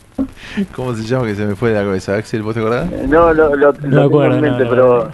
[0.75, 1.25] ¿Cómo se llama?
[1.25, 2.15] Que se me fue de la cabeza.
[2.15, 2.89] Axel, ¿vos te acordás?
[3.07, 5.11] No, lo, lo, lo tengo acuerdo, no, no, pero...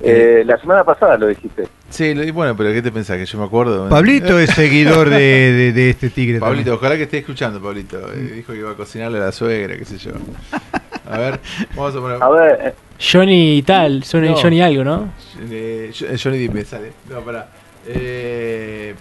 [0.00, 1.68] eh, la semana pasada lo dijiste.
[1.90, 3.16] Sí, lo- bueno, pero ¿qué te pensás?
[3.16, 3.88] Que yo me acuerdo.
[3.88, 6.40] Pablito es seguidor de, de- de este tigre.
[6.40, 6.76] Pablito, también.
[6.78, 8.12] ojalá que esté escuchando, Pablito.
[8.12, 10.10] Eh, dijo que iba a cocinarle a la suegra, qué sé yo.
[11.08, 11.40] A ver,
[11.76, 12.22] vamos a poner.
[12.22, 14.36] A ver, Johnny y tal, Johnny, No.
[14.36, 15.12] Johnny algo, ¿no?
[15.48, 16.92] Eh, eh, Johnny Depp me sale.
[17.08, 17.48] No, pará.
[17.86, 18.94] Eh,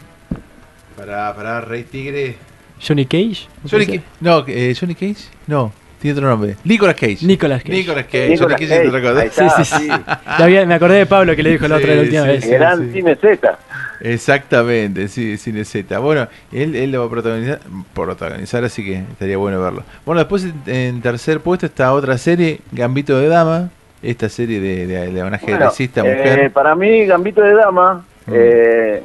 [0.95, 2.37] pará, pará, Rey Tigre.
[2.85, 3.47] Johnny Cage.
[3.63, 5.29] ¿no Johnny No, eh, Johnny Cage.
[5.47, 5.73] No,
[6.13, 6.55] tiene otro nombre.
[6.63, 7.17] Nicolas Cage.
[7.25, 7.73] Nicolas Cage.
[7.73, 8.29] Nicolas Cage.
[8.29, 8.73] Nicolas Cage.
[8.73, 9.89] Ahí está, Sí, sí, sí.
[10.25, 12.47] había- me acordé de Pablo que le dijo la otra Sí, la última sí, vez.
[12.49, 12.91] Gran sí.
[12.93, 13.57] cine Z.
[14.01, 15.97] Exactamente, sí, Cine Z.
[15.99, 17.59] Bueno, él, él lo va a protagonizar,
[17.93, 19.83] protagonizar, así que estaría bueno verlo.
[20.05, 23.69] Bueno, después en, en tercer puesto está otra serie, Gambito de Dama.
[24.03, 26.51] Esta serie de, de, de una Bueno, ajedrecista eh, mujer.
[26.51, 28.31] para mí, Gambito de Dama Mm.
[28.33, 29.03] eh,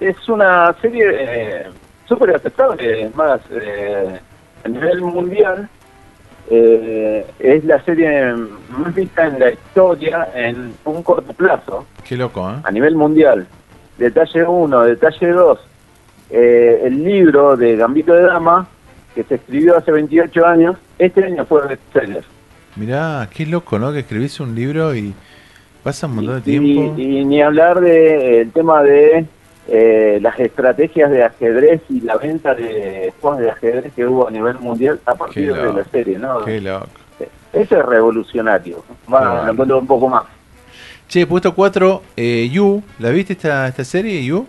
[0.00, 1.66] es una serie eh,
[2.06, 3.02] súper aceptable.
[3.04, 4.18] Es más, eh,
[4.64, 5.68] a nivel mundial,
[6.50, 8.32] eh, es la serie
[8.70, 12.54] más vista en la historia en un corto plazo, Qué loco, ¿eh?
[12.64, 13.46] a nivel mundial.
[13.98, 15.58] Detalle 1, detalle 2.
[16.30, 18.66] eh, el libro de Gambito de Dama,
[19.14, 22.24] que se escribió hace 28 años, este año fue bestseller.
[22.76, 23.92] Mirá, qué loco, ¿no?
[23.92, 25.12] Que escribís un libro y
[25.82, 26.94] pasa un montón de Y, tiempo.
[27.00, 29.24] y ni hablar de el tema de
[29.68, 34.30] eh, las estrategias de ajedrez y la venta de juegos de ajedrez que hubo a
[34.30, 36.44] nivel mundial a partir de la serie, ¿no?
[36.44, 36.86] Qué loco.
[37.52, 38.84] Eso es revolucionario.
[39.06, 39.44] Bueno.
[39.44, 40.24] lo encuentro un poco más.
[41.08, 42.82] Che, puesto 4, eh, You.
[42.98, 44.46] ¿La viste esta, esta serie, You?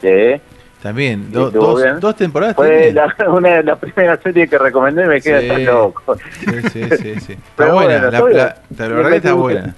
[0.00, 0.40] Sí.
[0.82, 2.56] También, do- dos, dos temporadas.
[2.56, 5.48] Fue la, una de las primeras series que recomendé me quedé Sí.
[5.48, 6.16] tan loco.
[6.16, 7.32] Sí, sí, sí, sí.
[7.50, 9.74] Está buena, bueno, la, la- la verdad que está buena.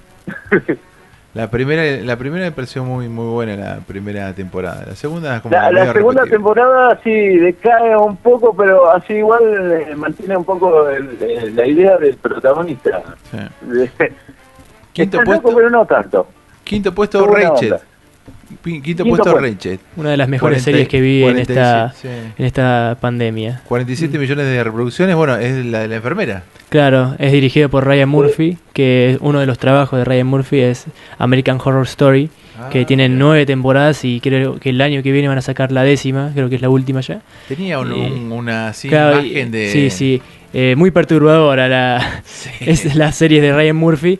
[1.33, 4.83] La primera, la primera me pareció muy, muy buena la primera temporada.
[4.87, 9.41] La segunda como La, la segunda temporada sí decae un poco, pero así igual
[9.89, 13.01] eh, mantiene un poco el- el- la idea del protagonista.
[13.31, 13.37] Sí.
[14.93, 15.47] Quinto Está puesto.
[15.47, 16.27] loco, pero no tanto.
[16.63, 17.73] Quinto puesto Rachel.
[17.73, 17.85] onda.
[18.63, 19.79] Quinto, puesto puesto.
[19.97, 22.33] Una de las mejores 40 series que vi en esta, 47, sí.
[22.37, 23.61] en esta pandemia.
[23.65, 25.15] 47 millones de reproducciones.
[25.15, 26.43] Bueno, es la de la enfermera.
[26.69, 30.85] Claro, es dirigido por Ryan Murphy, que uno de los trabajos de Ryan Murphy es
[31.17, 35.27] American Horror Story, Ah, que tiene nueve temporadas y creo que el año que viene
[35.27, 37.19] van a sacar la décima, creo que es la última ya.
[37.47, 39.69] Tenía un- Eh, un- una así, Claro, imagen de.
[39.71, 40.21] Sí, sí,
[40.53, 42.21] eh, muy perturbadora la,
[42.59, 44.19] es la serie de Ryan Murphy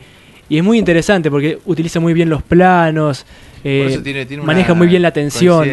[0.49, 3.23] y es muy interesante porque utiliza muy bien los planos,
[3.63, 5.67] eh, tiene- tiene maneja muy bien la tensión.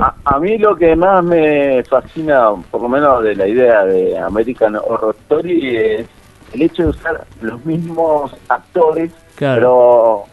[0.00, 4.16] A, a mí lo que más me fascina, por lo menos de la idea de
[4.18, 6.06] American Horror Story, es
[6.52, 10.24] el hecho de usar los mismos actores, pero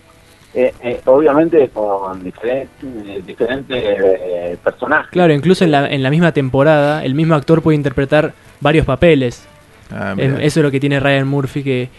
[0.54, 5.10] eh, eh, obviamente con diferentes, diferentes eh, personajes.
[5.12, 9.48] Claro, incluso en la, en la misma temporada el mismo actor puede interpretar varios papeles.
[9.92, 10.36] Ah, mirá.
[10.44, 11.90] eso es lo que tiene Ryan Murphy, que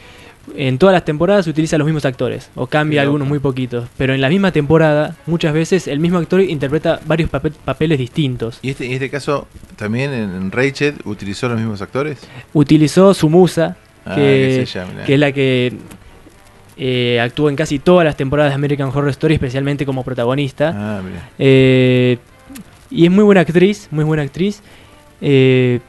[0.57, 3.09] en todas las temporadas utiliza los mismos actores, o cambia loco.
[3.09, 7.31] algunos muy poquitos, pero en la misma temporada muchas veces el mismo actor interpreta varios
[7.31, 8.59] pape- papeles distintos.
[8.63, 9.47] ¿Y este, en este caso
[9.77, 12.19] también en, Rachel utilizó los mismos actores?
[12.53, 13.77] Utilizó su musa,
[14.07, 14.67] Ah, que,
[15.05, 15.73] que es la que
[16.79, 20.73] eh, actúa en casi todas las temporadas de American Horror Story, especialmente como protagonista.
[20.75, 21.03] Ah.
[21.39, 22.17] Eh,
[22.91, 24.63] y es muy buena actriz, muy buena actriz.
[25.21, 25.81] Eh,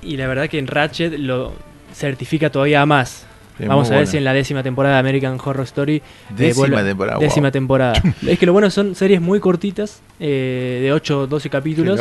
[0.00, 1.52] y la verdad que en Ratchet lo
[1.92, 3.26] certifica todavía más.
[3.66, 4.10] Vamos a ver buena.
[4.10, 5.96] si en la décima temporada de American Horror Story.
[5.96, 6.02] eh,
[6.36, 7.52] Décima vuelve- temporada, Décima wow.
[7.52, 8.02] temporada.
[8.26, 12.00] es que lo bueno son series muy cortitas, eh, de 8 o 12 capítulos.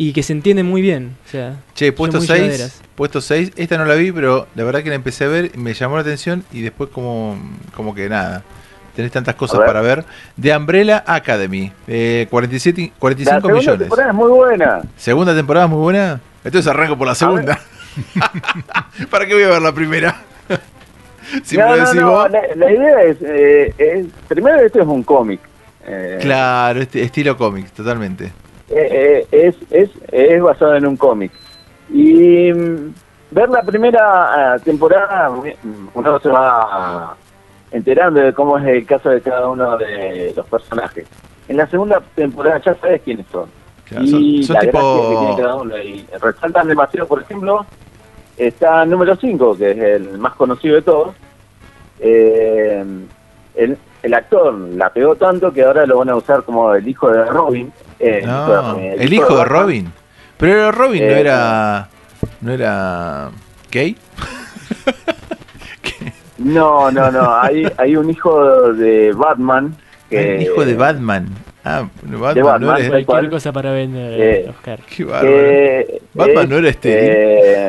[0.00, 1.16] Y que se entienden muy bien.
[1.26, 2.82] O sea, Che, puesto muy 6, llevaderas.
[2.94, 5.74] puesto 6, esta no la vi, pero la verdad que la empecé a ver, me
[5.74, 7.36] llamó la atención y después como,
[7.74, 8.44] como que nada.
[8.94, 9.66] Tenés tantas cosas ver.
[9.66, 10.04] para ver.
[10.36, 13.78] De Umbrella Academy, eh, 47, La 45 segunda millones.
[13.80, 14.80] temporada es muy buena.
[14.96, 16.20] Segunda temporada muy buena.
[16.44, 17.58] Entonces arranco por la segunda.
[19.10, 20.22] ¿Para qué voy a ver la primera?
[21.44, 22.28] si no, no, no.
[22.28, 25.40] La, la idea es, eh, es- primero esto es un cómic.
[25.86, 28.26] Eh, Claro, este, estilo cómic, totalmente.
[28.70, 31.32] eh, eh, es, es, es basado en un cómic.
[31.90, 32.92] Y mm,
[33.30, 35.30] ver la primera ah, temporada,
[35.94, 37.16] uno se va
[37.70, 41.06] enterando de cómo es el caso de cada uno de los personajes.
[41.48, 43.48] En la segunda temporada ya sabes quiénes son.
[43.84, 45.78] Claro, y son- son la tipo- gracia que tiene cada uno.
[45.78, 47.64] Y resaltan demasiado, por ejemplo,
[48.38, 51.14] está el número 5, que es el más conocido de todos.
[52.00, 52.84] Eh,
[53.56, 57.10] el, el actor la pegó tanto que ahora lo van a usar como el hijo
[57.10, 57.72] de Robin.
[57.98, 59.48] eh, No, el hijo de Batman.
[59.48, 59.92] Robin.
[60.38, 61.88] Pero Robin no Eh, era.
[62.40, 63.30] No era.
[63.70, 63.96] ¿Gay?
[66.38, 67.34] No, no, no.
[67.40, 69.74] Hay, hay un hijo de Batman.
[70.08, 71.26] Que, El hijo de Batman.
[71.68, 72.78] Ah, Batman, de Batman, no era.
[72.78, 73.04] tal cual.
[73.04, 74.80] Cualquier cosa para vender, Eh, Oscar.
[74.88, 75.26] Qué bárbaro.
[75.36, 77.08] que Batman es, no era estéril.
[77.10, 77.68] eh,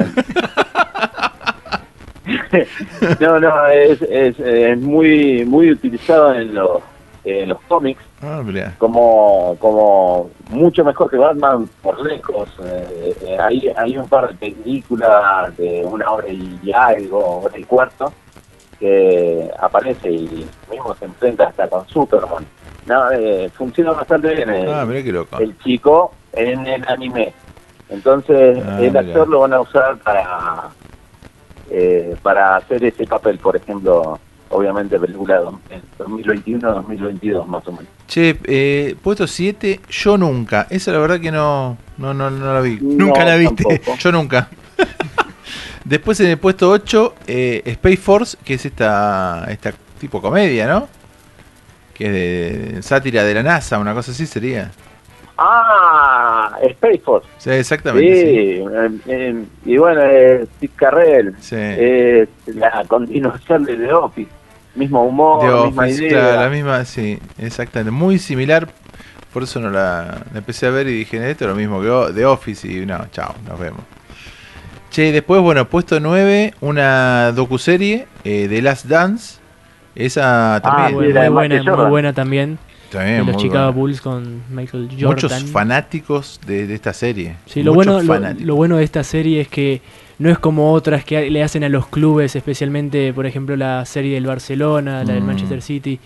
[3.20, 6.82] no, no, es, es, es muy muy utilizado en los,
[7.24, 8.42] en los cómics Ah,
[8.78, 12.50] como como mucho mejor que Batman por lejos.
[12.66, 17.64] Eh, eh, hay, hay un par de películas de una hora y algo, hora y
[17.64, 18.12] cuarto,
[18.78, 22.46] que aparece y mismo se enfrenta hasta con Superman.
[22.90, 25.38] No, eh, funciona bastante bien el, Ah, mirá qué loco.
[25.38, 27.32] el chico en el anime.
[27.90, 29.00] Entonces Ah, el mirá.
[29.02, 30.70] actor lo van a usar para
[31.70, 34.18] eh, para hacer ese papel, por ejemplo,
[34.50, 37.86] obviamente película do- en 2021-2022 más o menos.
[38.08, 40.66] Che, eh, puesto 7, yo nunca.
[40.72, 42.80] Esa la verdad que no, no, no, no la vi.
[42.82, 43.64] No, nunca la viste.
[43.64, 43.98] tampoco.
[44.00, 44.50] Yo nunca.
[45.86, 50.88] Después en el puesto 8, eh, Space Force, que es esta, esta tipo comedia, ¿no?
[52.00, 54.72] Que es de sátira de la NASA, una cosa así sería.
[55.38, 57.28] Ah, Space Force.
[57.38, 58.14] Sí, exactamente.
[58.14, 58.64] Sí, sí.
[58.74, 61.56] eh, eh, y bueno, eh, Steve Carrell, Sí.
[61.58, 64.30] eh, la continuación de The Office,
[64.76, 66.20] mismo humor, The misma Office, idea.
[66.20, 67.92] claro, la misma, sí, exactamente.
[67.92, 68.68] Muy similar.
[69.32, 72.14] Por eso no la, la empecé a ver y dije, esto es lo mismo que
[72.16, 73.82] The Office y no, chao, nos vemos.
[74.90, 79.40] Che, después, bueno, puesto 9, una docuserie eh, de Last Dance.
[79.96, 80.94] Esa también.
[80.94, 82.58] muy, la de muy Michael buena, muy buena también.
[82.92, 83.78] También, de los muy Chicago buena.
[83.80, 85.08] Bulls con Michael Jordan.
[85.08, 87.36] Muchos fanáticos de, de esta serie.
[87.46, 89.82] Sí, lo Muchos bueno, lo bueno de esta serie es que
[90.18, 94.16] no es como otras que le hacen a los clubes, especialmente, por ejemplo, la serie
[94.16, 95.28] del Barcelona, la del Mm.
[95.28, 96.00] Manchester City,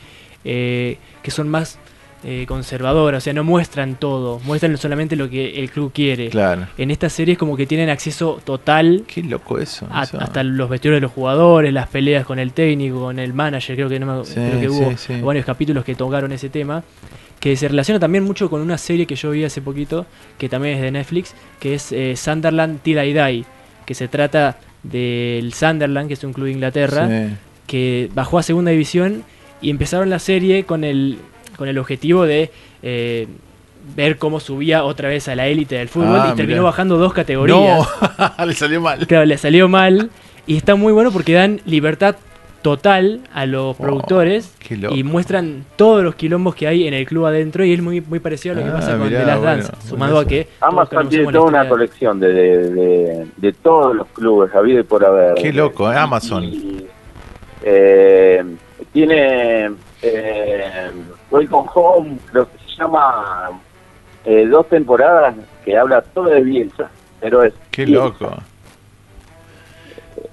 [0.45, 1.79] eh, que son más
[2.23, 6.29] eh, o sea, no muestran todo, muestran solamente lo que el club quiere.
[6.29, 6.67] Claro.
[6.77, 9.87] En esta serie es como que tienen acceso total Qué loco eso.
[9.91, 10.17] a- eso.
[10.19, 13.89] hasta los vestidores de los jugadores, las peleas con el técnico, con el manager, creo
[13.89, 15.21] que no me- Sí, creo que hubo sí, sí.
[15.21, 16.83] varios capítulos que tocaron ese tema,
[17.39, 20.05] que se relaciona también mucho con una serie que yo vi hace poquito,
[20.37, 23.43] que también es de Netflix, que es eh, Sunderland Die,
[23.85, 27.09] que se trata del Sunderland, que es un club de Inglaterra,
[27.67, 29.23] que bajó a segunda división
[29.61, 31.17] y empezaron la serie con el,
[31.57, 32.51] con el objetivo de
[32.81, 33.27] eh,
[33.95, 36.69] ver cómo subía otra vez a la élite del fútbol Ah, y terminó mirá.
[36.69, 37.87] bajando dos categorías.
[38.39, 39.05] No, le salió mal.
[39.07, 40.09] Claro, le salió mal.
[40.47, 42.15] Y está muy bueno porque dan libertad
[42.61, 44.95] total a los productores qué loco.
[44.95, 48.19] y muestran todos los quilombos que hay en el club adentro y es muy, muy
[48.19, 50.47] parecido a lo que Ah, pasa con mirá, The Last bueno, Dance, sumado a que
[50.61, 55.03] Amazon tiene toda una colección de, de, de- de todos los clubes, habido y por
[55.05, 55.33] haber.
[55.35, 55.95] Qué loco, ¿eh?
[55.97, 56.45] Amazon.
[56.45, 56.85] Y,
[57.63, 58.43] eh,
[58.93, 59.69] tiene
[60.01, 60.89] eh,
[61.33, 63.49] Welcome Home, creo que se llama,
[64.23, 65.33] eh, dos temporadas
[65.65, 66.89] que habla todo de Bielsa,
[67.19, 68.03] pero es Qué Bielsa.
[68.03, 68.37] loco.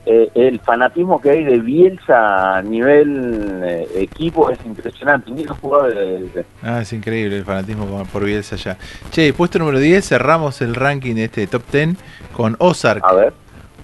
[0.05, 5.59] Eh, el fanatismo que hay de Bielsa a nivel eh, equipo es impresionante, ni los
[5.59, 6.35] jugadores.
[6.35, 8.77] de- Ah, es increíble el fanatismo por- por Bielsa ya.
[9.11, 11.97] Che, puesto número 10, cerramos el ranking de este top 10
[12.33, 13.03] con Ozark.
[13.05, 13.33] A ver.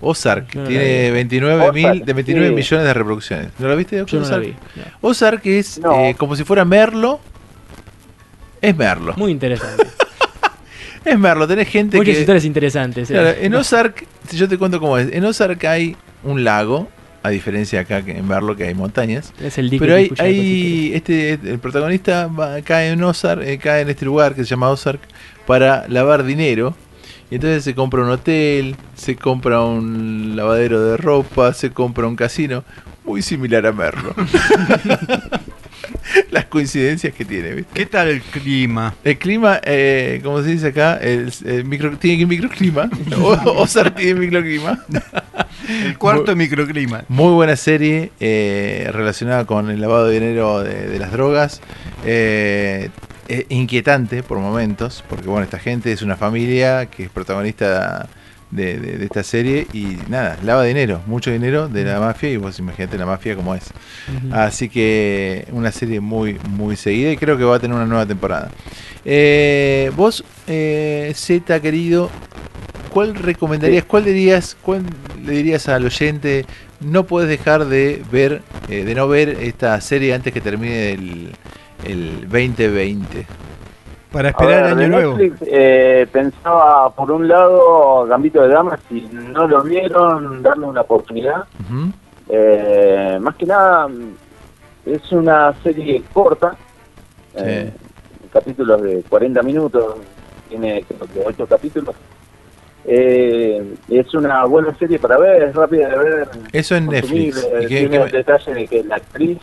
[0.01, 1.10] Ozark, no la tiene vi.
[1.14, 2.55] 29, mil, de 29 sí.
[2.55, 3.48] millones de reproducciones.
[3.59, 3.97] ¿No lo viste?
[3.97, 4.43] Yo no la Ozark?
[4.44, 4.51] vi.
[4.77, 4.82] no.
[5.01, 5.94] Ozark es No.
[6.05, 7.20] eh, como si fuera Merlo.
[8.60, 9.14] Es Merlo.
[9.16, 9.85] Muy interesante.
[11.05, 12.20] Es Merlo, tenés gente Muchas que...
[12.20, 13.09] historias interesantes.
[13.09, 13.14] eh.
[13.14, 16.89] Claro, en Ozark, si yo te cuento cómo es, en Ozark hay un lago,
[17.23, 19.32] a diferencia acá que en Merlo que hay montañas.
[19.40, 23.90] Es el Pero hay, hay este, el protagonista va- cae en Ozark, eh, cae en
[23.90, 24.98] este lugar que se llama Ozark
[25.47, 26.74] para lavar dinero
[27.30, 32.16] Y entonces se compra un hotel, se compra un lavadero de ropa, se compra un
[32.16, 32.64] casino.
[33.04, 34.14] Muy similar a Merlo.
[36.30, 37.70] Las coincidencias que tiene, ¿viste?
[37.74, 38.94] ¿Qué tal el clima?
[39.04, 42.88] El clima, eh, como se dice acá, el, el micro, tiene que microclima.
[43.20, 44.84] O, Ozark tiene microclima.
[45.68, 47.04] El cuarto microclima.
[47.08, 51.60] Muy buena serie eh, relacionada con el lavado de dinero de, de las drogas.
[52.04, 52.90] Eh,
[53.28, 58.08] eh, inquietante por momentos, porque bueno, esta gente es una familia que es protagonista
[58.50, 62.36] de, de- de esta serie y nada, lava dinero, mucho dinero de la mafia y
[62.36, 63.72] vos imagínate la mafia como es.
[64.30, 68.06] Así que una serie muy, muy seguida y creo que va a tener una nueva
[68.06, 68.50] temporada.
[69.04, 72.10] Eh, vos, eh, Z querido,
[72.90, 74.84] ¿cuál recomendarías, cuál dirías, cuál
[75.24, 76.44] le dirías al oyente?
[76.80, 81.32] No puedes dejar de ver, eh, de no ver esta serie antes que termine el,
[81.84, 83.26] el 2020.
[84.12, 85.16] Para A esperar ver, el año nuevo.
[85.18, 90.80] Netflix, eh, pensaba, por un lado, Gambito de Damas, si no lo vieron, darle una
[90.82, 91.44] oportunidad.
[92.28, 93.88] Eh, más que nada,
[94.84, 96.56] es una serie corta,
[97.36, 97.70] eh,
[98.32, 99.96] capítulos de 40 minutos,
[100.48, 101.94] tiene creo que 8 capítulos.
[102.84, 106.28] Eh, es una buena serie para ver, es rápida de ver.
[106.52, 107.38] Eso en Netflix.
[107.38, 109.38] ¿Y qué- tiene qué el detalle de que la actriz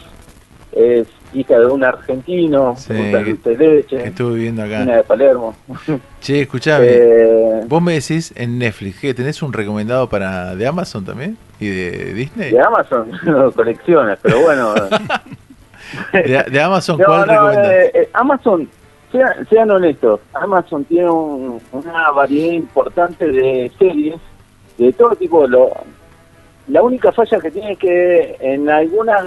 [0.72, 4.78] es hija de un argentino, Sí, que- leche, que estuve viendo acá.
[4.78, 5.56] viene de Palermo.
[6.22, 6.86] Che, escuchame.
[6.90, 11.68] Eh, Vos me decís en Netflix que tenés un recomendado para de Amazon también y
[11.68, 12.52] de Disney.
[12.52, 13.12] de Amazon,
[13.56, 14.74] colecciones, pero bueno.
[16.14, 17.68] De, de Amazon, No, ¿cuál no, recomendás?
[17.68, 18.70] eh, eh, Amazon,
[19.12, 24.16] sea- sean honestos, Amazon tiene un- una variedad importante de series
[24.78, 25.46] de todo tipo.
[25.46, 25.72] Lo,
[26.68, 29.26] la única falla que tiene es que en algunas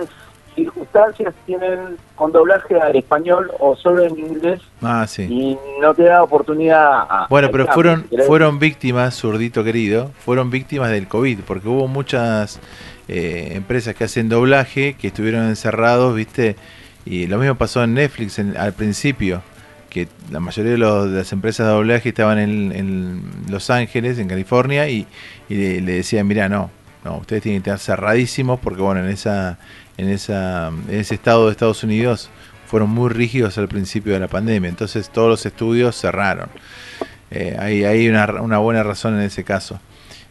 [0.56, 5.22] circunstancias tienen con doblaje al español o solo en inglés Ah, sí.
[5.22, 7.26] y no te da oportunidad a...
[7.30, 12.58] Bueno, pero fueron fueron víctimas, zurdito querido, fueron víctimas del COVID, porque hubo muchas
[13.06, 16.56] eh, empresas que hacen doblaje que estuvieron encerrados, ¿viste?
[17.04, 19.42] Y lo mismo pasó en Netflix en- al principio,
[19.90, 24.18] que la mayoría de, los- de las empresas de doblaje estaban en, en Los Ángeles,
[24.18, 25.06] en California, y,
[25.48, 26.70] y le, le decían, mira, no,
[27.04, 29.58] no, ustedes tienen que estar cerradísimos, porque bueno, en esa
[29.98, 32.30] en esa en ese estado de Estados Unidos
[32.66, 36.48] fueron muy rígidos al principio de la pandemia, entonces todos los estudios cerraron.
[37.30, 39.80] Eh, hay hay una, una buena razón en ese caso.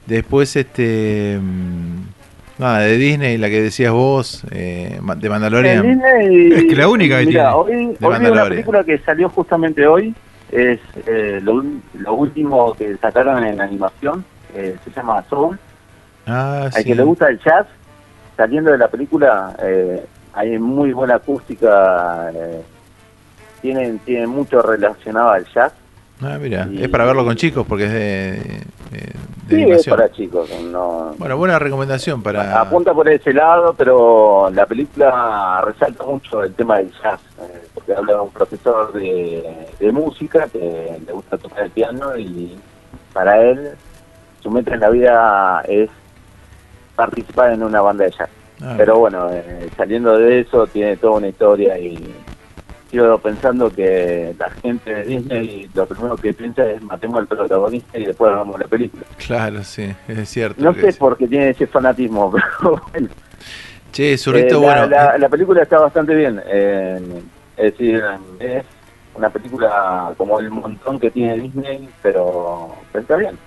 [0.06, 1.40] Después, este.
[1.42, 2.16] mm,
[2.58, 5.82] Nada, de Disney, la que decías vos, eh, de Mandalorian.
[5.86, 7.54] Disney, Es que la única que mira, tiene.
[7.54, 8.50] Hoy, De hoy vi una Mandalorian.
[8.50, 10.16] película que salió justamente hoy.
[10.54, 14.24] Es eh, lo, último que sacaron en animación.
[14.56, 15.60] eh, se llama Soul.
[16.28, 16.86] Ah, Al sí.
[16.86, 17.66] que le gusta el jazz,
[18.38, 22.32] saliendo de la película, eh, hay muy buena acústica.
[22.34, 22.62] Eh,
[23.62, 25.74] tienen, tienen mucho relacionado al jazz.
[26.22, 28.32] Ah, mira, Y- es para verlo con chicos porque es de,
[28.91, 29.16] de-
[29.49, 30.49] Sí, es para chicos.
[30.72, 32.60] No, Bueno, buena recomendación para.
[32.62, 37.94] Apunta por ese lado, pero la película resalta mucho el tema del jazz, eh, porque
[37.94, 42.57] habla de un profesor de, de música que le gusta tocar el piano y
[43.14, 43.72] para él
[44.41, 45.90] su meta en la vida es
[46.96, 48.30] participar en una banda de jazz.
[48.62, 51.98] Ah, pero bueno, eh, saliendo de eso tiene toda una historia y
[52.90, 57.98] sigo pensando que la gente de Disney lo primero que piensa es matemos al protagonista
[57.98, 59.04] y después hagamos la película.
[59.26, 60.62] Claro, sí, es cierto.
[60.64, 62.32] No sé por qué tiene ese fanatismo,
[62.62, 63.10] pero bueno.
[63.92, 64.88] Che, Zurrito, Eh, bueno.
[64.88, 66.42] la, la- la película está bastante bien.
[66.46, 67.00] eh,
[67.58, 68.04] es decir,
[68.40, 68.64] es
[69.16, 73.38] una película como el montón que tiene Disney, pero, pero está bien.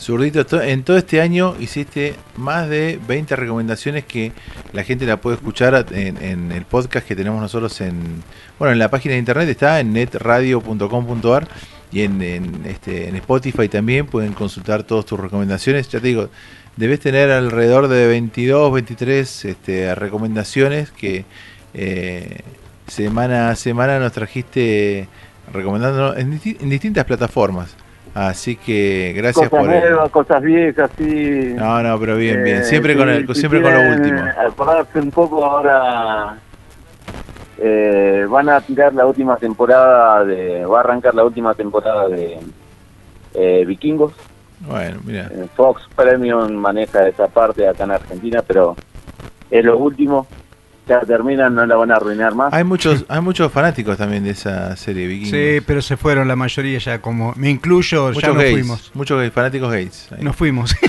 [0.00, 4.32] Zurdito, to- en todo este año hiciste más de 20 recomendaciones que
[4.72, 8.22] la gente la puede escuchar en, el podcast que tenemos nosotros en
[8.58, 11.48] bueno en la página de internet está en netradio.com.ar
[11.92, 15.88] y en, en, este, en Spotify también pueden consultar todas tus recomendaciones.
[15.88, 16.30] Ya te digo,
[16.76, 21.24] debes tener alrededor de 22, 23 este, recomendaciones que
[21.74, 22.38] eh,
[22.86, 25.08] semana a semana nos trajiste
[25.52, 27.74] recomendándonos en, disti- en distintas plataformas.
[28.28, 31.54] Así que gracias cosas por el- nuevas, cosas viejas, sí.
[31.56, 32.58] No, no, pero bien, bien.
[32.58, 34.22] Eh, Siempre con el, si siempre con lo último.
[34.46, 36.36] Acordarse un poco ahora.
[37.58, 40.64] eh, van a tirar la última temporada de.
[40.66, 42.38] Va a arrancar la última temporada de
[43.34, 44.12] eh, Vikingos.
[44.60, 45.30] Bueno, mira.
[45.32, 48.76] Eh, Fox Premium maneja esa parte acá en Argentina, pero
[49.50, 50.26] es lo último.
[50.90, 52.52] Ya terminan, no la van a arruinar más.
[52.52, 55.30] Hay muchos, hay muchos fanáticos también de esa serie Vikingos.
[55.30, 58.90] Sí, pero se fueron la mayoría ya, como me incluyo, ya muchos nos gays, fuimos.
[58.94, 60.08] muchos gays, fanáticos gays.
[60.10, 60.24] ahí.
[60.24, 60.74] Nos fuimos.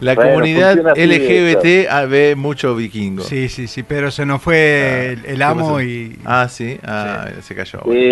[0.00, 3.22] La Bueno, comunidad LGBT ah, ve mucho vikingo.
[3.22, 7.54] Sí, sí, sí, pero se nos fue el, el amo y Ah, sí, ah, se
[7.54, 7.80] cayó.
[7.90, 8.10] Sí,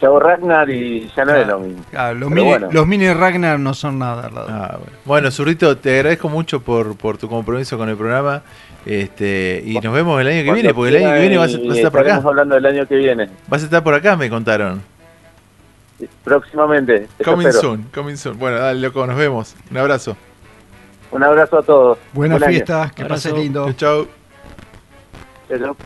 [0.00, 1.84] Chavo Ragnar y ya no es lo mismo.
[1.94, 2.68] Ah, los, mini, bueno.
[2.72, 4.30] los mini Ragnar no son nada.
[4.34, 4.92] Ah, bueno.
[5.04, 8.42] Bueno, Zurrito, te agradezco mucho por, por tu compromiso con el programa.
[8.86, 11.58] Este, y nos vemos el año que viene, porque el año que viene vas, a-
[11.58, 12.08] vas estar por acá.
[12.08, 13.28] estaremos hablando del año que viene.
[13.46, 14.80] Vas a estar por acá, me contaron.
[16.24, 17.06] Próximamente.
[17.22, 17.60] Coming espero.
[17.60, 18.38] soon, coming soon.
[18.38, 19.54] Bueno, dale, loco, nos vemos.
[19.70, 20.16] Un abrazo.
[21.10, 21.98] Un abrazo a todos.
[22.14, 23.70] Buenas Buen fiestas, que pases lindo.
[23.74, 24.06] Chau.
[25.48, 25.76] Chau,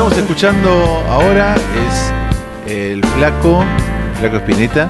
[0.00, 0.70] estamos escuchando
[1.10, 3.62] ahora es el flaco,
[4.18, 4.88] flaco Espineta.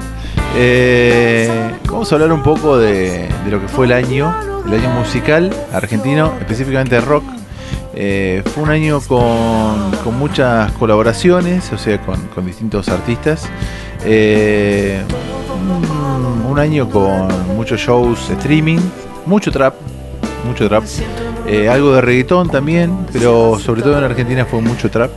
[0.55, 1.49] Eh,
[1.83, 4.33] vamos a hablar un poco de, lo que fue el año,
[4.65, 7.25] el año musical argentino, específicamente rock.
[7.93, 13.49] Eh, fue un año con, muchas colaboraciones, o sea, con, distintos artistas.
[14.05, 15.03] Eh,
[16.49, 17.27] un año con
[17.57, 18.79] muchos shows streaming,
[19.25, 19.75] mucho trap,
[20.45, 20.85] mucho trap.
[21.51, 25.11] Eh, algo de reggaetón también, pero sobre todo en Argentina fue mucho trap.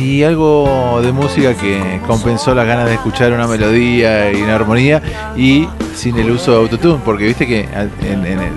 [0.00, 5.00] Y algo de música que compensó las ganas de escuchar una melodía y una armonía
[5.36, 8.52] y sin el uso de autotune, porque viste que en, en el,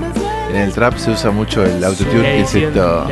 [0.49, 3.05] en el trap se usa mucho el autotune, que es esto.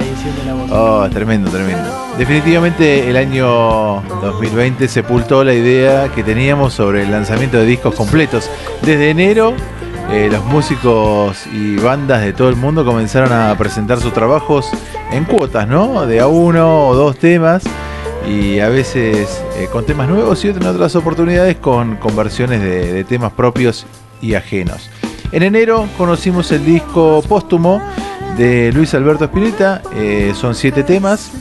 [0.72, 1.84] Oh, tremendo, tremendo.
[2.18, 8.50] Definitivamente el año 2020 sepultó la idea que teníamos sobre el lanzamiento de discos completos.
[8.82, 9.54] Desde enero
[10.12, 14.70] eh, los músicos y bandas de todo el mundo comenzaron a presentar sus trabajos
[15.10, 16.06] en cuotas, ¿no?
[16.06, 17.64] De a uno o dos temas
[18.28, 23.32] y a veces eh, con temas nuevos y otras oportunidades con, con versiones de, temas
[23.32, 23.86] propios
[24.22, 24.90] y ajenos.
[25.32, 27.82] En enero conocimos el disco póstumo
[28.38, 31.32] de Luis Alberto Spinetta, eh, son siete temas,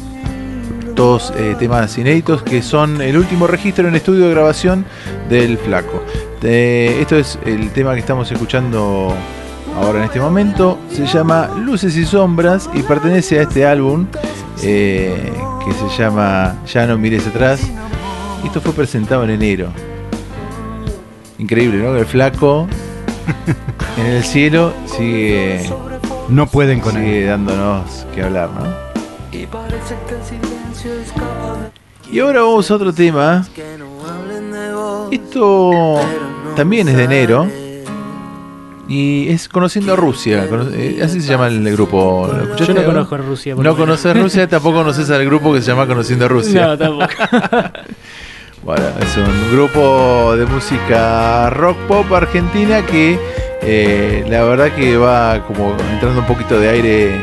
[0.94, 4.84] todos temas inéditos que son el último registro en estudio de grabación
[5.28, 6.04] del Flaco.
[6.42, 9.14] Eh, esto es el tema que estamos escuchando
[9.76, 14.06] ahora en este momento, se llama Luces y Sombras y pertenece a este álbum
[14.62, 15.32] eh,
[15.64, 17.60] que se llama Ya no mires atrás.
[18.44, 19.70] Esto fue presentado en enero.
[21.38, 21.94] Increíble, ¿no?
[21.96, 22.66] El flaco
[23.98, 25.68] en el cielo sigue.
[26.28, 28.62] No pueden con sigue dándonos que hablar, ¿no?
[32.10, 33.46] Y ahora vamos a otro tema.
[35.10, 36.00] Esto
[36.56, 37.46] también es de enero.
[38.88, 40.48] Y es Conociendo a Rusia.
[40.74, 42.28] Eh, Así se llama el grupo.
[42.32, 45.60] ¿Lo escuchaste Yo no conozco a Rusia, No conoces Rusia, tampoco conoces al grupo que
[45.60, 46.66] se llama Conociendo a Rusia.
[46.66, 47.06] No, tampoco.
[48.62, 53.18] Bueno, es un grupo de música rock pop argentina que
[53.62, 57.20] eh, la verdad que va como entrando un poquito de aire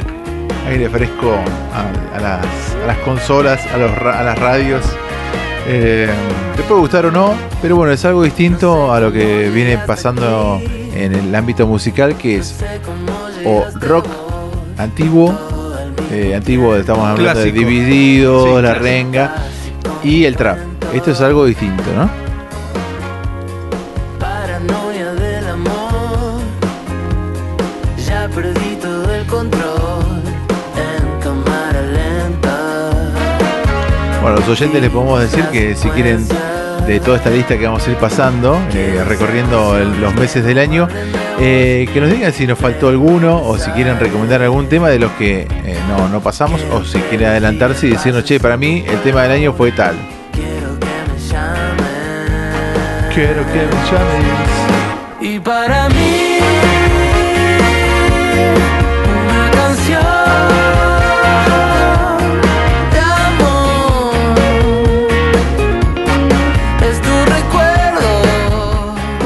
[0.67, 1.35] aire fresco
[1.75, 4.81] a, a las, a las consolas, a, los, ra- a las radios.
[5.69, 6.07] Eh,
[6.55, 10.61] te puede gustar o no, pero bueno, es algo distinto a lo que viene pasando
[10.95, 12.55] en el ámbito musical, que es
[13.45, 14.07] o rock
[14.77, 15.37] antiguo,
[16.11, 17.45] eh, antiguo, estamos hablando Clásico.
[17.45, 18.73] de Dividido, Sí, La.
[18.75, 19.35] Renga
[20.03, 20.57] y el trap.
[20.93, 22.26] Esto es algo distinto, ¿no?
[34.27, 36.27] Bueno, a los oyentes les podemos decir que si quieren
[36.85, 40.89] de toda esta lista que vamos a ir pasando, eh, recorriendo los meses del año,
[41.39, 44.99] eh, que nos digan si nos faltó alguno o si quieren recomendar algún tema de
[44.99, 48.83] los que eh, no, no pasamos o si quieren adelantarse y decirnos, che, para mí
[48.85, 49.95] el tema del año fue tal.
[53.13, 55.35] Quiero que me llames.
[55.35, 56.26] Y para mí,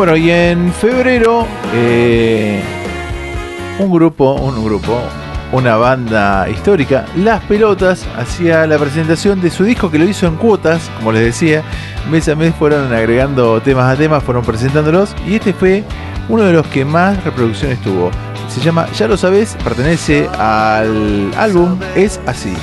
[0.01, 1.45] Bueno, y en febrero,
[1.75, 2.59] eh,
[3.77, 4.99] un grupo, un grupo,
[5.51, 10.37] una banda histórica, Las Pelotas, hacía la presentación de su disco que lo hizo en
[10.37, 11.61] cuotas, como les decía,
[12.09, 15.83] mes a mes fueron agregando temas a temas, fueron presentándolos, y este fue
[16.29, 18.09] uno de los que más reproducciones tuvo.
[18.49, 22.55] Se llama Ya lo sabes, pertenece al álbum Es así.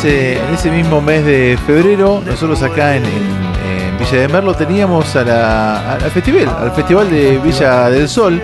[0.00, 4.54] Ese, en ese mismo mes de febrero, nosotros acá en, en- en Villa de Merlo
[4.54, 8.40] teníamos a la- al festival, al festival de Villa del Sol.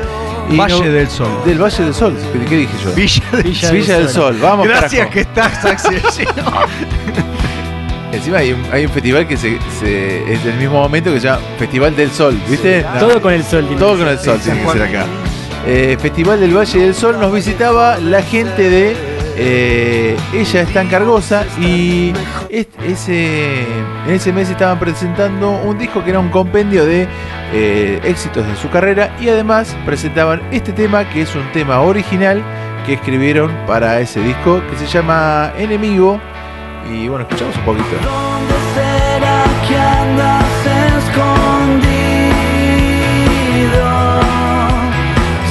[0.50, 1.28] Valle del Sol.
[1.44, 2.14] Del Valle del Sol,
[2.48, 2.92] ¿qué, dije yo?
[2.92, 3.86] Villa del Villa, Sol.
[3.98, 5.12] del Sol, vamos Gracias carajo.
[5.12, 6.00] que estás, Axel.
[8.12, 11.26] Encima hay un, hay un festival que se, se- es del mismo momento que se
[11.26, 12.84] llama Festival del Sol, ¿viste?
[12.94, 13.00] No.
[13.00, 13.64] Todo con el sol.
[13.66, 14.24] tiene Todo que con el ser.
[14.26, 15.04] sol tiene que ser acá.
[15.66, 18.96] Eh, Festival del Valle del Sol nos visitaba la gente de
[19.36, 22.12] eh, Ella es tan cargosa y
[22.48, 23.62] es- ese,
[24.06, 27.06] en ese mes estaban presentando un disco que era un compendio de
[27.52, 32.42] eh, éxitos de su carrera y además presentaban este tema que es un tema original
[32.86, 36.20] que escribieron para ese disco que se llama Enemigo
[36.90, 37.96] y bueno, escuchamos un poquito.
[38.74, 40.44] ¿Será que andas
[42.86, 44.20] escondido?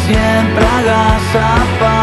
[0.06, 1.95] Siempre agazapado,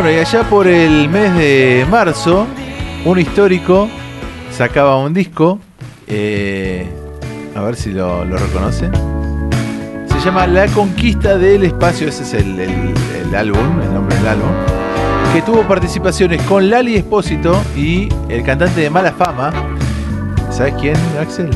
[0.00, 2.46] Bueno, y allá por el mes de marzo,
[3.04, 3.88] un histórico
[4.56, 5.58] sacaba un disco.
[6.06, 6.86] eh,
[7.56, 8.92] a ver si lo, lo reconocen.
[10.06, 12.06] Se llama La Conquista del Espacio.
[12.06, 14.50] Ese es el, álbum, el nombre del álbum.
[15.32, 19.52] Que tuvo participaciones con Lali Espósito y el cantante de Mala Fama.
[20.48, 21.50] ¿Sabes quién, Axel?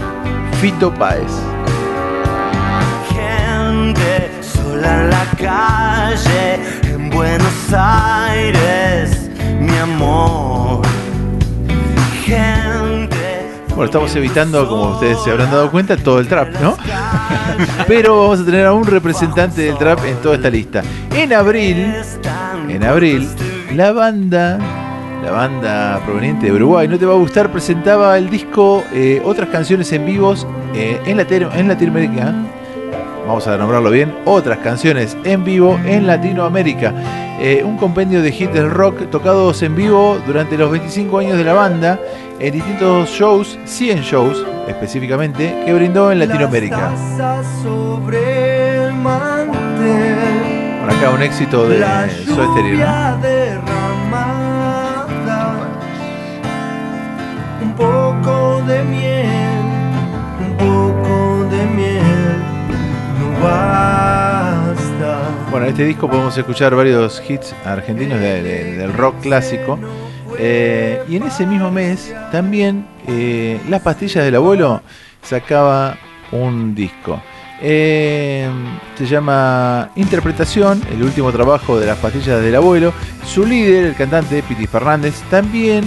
[0.61, 1.31] Fito Páez.
[7.13, 9.31] Buenos Aires,
[9.61, 10.83] mi amor.
[12.25, 13.17] Gente
[13.71, 16.77] Bueno, estamos evitando, como ustedes se habrán dado cuenta, todo el trap, ¿no?
[17.87, 20.83] Pero vamos a tener a un representante del trap en toda esta lista.
[21.15, 21.93] En abril,
[22.69, 23.29] en abril,
[23.75, 24.59] la banda
[25.23, 29.51] la banda proveniente de Uruguay, no te va a gustar, presentaba el disco eh, Otras
[29.51, 30.45] canciones en vivos
[30.75, 32.35] eh, en, Latino- en Latinoamérica.
[33.27, 36.93] Vamos a nombrarlo bien, otras canciones en vivo en Latinoamérica.
[37.41, 41.45] Eh, un compendio de hits del rock tocados en vivo durante los 25 años de
[41.45, 42.01] la banda
[42.41, 46.93] en distintos shows, 100 shows específicamente, que brindó en Latinoamérica.
[50.81, 53.19] Por acá un éxito de Stereo, ¿no?
[57.63, 59.12] un poco de miel,
[65.51, 69.79] Bueno, en este disco podemos escuchar varios hits argentinos de- de- del rock clásico.
[70.39, 74.81] Eh, y en ese mismo mes también eh, Las Pastillas del Abuelo
[75.23, 75.97] sacaba
[76.31, 77.21] un disco.
[77.61, 78.49] Eh,
[78.97, 82.93] se llama Interpretación, el último trabajo de Las Pastillas del Abuelo.
[83.27, 85.85] Su líder, el cantante Piti Fernández, también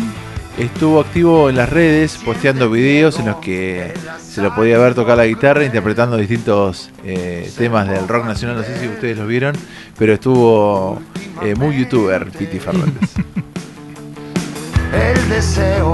[0.58, 5.18] estuvo activo en las redes posteando videos en los que se lo podía ver tocar
[5.18, 8.58] la guitarra interpretando distintos eh, temas del rock nacional.
[8.58, 9.56] No sé si ustedes lo vieron,
[9.98, 11.02] pero estuvo
[11.42, 13.12] eh, muy youtuber Piti Fernández.
[14.94, 15.94] El deseo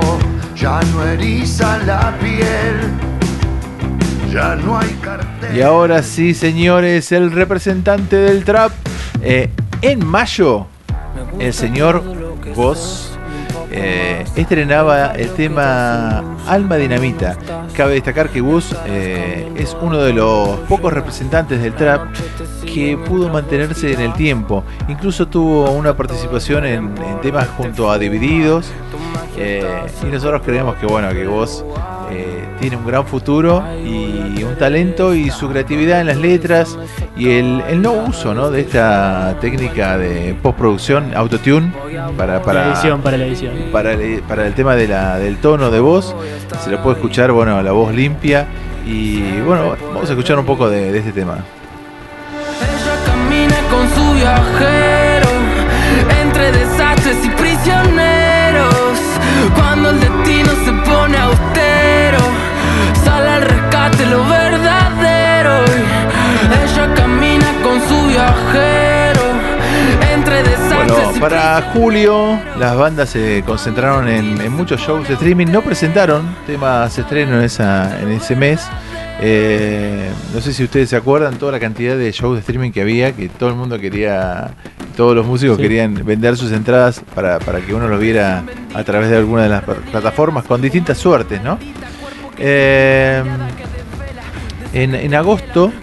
[0.55, 2.91] ya no eriza la piel,
[4.31, 5.57] ya no hay cartel.
[5.57, 8.71] Y ahora sí, señores, el representante del trap.
[9.23, 9.49] eh,
[9.81, 10.67] en mayo,
[11.39, 12.03] el señor
[12.55, 13.10] Voz
[13.71, 17.37] eh, estrenaba el tema Alma Dinamita.
[17.73, 22.07] Cabe destacar que Woz eh, es uno de los pocos representantes del trap
[22.65, 24.63] que pudo mantenerse en el tiempo.
[24.87, 28.71] Incluso tuvo una participación en temas junto a Divididos.
[29.37, 29.63] Eh,
[30.03, 31.63] y nosotros creemos que bueno, que Woz
[32.11, 36.77] eh, tiene un gran futuro y un talento y su creatividad en las letras
[37.15, 38.51] y el, el no uso ¿no?
[38.51, 41.71] de esta técnica de postproducción, autotune,
[42.17, 43.53] para, para, la edición, para la edición.
[43.71, 46.15] para el, para el tema de la, del tono de voz,
[46.63, 48.47] se lo puede escuchar, bueno, la voz limpia
[48.85, 51.37] y bueno, vamos a escuchar un poco de, de este tema.
[53.05, 55.00] Camina con su viajero
[59.91, 62.19] el destino se pone austero,
[63.03, 65.65] sale al rescate lo verdadero.
[66.63, 69.21] Ella camina con su viajero
[70.13, 75.47] entre desastres Bueno, para julio las bandas se concentraron en, en muchos shows de streaming,
[75.47, 78.67] no presentaron temas estreno en, esa, en ese mes.
[79.23, 82.81] Eh, no sé si ustedes se acuerdan toda la cantidad de shows de streaming que
[82.81, 84.51] había, que todo el mundo quería,
[85.01, 85.63] todos los músicos Sí.
[85.63, 88.43] querían vender sus entradas para, para que uno los viera
[88.75, 91.57] a través de alguna de las pl- plataformas con distintas suertes, ¿no?
[92.37, 93.23] Eh,
[94.73, 95.73] en, en agosto,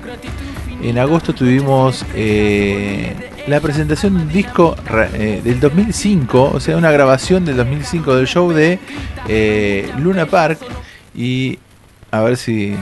[0.84, 3.12] en agosto tuvimos eh,
[3.48, 4.76] la presentación de un disco
[5.14, 8.78] eh, del 2005, o sea, una grabación del 2005 del show de
[9.98, 10.60] Luna Park
[11.16, 11.58] y
[12.12, 12.76] a ver si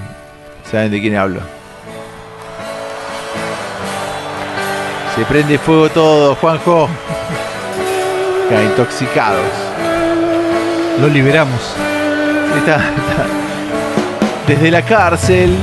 [0.70, 1.40] saben de quién hablo.
[5.16, 6.90] Se prende fuego todo, Juanjo.
[8.47, 9.47] Acá, intoxicados.
[11.01, 11.74] Lo liberamos.
[12.59, 13.26] Está, está.
[14.47, 15.56] Desde la cárcel.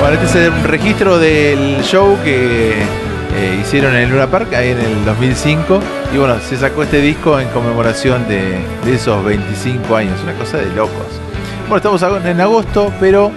[0.00, 4.70] Bueno, este es el registro del show que eh, hicieron en el Luna Park ahí
[4.70, 5.80] en el 2005.
[6.14, 10.18] Y bueno, se sacó este disco en conmemoración de, de esos 25 años.
[10.22, 11.20] Una cosa de locos.
[11.68, 13.30] Bueno, estamos en agosto, pero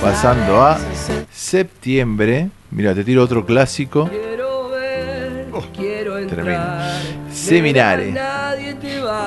[0.00, 0.78] pasando a
[1.30, 2.48] septiembre.
[2.72, 4.08] Mira, te tiro otro clásico.
[6.28, 6.62] Tremendo.
[7.32, 8.14] Seminare.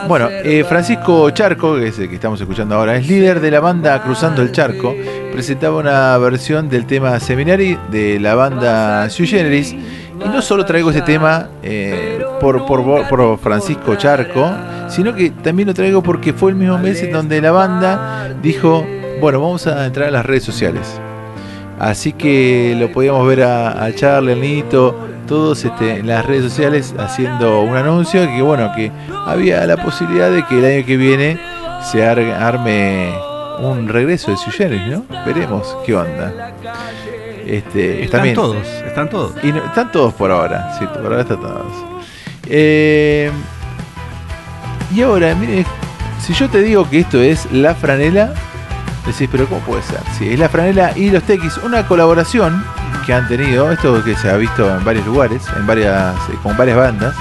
[0.08, 3.60] Bueno, eh, Francisco Charco, que es el que estamos escuchando ahora, es líder de la
[3.60, 4.96] banda Cruzando el Charco.
[5.32, 9.74] Presentaba una versión del tema Seminari de la banda Sui Generis.
[9.74, 14.50] Y no solo traigo este tema eh, por, por, vo- por Francisco Charco,
[14.88, 18.86] sino que también lo traigo porque fue el mismo mes en donde la banda dijo,
[19.20, 21.00] bueno, vamos a entrar a las redes sociales.
[21.84, 24.96] Así que lo podíamos ver a, a Charlie, al Nito,
[25.28, 28.90] todos este, en las redes sociales haciendo un anuncio que bueno, que
[29.26, 31.38] había la posibilidad de que el año que viene
[31.92, 33.14] se ar- arme
[33.60, 35.04] un regreso de Sui Generis, ¿no?
[35.26, 36.54] Veremos qué onda.
[37.46, 39.34] Este, Están también- todos, están todos.
[39.44, 41.66] y no- están todos por ahora, sí, por ahora están todos.
[42.50, 43.30] Eh,
[44.96, 45.66] y ahora, mire,
[46.22, 48.34] si yo te digo que esto es La Franela,
[49.12, 50.00] decís, pero ¿cómo puede ser?
[50.18, 52.64] Sí, es La Franela y los Tequis, una colaboración
[53.06, 56.56] que han tenido, esto que se ha visto en varios lugares, en varias, eh, con
[56.56, 57.16] varias bandas,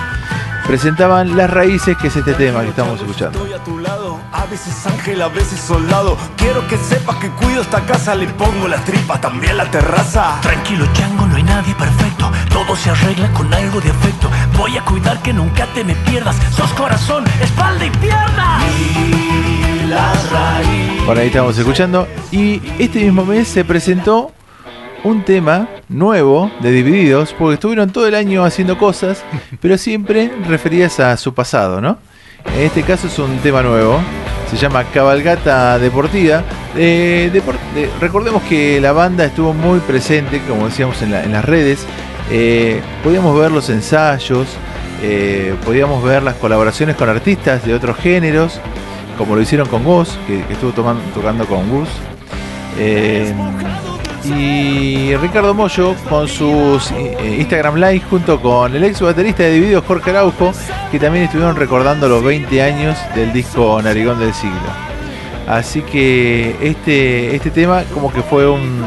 [0.67, 3.39] presentaban Las Raíces, que es este tema que estamos escuchando.
[3.39, 6.17] Estoy a tu lado, a veces ángel, a veces soldado.
[6.37, 10.39] Quiero que sepas que cuido esta casa, le pongo las tripas, también la terraza.
[10.41, 12.31] Tranquilo, chango, no hay nadie perfecto.
[12.49, 14.31] Todo se arregla con algo de afecto.
[14.57, 16.37] Voy a cuidar que nunca te me pierdas.
[16.55, 18.61] Sos corazón, espalda y pierna.
[18.79, 19.72] Y.
[21.06, 22.06] Por ahí estamos escuchando.
[22.31, 24.32] Y este mismo mes se presentó
[25.05, 29.24] un tema nuevo de Divididos, porque estuvieron todo el año haciendo cosas,
[29.60, 31.98] pero siempre referidas a su pasado, ¿no?
[32.55, 34.01] En este caso es un tema nuevo,
[34.51, 36.43] se llama Cabalgata Deportiva.
[36.77, 37.43] Eh,
[38.01, 41.86] recordemos que la banda estuvo muy presente, como decíamos en las redes.
[42.31, 44.47] Eh, podíamos ver los ensayos,
[45.02, 48.60] eh, podíamos ver las colaboraciones con artistas de otros géneros,
[49.19, 51.89] como lo hicieron con Gus, que, estuvo tocando con Gus.
[52.79, 53.35] Eh,
[54.25, 59.85] y Ricardo Mollo con sus eh, Instagram Live junto con el ex baterista de Divididos
[59.85, 60.53] Jorge Araujo,
[60.91, 64.57] que también estuvieron recordando los 20 años del disco Narigón del Siglo.
[65.49, 68.85] Así que este, este tema como que fue un,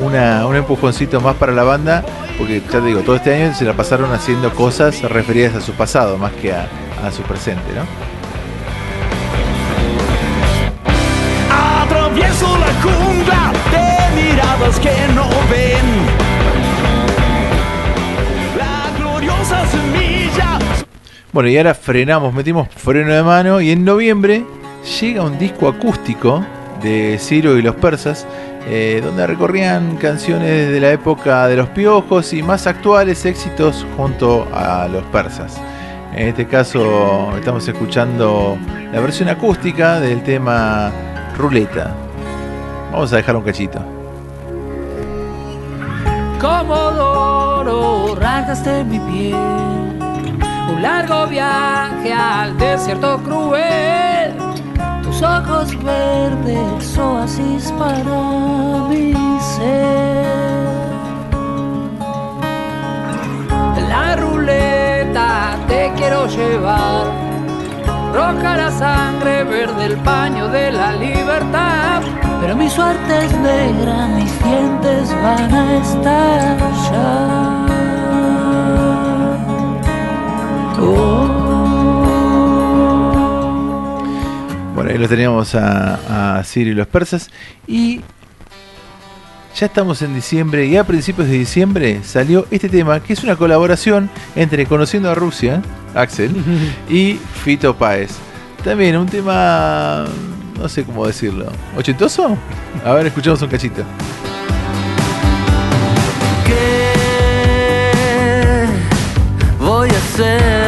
[0.00, 2.02] un empujoncito más para la banda,
[2.38, 5.72] porque ya te digo, todo este año se la pasaron haciendo cosas referidas a su
[5.72, 6.66] pasado más que a,
[7.04, 8.15] a su presente, ¿no?
[14.80, 15.86] Que no ven.
[18.56, 20.58] La gloriosa semilla.
[21.32, 24.44] Bueno, y ahora frenamos, metimos freno de mano y en noviembre
[25.00, 26.44] llega un disco acústico
[26.82, 28.26] de Ciro y los persas,
[28.68, 34.46] eh, donde recorrían canciones de la época de los piojos y más actuales éxitos junto
[34.52, 35.60] a los persas.
[36.14, 38.56] En este caso estamos escuchando
[38.92, 40.90] la versión acústica del tema
[41.36, 41.94] Ruleta.
[42.90, 43.95] Vamos a dejar un cachito.
[46.40, 49.36] Comodoro, rasgaste mi piel.
[50.70, 54.34] Un largo viaje al desierto cruel.
[55.02, 60.26] Tus ojos verdes, oasis para mi ser.
[63.88, 67.06] La ruleta te quiero llevar.
[68.12, 72.25] Roja la sangre, verde el paño de la libertad.
[72.40, 76.66] Pero mi suerte es negra, mis dientes van a estallar.
[84.74, 87.30] Bueno, ahí lo teníamos a, a Ciro y los persas.
[87.66, 88.02] Y
[89.58, 93.36] ya estamos en diciembre y a principios de diciembre salió este tema que es una
[93.36, 95.62] colaboración entre Conociendo a Rusia,
[95.94, 96.34] Axel,
[96.90, 98.10] y Fito Páez.
[98.62, 100.04] También un tema,
[100.58, 101.46] no sé cómo decirlo,
[101.76, 102.36] ochentoso.
[102.84, 103.82] A ver, escuchamos un cachito.
[106.46, 106.94] ¿Qué
[109.58, 110.65] voy a hacer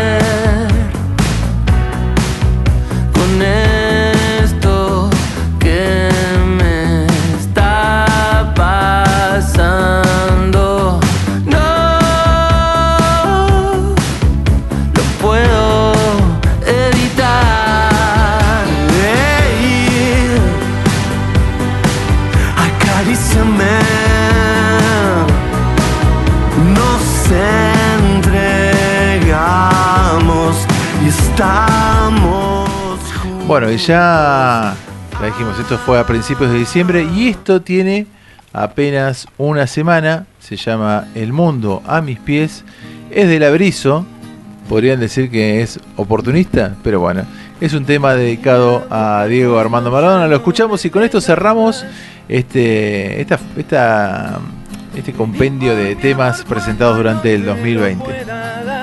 [33.77, 34.75] Ya,
[35.23, 38.07] dijimos, esto fue a principios de diciembre y esto tiene
[38.53, 40.27] apenas una semana.
[40.39, 42.65] Se llama El Mundo a mis pies.
[43.11, 44.07] Es del Abrizo.
[44.69, 47.25] Podrían decir que es oportunista, pero bueno,
[47.61, 50.27] es un tema dedicado a Diego Armando Maradona.
[50.27, 51.85] Lo escuchamos y con esto cerramos
[52.29, 53.39] este, esta,
[54.97, 58.78] este compendio de temas presentados durante el 2020.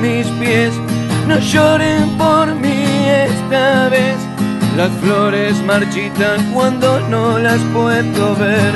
[0.00, 0.72] Mis pies,
[1.26, 2.84] no lloren por mí
[3.28, 4.16] esta vez.
[4.76, 8.74] Las flores marchitan cuando no las puedo ver.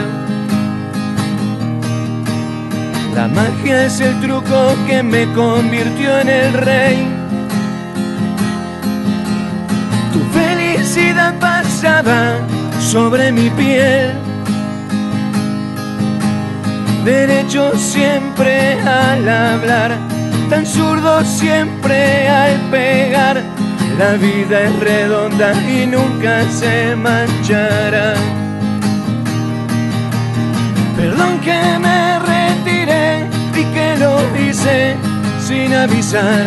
[3.15, 7.09] La magia es el truco que me convirtió en el rey.
[10.13, 12.37] Tu felicidad pasaba
[12.81, 14.13] sobre mi piel.
[17.05, 19.99] Derecho siempre al hablar,
[20.49, 23.43] tan zurdo siempre al pegar.
[23.99, 28.15] La vida es redonda y nunca se manchará.
[30.97, 34.97] Perdón que me retiré y que lo hice
[35.47, 36.47] sin avisar.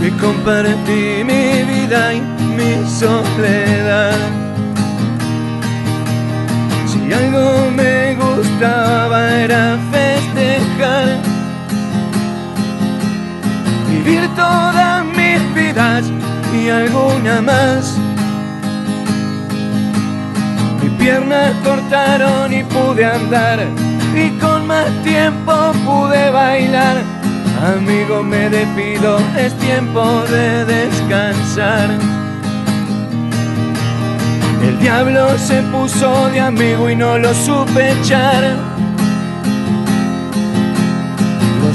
[0.00, 2.20] Que compartí mi vida y
[2.56, 4.16] mi soledad.
[6.86, 11.25] Si Si algo me gustaba era festejar,
[14.36, 16.04] todas mis vidas
[16.54, 17.96] y alguna más.
[20.82, 23.66] Mi pierna cortaron y pude andar
[24.14, 26.96] y con más tiempo pude bailar.
[27.76, 31.88] Amigo, me despido, es tiempo de descansar.
[34.62, 38.56] El diablo se puso de amigo y no lo supe echar.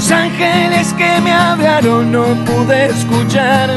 [0.02, 3.70] Los ángeles que me hablaron no pude escuchar.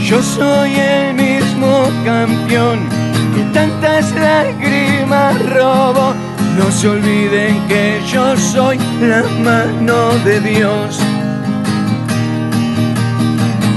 [0.00, 2.78] Yo soy el mismo campeón
[3.34, 6.14] que tantas lágrimas robo.
[6.56, 11.00] No se olviden que yo soy la mano de Dios.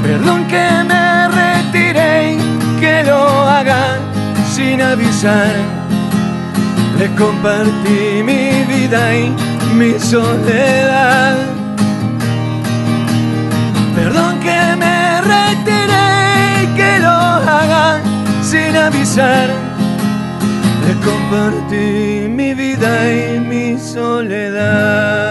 [0.04, 2.38] Perdón que me retiré,
[2.80, 3.98] que lo haga
[4.54, 5.83] sin avisar.
[7.04, 9.30] Le compartí mi vida y
[9.76, 11.36] mi soledad.
[13.94, 18.00] Perdón que me retiré, que lo haga
[18.42, 19.50] sin avisar.
[20.86, 25.23] Le compartí mi vida y mi soledad.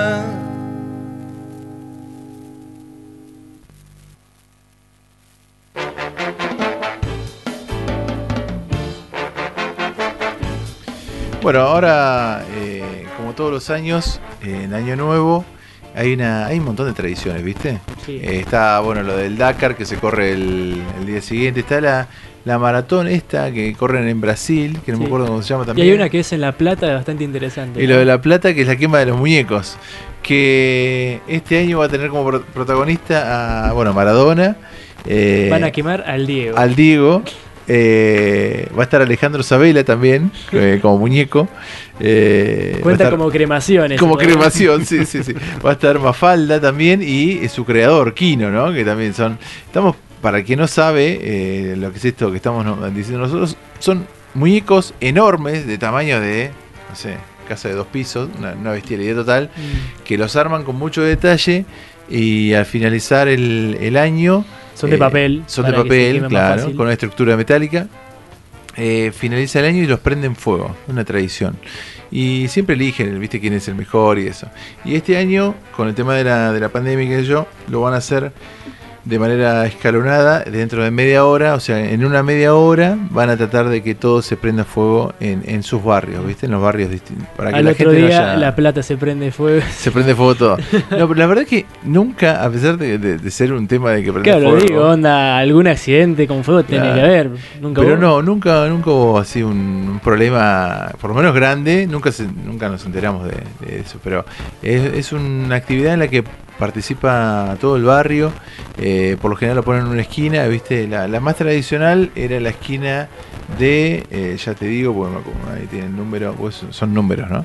[11.43, 15.45] Bueno, ahora, eh, como todos los años, eh, en Año Nuevo,
[15.95, 17.79] hay una hay un montón de tradiciones, ¿viste?
[18.07, 18.21] Sí.
[18.23, 21.61] Eh, está, bueno, lo del Dakar, que se corre el, el día siguiente.
[21.61, 22.07] Está la,
[22.45, 25.67] la maratón esta, que corren en Brasil, que no me acuerdo cómo se llama Y
[25.67, 25.89] también.
[25.89, 27.83] hay una que es en La Plata bastante interesante.
[27.83, 29.77] Y lo de La Plata, que es la quema de los muñecos.
[30.23, 34.57] Que este año va a tener como pro- protagonista a, bueno, Maradona.
[35.07, 36.57] eh, Van a quemar al Diego.
[36.57, 37.23] al Diego.
[37.75, 41.49] Eh, va a estar Alejandro Sabela también, eh, como muñeco.
[42.01, 43.97] eh, Cuenta estar- como cremación.
[43.97, 45.33] como cremación, sí, sí, sí.
[45.65, 48.73] Va a estar Mafalda también y su creador, Kino, ¿no?
[48.73, 49.39] Que también son.
[49.67, 54.07] Estamos, para el que no sabe lo que es esto que estamos diciendo nosotros, son
[54.35, 56.51] muñecos enormes de tamaño de,
[56.91, 57.17] no sé,
[57.49, 60.05] casa de dos pisos, una, una bestialidad total, Mm.
[60.05, 61.65] que los arman con mucho detalle
[62.09, 64.45] y al finalizar el, el año.
[64.75, 67.87] Son de eh, papel, Son de papel, claro, con una estructura metálica.
[68.77, 71.57] Eh, finaliza el año y los prenden fuego, una tradición.
[72.11, 74.49] Y siempre eligen, viste, quién es el mejor y eso.
[74.85, 77.95] Y este año, con el tema de la, de la pandemia que yo, lo van
[77.95, 78.33] a hacer
[79.05, 83.37] de manera escalonada, dentro de media hora, o sea, en una media hora van a
[83.37, 86.89] tratar de que todo se prenda fuego en, en sus barrios, viste, en los barrios
[86.91, 87.27] distintos.
[87.37, 89.61] Para que Al la otro gente no día haya- La Plata se prende fuego.
[89.77, 90.57] se prende fuego todo.
[90.91, 93.91] No, pero la verdad es que nunca, a pesar de, de- de ser un tema
[93.91, 94.67] de que prende Claro, fuego.
[94.67, 97.01] digo, onda, algún accidente con fuego tiene Claro.
[97.01, 97.31] que haber.
[97.61, 98.01] Nunca Pero hubo.
[98.01, 102.69] no, nunca, nunca hubo así un, un problema, por lo menos grande, nunca se, nunca
[102.69, 103.33] nos enteramos de,
[103.67, 104.25] de eso, pero
[104.63, 106.23] es, es una actividad en la que
[106.59, 108.33] participa todo el barrio,
[108.79, 112.39] eh, por lo general lo ponen en una esquina, viste, la, la más tradicional era
[112.41, 113.09] la esquina
[113.59, 115.23] de, eh, ya te digo, acuerdo,
[115.55, 117.45] ahí tiene el número, pues son- números, ¿no?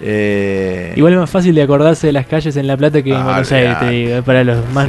[0.00, 3.16] Eh, Igual es más fácil de acordarse de las calles en La Plata que en
[3.16, 4.88] Ah, Buenos Aires, te digo, eh, para los más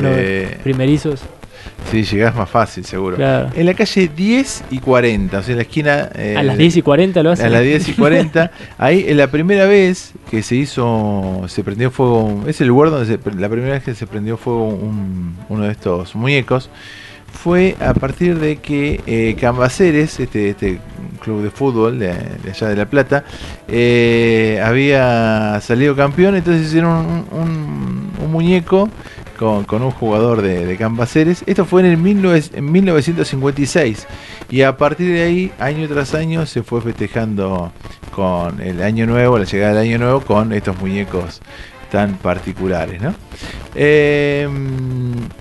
[0.63, 1.21] primerizos.
[1.91, 3.15] Sí, llegás más fácil, seguro.
[3.15, 3.49] Claro.
[3.55, 6.09] En la calle 10 y 40, o sea, en la esquina...
[6.15, 7.45] eh, A las 10 y 40 lo hacen.
[7.45, 8.51] A las 10 y 40.
[8.77, 13.05] ahí, en la primera vez que se hizo, se prendió fuego, es el lugar donde
[13.05, 16.69] se, la primera vez que se prendió fuego un- uno de estos muñecos,
[17.31, 20.79] fue a partir de que eh, Cambaceres, este, este
[21.21, 22.07] club de fútbol de,
[22.43, 23.23] de allá de La Plata,
[23.67, 28.89] eh, había salido campeón, entonces hicieron un, un- un muñeco
[29.37, 31.43] con, con un jugador de, de Cambaceres.
[31.45, 34.07] Esto fue en, el 19 en 1956
[34.49, 37.71] y a partir de ahí, año tras año, se fue festejando
[38.11, 41.41] con el año nuevo, la llegada del año nuevo, con estos muñecos
[41.91, 43.13] tan particulares, ¿no?
[43.75, 44.49] Eh,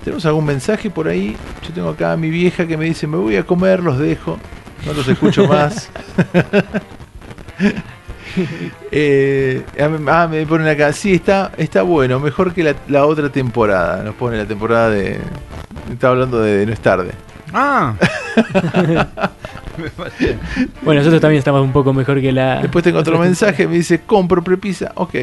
[0.04, 1.36] ¿Tenemos algún mensaje por ahí?
[1.66, 4.38] Yo tengo acá a mi vieja que me dice, me voy a comer, los dejo,
[4.84, 5.90] no los escucho más.
[8.90, 13.04] Eh, ah, me- ah, me ponen acá, sí, está, está bueno, mejor que la, la
[13.06, 14.02] otra temporada.
[14.02, 15.18] Nos pone la temporada de...
[15.92, 17.10] Está hablando de, de No es tarde.
[17.52, 17.94] Ah.
[20.80, 22.60] Bueno, nosotros también estamos un poco mejor que la.
[22.62, 25.14] Después tengo otro mensaje, me dice, compro prepisa, ok.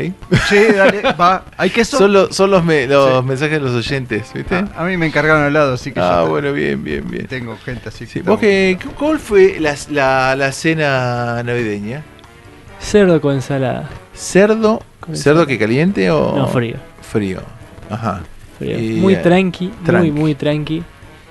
[0.48, 1.44] Sí, dale, va.
[1.58, 1.98] ¿Hay queso?
[1.98, 3.26] Son, los- son los, me- los Sí.
[3.28, 4.56] mensajes de los oyentes, ¿viste?
[4.56, 7.26] A, a mí me encargaron al lado, así que Ah, yo bueno, bien, bien, bien.
[7.26, 8.06] tengo gente así.
[8.06, 12.04] Sí, que ¿Vos estamos- qué, qué- ¿Cuál fue la, la, la cena navideña?
[12.84, 13.90] Cerdo con ensalada.
[14.16, 14.82] ¿Cerdo?
[15.00, 16.36] Con ¿Cerdo que caliente o...?
[16.36, 16.76] No, frío.
[17.02, 17.42] Frío,
[17.90, 18.22] ajá.
[18.60, 18.78] Frío.
[18.80, 20.12] Y, muy eh, tranqui, tranqui.
[20.12, 20.84] muy, muy tranqui.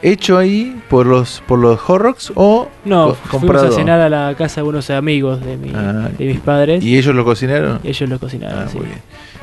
[0.03, 3.69] hecho ahí por los por los Horrocks o No, co- fuimos comprado?
[3.69, 6.83] a cenar a la casa de unos amigos de, mi- Ah, de mis padres.
[6.83, 7.79] ¿Y ellos lo cocinaron?
[7.85, 8.79] Y ellos lo cocinaron, Ah, sí.
[8.79, 8.99] muy bien.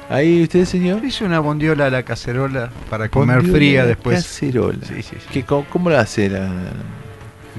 [0.09, 1.05] Ahí usted, señor.
[1.05, 4.23] Hice una bondiola a la cacerola para comer Bondiola fría después.
[4.23, 4.79] Cacerola.
[4.83, 5.27] Sí, sí, sí.
[5.31, 6.49] ¿Qué, cómo, cómo la hace la,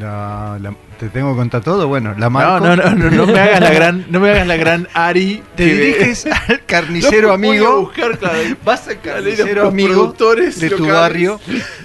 [0.01, 1.89] La- la- ¿Te tengo que contar todo?
[1.89, 2.61] Bueno, la No, marco.
[2.67, 5.43] no, no, no, no me hagas la gran, no me hagas la gran Ari.
[5.57, 7.81] Te que- diriges al carnicero No, voy a amigo.
[7.81, 11.41] buscar, claro, Vas al carnicero amigo productores de tu barrio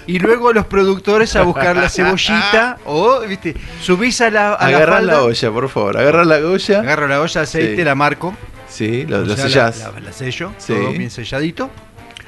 [0.05, 4.77] y luego los productores a buscar la cebollita o, viste, subís a la, a la
[4.77, 5.97] Agarrá la, falda, olla, por favor.
[5.97, 6.79] Agarra la olla.
[6.81, 7.83] agarro la olla aceite, Sí.
[7.85, 8.35] la marco,
[8.67, 9.79] Sí, lo, lo sellás.
[9.79, 10.73] La, la- la sello, Sí.
[10.73, 11.69] todo bien selladito.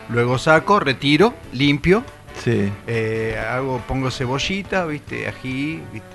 [0.09, 2.05] Luego saco, retiro, limpio.
[2.43, 2.71] Sí.
[2.87, 6.07] eh, hago, pongo cebollita, viste, ají, viste,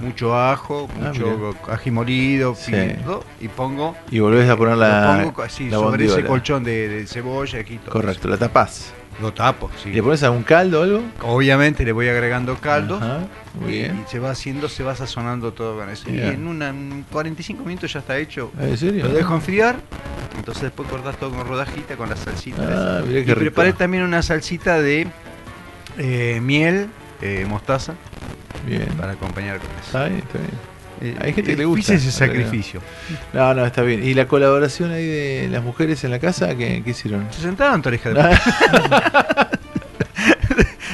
[0.00, 2.70] mucho ajo, Ah, mucho ají molido, Sí.
[2.72, 7.06] pimiento, y pongo, Y volvés a poner la, pongo la sobre ese colchón de, de
[7.06, 8.78] cebolla, ají, todo Correcto, la tapás.
[8.78, 8.94] eso.
[9.20, 9.90] Lo tapo, sí.
[9.90, 11.02] ¿Y ¿Le pones algún caldo o algo?
[11.22, 12.96] Obviamente le voy agregando caldo.
[12.96, 13.18] Ajá,
[13.60, 14.02] muy y- bien.
[14.06, 16.08] Y se va haciendo, se va sazonando todo con eso.
[16.08, 18.50] Y en una, en 45 minutos ya está hecho.
[18.58, 19.04] ¿En serio?
[19.06, 19.76] Lo dejo enfriar.
[20.38, 22.62] Entonces después cortás todo con rodajita con la salsita.
[22.62, 22.70] Ah,
[23.00, 23.06] esa.
[23.06, 23.40] mirá qué y rico.
[23.40, 25.06] preparé también una salsita de
[26.00, 26.88] eh, miel,
[27.22, 27.94] eh, mostaza.
[28.66, 28.86] Bien.
[28.98, 29.86] Para acompañar con eso.
[29.86, 30.50] Está bien, está bien.
[31.02, 31.94] Eh, Hay gente que le gusta.
[31.94, 32.82] hice ese sacrificio.
[33.32, 34.04] No, no, está bien.
[34.04, 36.54] ¿Y la colaboración ahí de las mujeres en la casa?
[36.56, 37.26] ¿Qué, qué hicieron?
[37.32, 38.20] Se sentaron, toreja de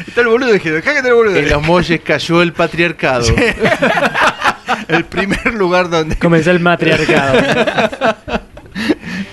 [0.06, 1.36] Está el boludo, dije, dejá que está el boludo.
[1.36, 3.26] En los molles cayó el patriarcado.
[4.88, 6.16] el primer lugar donde.
[6.16, 7.38] Comenzó el matriarcado.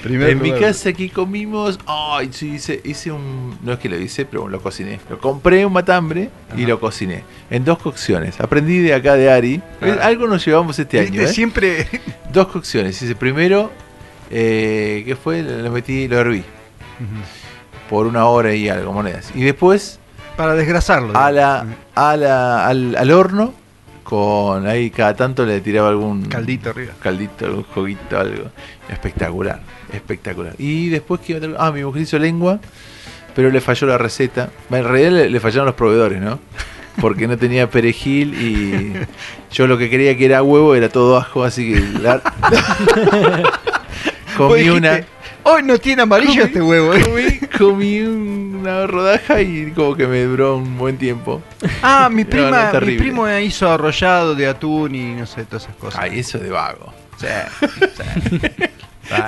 [0.06, 1.80] En mi casa aquí comimos.
[1.86, 3.58] Ay, sí, hice, hice un.
[3.64, 5.00] No es que lo hice, pero lo cociné.
[5.10, 7.24] Lo compré un matambre y lo cociné.
[7.50, 8.40] En dos cocciones.
[8.42, 9.62] Aprendí de acá de Ari.
[9.80, 10.04] Claro.
[10.04, 11.22] Algo nos llevamos este año.
[11.22, 11.28] ¿eh?
[11.28, 11.88] Siempre.
[12.34, 13.02] Dos cocciones.
[13.02, 13.72] Hice primero.
[14.30, 15.42] Eh, ¿Qué fue?
[15.44, 16.44] Lo metí, lo herví.
[17.90, 19.32] Por una hora y algo, monedas.
[19.36, 20.00] Y después.
[20.36, 21.18] Para desgrasarlo.
[21.18, 21.66] A la,
[21.96, 23.54] a la, al, al horno.
[24.04, 26.94] Con ahí cada tanto le tiraba algún Caldito arriba.
[27.02, 28.46] Caldito, algún juguito, algo.
[28.90, 29.62] Espectacular,
[29.94, 30.54] espectacular.
[30.58, 32.60] Y después que ah, mi mujer hizo lengua,
[33.36, 34.50] pero le falló la receta.
[34.70, 36.40] En realidad le, le fallaron los proveedores, ¿no?
[37.02, 38.94] Porque no tenía perejil y
[39.54, 42.22] yo lo que quería que era huevo era todo ajo, así que la-
[44.38, 45.02] comí una
[45.44, 46.94] Hoy no tiene amarillo este huevo.
[46.94, 47.04] ¿eh?".
[47.04, 51.42] comí, comí una rodaja y como que me duró un buen tiempo.
[51.82, 55.76] Ah, mi prima, no, mi primo hizo arrollado de atún y no sé, todas esas
[55.76, 56.02] cosas.
[56.02, 56.94] Ay, eso de vago.
[57.18, 57.28] Sí,
[57.78, 58.40] sí.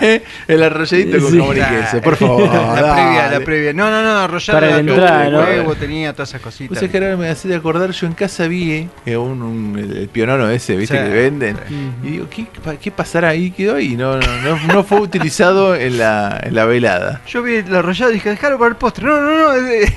[0.02, 1.38] Eh, El arrolladito con Sí.
[1.39, 2.43] jamón y queso, por favor.
[2.49, 3.73] La previa, la previa.
[3.73, 5.39] No, no, no, arrollado Para de entrada, ¿no?
[5.39, 6.69] huevo, tenía todas esas cositas.
[6.69, 9.77] Pues es que ahora me hace de acordar, yo en casa vi eh, un, un-
[9.77, 10.97] el, el pionono ese, ¿viste?
[10.97, 11.57] Sí, que venden.
[12.03, 12.45] Y digo, ¿qué,
[12.81, 13.52] qué pasará ahí?
[13.52, 13.95] Quedó ahí.
[13.95, 17.22] No, no, no, no fue utilizado en la, en la velada.
[17.27, 19.06] Yo vi el arrollado y dije, déjalo para el postre.
[19.06, 19.93] No, no, no, es,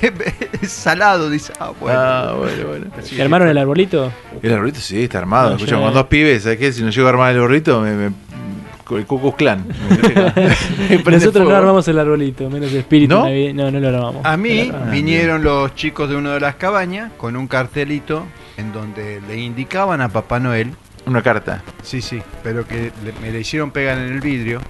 [0.61, 1.53] es salado, dice.
[1.59, 1.99] Ah, bueno.
[1.99, 2.85] Ah, bueno, bueno.
[3.11, 4.11] ¿Y ¿Armaron el arbolito?
[4.41, 5.51] El arbolito sí, está armado.
[5.51, 6.71] No, Escucha, con dos pibes, ¿sabes qué?
[6.73, 8.11] Si no llego a armar el arbolito, me,
[8.97, 9.65] el Cucus Clan.
[11.05, 13.25] Nosotros no armamos el arbolito, menos espíritu ¿No?
[13.53, 14.25] No, no lo armamos.
[14.25, 14.91] A mí lo armamos.
[14.91, 18.25] vinieron los chicos de una de las cabañas con un cartelito
[18.57, 20.71] en donde le indicaban a Papá Noel.
[21.05, 21.63] Una carta.
[21.81, 24.61] Sí, sí, pero que le- me le hicieron pegar en el vidrio,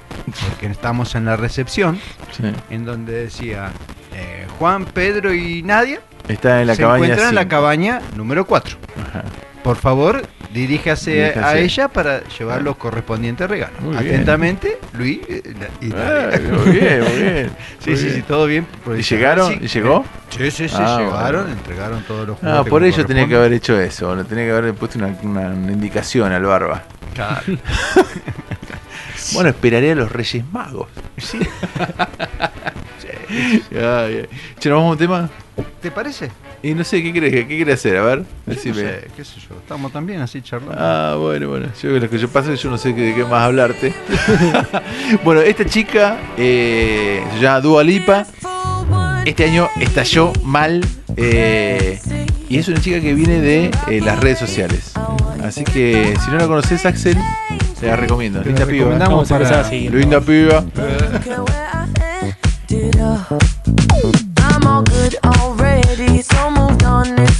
[0.47, 1.99] porque estamos en la recepción,
[2.31, 2.43] Sí.
[2.69, 3.71] en donde decía
[4.15, 7.03] eh, Juan, Pedro y Nadia Está en la se cabaña.
[7.05, 8.77] encuentran en la cabaña número 4.
[9.09, 9.23] Ajá.
[9.69, 11.45] Por favor, diríjase, Diríjase.
[11.45, 13.79] a ella para llevar los correspondientes regalos.
[13.81, 14.07] Muy bien.
[14.15, 16.29] Atentamente, Luis eh, la- y Nadia.
[16.33, 17.51] Ah, muy bien, muy bien.
[17.79, 18.15] Sí, Muy sí, bien.
[18.15, 18.65] sí, todo bien.
[18.97, 19.53] ¿Y llegaron?
[19.53, 20.05] Sí, ¿Y llegó?
[20.31, 21.55] Sí, sí, sí, Ah, llegaron, bueno.
[21.59, 24.15] entregaron todos los Ah, juguetes por como ello tenía que haber hecho eso.
[24.15, 26.81] Le tenía que haber puesto una, una- una indicación al barba.
[27.13, 27.41] Claro.
[29.33, 30.87] Bueno, esperaré a los Reyes Magos.
[31.17, 31.37] Sí.
[33.29, 34.27] Ay, ay.
[34.57, 35.29] Che, ¿nos vamos a un tema?
[35.81, 36.29] ¿Te parece?
[36.61, 37.33] Y no sé, ¿qué crees?
[37.47, 37.97] ¿Qué querés hacer?
[37.97, 38.75] A ver, Yo no decime.
[38.75, 39.55] sé, qué sé yo.
[39.57, 40.75] Estamos también así charlando.
[40.77, 41.67] Ah, bueno, bueno.
[41.81, 43.93] Yo lo que yo pasa es que yo no sé de qué más hablarte.
[45.23, 48.25] bueno, esta chica eh, se llama Dua Lipa.
[49.25, 50.83] Este año estalló mal.
[51.17, 51.99] eh,
[52.49, 54.93] y es una chica que viene de eh, las redes sociales.
[55.43, 57.15] Así que si no la conoces, Axel,
[57.79, 58.41] te la recomiendo.
[58.41, 58.97] Linda piba.
[58.97, 59.69] para-.
[59.71, 60.65] Linda piba.
[67.17, 67.38] one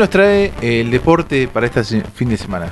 [0.00, 2.66] nos trae el deporte para este fin de semana?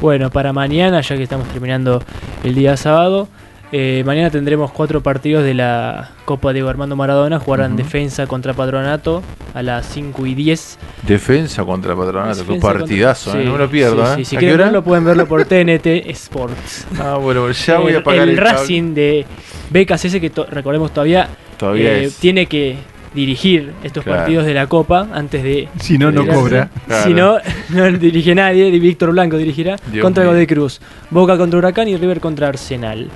[0.00, 2.02] Bueno, para mañana, ya que estamos terminando
[2.42, 3.28] el día sábado,
[3.72, 7.38] eh, mañana tendremos cuatro partidos de la Copa Diego Armando Maradona.
[7.40, 9.22] Jugarán defensa contra Patronato
[9.54, 10.78] a las 5 y 10.
[11.06, 13.46] Defensa contra Patronato, qué Defensa partidazo, contra- ¿eh?
[13.46, 14.24] no me lo pierdo, sí, ¿eh?
[14.26, 16.86] Si ¿A qué quieren verlo, pueden verlo por TNT Sports.
[17.00, 18.50] Ah, bueno, ya voy el, a pagar el el cable.
[18.52, 19.26] Racing de
[19.70, 22.16] Becas ese que to- recordemos todavía, Todavía es.
[22.16, 22.76] tiene que
[23.14, 24.20] dirigir estos Claro.
[24.20, 25.68] partidos de la Copa antes de...
[25.78, 26.70] Si no, no de- cobra.
[27.04, 27.38] Si no,
[27.70, 30.32] no dirige nadie, y Víctor Blanco dirigirá Dios contra mío.
[30.32, 30.80] Godoy Cruz,
[31.10, 33.08] Boca contra Huracán y River contra Arsenal.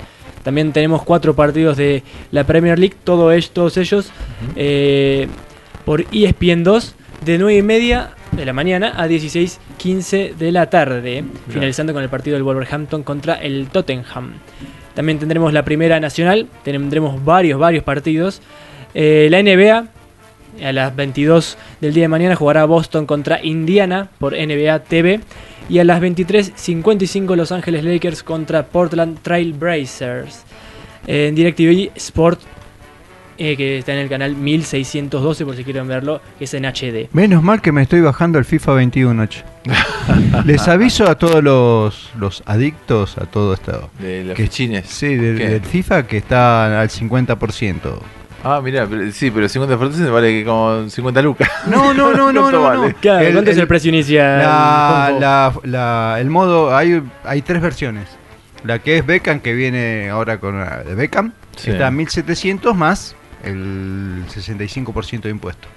[0.43, 2.01] También tenemos cuatro partidos de
[2.31, 4.09] la Premier League, todo ellos, todos ellos
[4.55, 5.27] eh,
[5.85, 6.95] por ESPN 2
[7.25, 12.09] de 9 y media de la mañana a 16.15 de la tarde, finalizando con el
[12.09, 14.33] partido del Wolverhampton contra el Tottenham.
[14.93, 18.41] También tendremos la primera nacional, tendremos varios, varios partidos.
[18.93, 19.87] Eh, la NBA,
[20.67, 25.19] a las 22 del día de mañana jugará Boston contra Indiana por NBA TV.
[25.69, 30.43] Y a las 23.55 Los Ángeles Lakers contra Portland Trail Blazers.
[31.05, 32.39] Eh, en DirecTV Sport,
[33.37, 37.09] eh, que está en el canal 1612 por si quieren verlo, que es en HD.
[37.13, 39.43] Menos mal que me estoy bajando el FIFA 21, che.
[40.45, 43.91] Les aviso a todos los, los adictos a todo esto.
[43.99, 44.87] De los que, fichines.
[44.87, 47.99] Sí, del, del FIFA que está al 50%.
[48.43, 51.49] Ah, mira, pero- sí, pero 50% vale que como 50 lucas.
[51.67, 52.87] No, no, no, no, ¿Cuánto no, vale?
[52.93, 52.95] no.
[53.01, 55.61] Claro, ¿cuánto es el precio inicial, La, Juanjo?
[55.65, 58.07] la- la- el modo, hay, hay tres versiones.
[58.63, 61.71] La que es Beckham, que viene ahora con la de Beckham, Sí.
[61.71, 65.67] está a 1700 más el 65% de impuesto.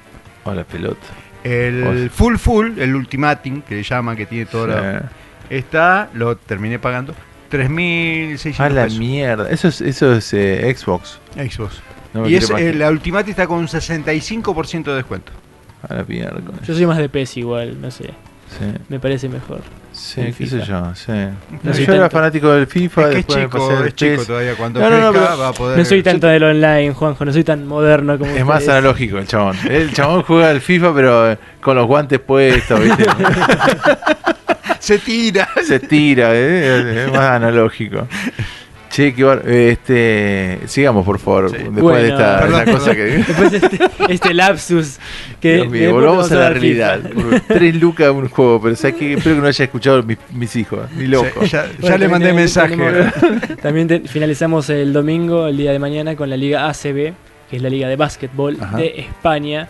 [0.45, 1.01] La pelota.
[1.45, 2.09] El Oye.
[2.09, 5.11] full full, el ultimating, que le llaman, que tiene todo la-
[5.51, 7.15] Está, lo terminé pagando,
[7.51, 8.99] 3.600 Ah, la pesos.
[8.99, 9.51] mierda.
[9.51, 11.19] Eso es, eso es eh, Xbox.
[11.37, 11.81] Xbox.
[12.15, 15.33] No y es, eh, la Ultimate está con un 65% de descuento.
[15.89, 16.41] A la mierda.
[16.67, 18.05] Yo soy más de PES igual, no sé.
[18.59, 18.67] Sí.
[18.91, 19.63] Me parece mejor.
[19.93, 20.65] Sí, el qué sé FIFA.
[20.67, 21.13] yo, sí.
[21.63, 22.17] No soy yo era tanto.
[22.19, 24.27] fanático del FIFA, Es que después me chico, pasé es chico PES.
[24.27, 26.93] todavía, cuando No, no, no, crezca pero- va a poder- No soy tanto del online,
[26.93, 29.57] Juanjo, no soy tan moderno como Es más analógico el chabón.
[29.69, 33.05] El chabón juega al FIFA, pero eh, con los guantes puestos, ¿viste?
[34.79, 35.49] Se tira.
[35.65, 37.05] Se tira, ¿eh?
[37.07, 38.07] es más analógico.
[38.93, 43.03] Che, qué bar- este, sigamos por favor, después Bueno, de esta, perdón, esta cosa que
[43.27, 43.79] Después este,
[44.11, 44.99] este lapsus
[45.41, 47.01] que Dios mío, después volvamos vamos a la realidad.
[47.49, 49.15] Tres lucas un juego, pero ¿sabes qué?
[49.15, 51.41] espero que no haya escuchado mis, mis hijos, ni loco.
[51.43, 52.77] Sí, ya- Bueno, le mandé también mensaje.
[52.77, 57.15] tenemos- También te- finalizamos el domingo, el día de mañana, con la Liga ACB,
[57.51, 58.77] que es la Liga de Básquetbol Ajá.
[58.77, 59.69] de España,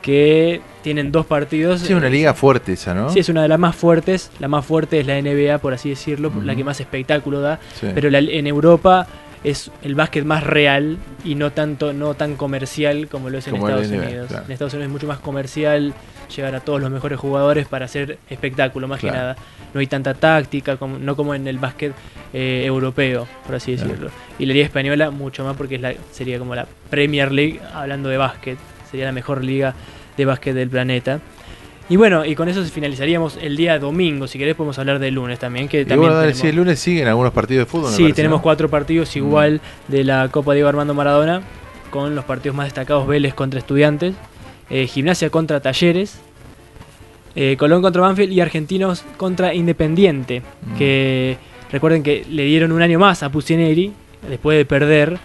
[0.00, 1.80] que tienen dos partidos.
[1.80, 3.10] Sí, es una liga fuerte esa, ¿no?
[3.10, 4.30] Sí, es una de las más fuertes.
[4.40, 7.58] La más fuerte es la NBA, por así decirlo, la que más espectáculo da.
[7.80, 7.88] Sí.
[7.94, 9.06] Pero la- en Europa
[9.44, 13.52] es el básquet más real y no tanto no tan comercial como lo es en
[13.52, 14.28] Como el Estados NBA, Unidos.
[14.28, 14.44] claro.
[14.46, 15.94] En Estados Unidos es mucho más comercial,
[16.36, 19.14] llegar a todos los mejores jugadores para hacer espectáculo, más Claro.
[19.14, 19.36] que nada.
[19.74, 21.92] No hay tanta táctica, como, no como en el básquet
[22.34, 23.88] eh, europeo, por así Claro.
[23.90, 24.10] decirlo.
[24.38, 28.08] Y la liga española mucho más porque es la, sería como la Premier League hablando
[28.08, 28.58] de básquet.
[28.90, 29.74] Sería la mejor liga
[30.16, 31.20] de básquet del planeta.
[31.88, 34.26] Y bueno, y con eso finalizaríamos el día domingo.
[34.26, 35.68] Si querés podemos hablar del lunes también.
[35.68, 37.90] Que Y también dale, tenemos- sí, el lunes siguen algunos partidos de fútbol.
[37.90, 38.42] Sí, parece, tenemos ¿no?
[38.42, 41.42] cuatro partidos igual de la Copa Diego Armando Maradona,
[41.90, 44.14] con los partidos más destacados Vélez contra Estudiantes,
[44.70, 46.18] eh, Gimnasia contra Talleres,
[47.34, 50.42] Eh, Colón contra Banfield y Argentinos contra Independiente.
[50.66, 50.76] Mm.
[50.76, 51.38] Que
[51.70, 53.90] recuerden que le dieron un año más a Pusineri
[54.28, 55.16] después de perder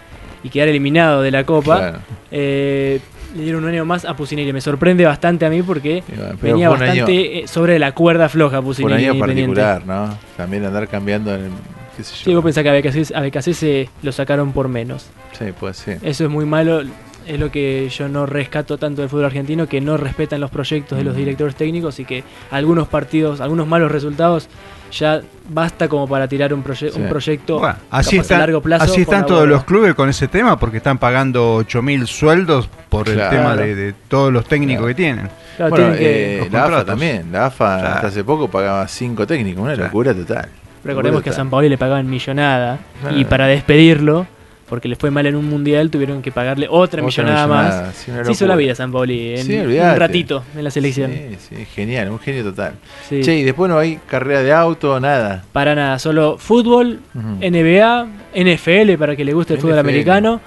[0.42, 1.78] y quedar eliminado de la Copa.
[1.78, 1.98] Claro.
[2.30, 3.00] Eh,
[3.36, 4.52] le dieron un año más a Pusineri.
[4.52, 6.02] Me sorprende bastante a mí porque
[6.40, 9.06] venía bastante año- eh, sobre la cuerda floja Por un Pusineri.
[9.06, 10.16] año particular, ¿no?
[10.36, 11.50] También andar cambiando en.
[11.96, 12.24] ¿Qué sé yo?
[12.26, 15.06] Sí, vos pensás que a Becasés, a Becasese lo sacaron por menos.
[15.36, 15.98] Sí, puede ser.
[16.02, 16.82] Eso es muy malo.
[17.28, 20.96] Es lo que yo no rescato tanto del fútbol argentino, que no respetan los proyectos
[20.96, 24.48] de los directores técnicos y que algunos partidos, algunos malos resultados,
[24.90, 28.84] ya basta como para tirar un, proye- un proyecto Bueno, así capaz a largo plazo.
[28.84, 33.06] así están todos los clubes con ese tema porque están pagando 8 mil sueldos por
[33.10, 33.36] el Claro.
[33.36, 35.28] tema de, de todos los técnicos que tienen.
[35.58, 37.30] Claro, bueno, tienen que- eh, la AFA también.
[37.30, 37.94] La AFA Claro.
[37.96, 40.48] hasta hace poco pagaba cinco técnicos, una locura total.
[40.82, 43.18] Recordemos que a San Paoli le pagaban millonada Claro.
[43.18, 44.26] y para despedirlo,
[44.68, 47.96] porque le fue mal en un mundial, tuvieron que pagarle otra, Otra millonada, millonada, más.
[47.96, 51.10] sí, Se hizo la vida San Paoli en Sí, un ratito en la selección.
[51.12, 52.74] Sí, sí, genial, un genio total.
[53.08, 53.20] Sí.
[53.22, 55.44] Che, y después no hay carrera de auto, nada.
[55.52, 57.38] Para nada, solo fútbol, Ujú.
[57.40, 59.80] NBA, NFL para que le guste el fútbol NFL.
[59.88, 60.40] americano.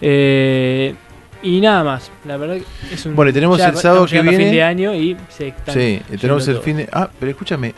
[0.00, 0.94] eh,
[1.44, 2.10] y nada más.
[2.24, 3.16] La verdad que es un.
[3.16, 4.36] Bueno, y tenemos ya el sábado que viene.
[4.36, 6.88] fin de año y se están Sí, tenemos el fin de.
[6.92, 7.74] Ah, pero escúchame,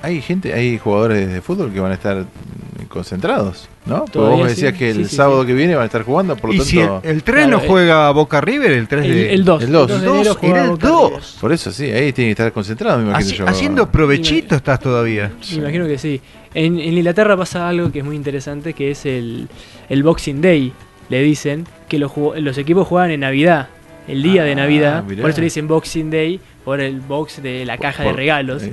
[0.00, 2.24] hay gente, hay jugadores de fútbol que van a estar
[2.86, 4.04] concentrados, ¿no?
[4.06, 5.46] Porque vos decías sí, que el sí, sí, sábado sí.
[5.48, 6.70] que viene van a estar jugando, por lo Y tanto.
[6.70, 9.34] si el, el 3 no Claro, eh, juega Boca River, el 3 El- de...
[9.34, 9.90] el 2, el 2.
[9.90, 11.36] el 2 de enero juega era el Boca 2.
[11.40, 13.48] Por eso sí, ahí tiene que estar concentrado, me imagino yo.
[13.48, 15.32] haciendo provechito estás todavía.
[15.50, 16.20] Me imagino que sí.
[16.54, 19.48] En, en Inglaterra pasa algo que es muy interesante, que es el,
[19.88, 20.72] el Boxing Day.
[21.08, 23.68] Le dicen que los, los equipos juegan en Navidad,
[24.08, 25.04] el día de Ah, Navidad.
[25.04, 25.20] mirá.
[25.22, 28.62] Por eso le dicen Boxing Day, por el box de la caja de regalos.
[28.62, 28.72] eh.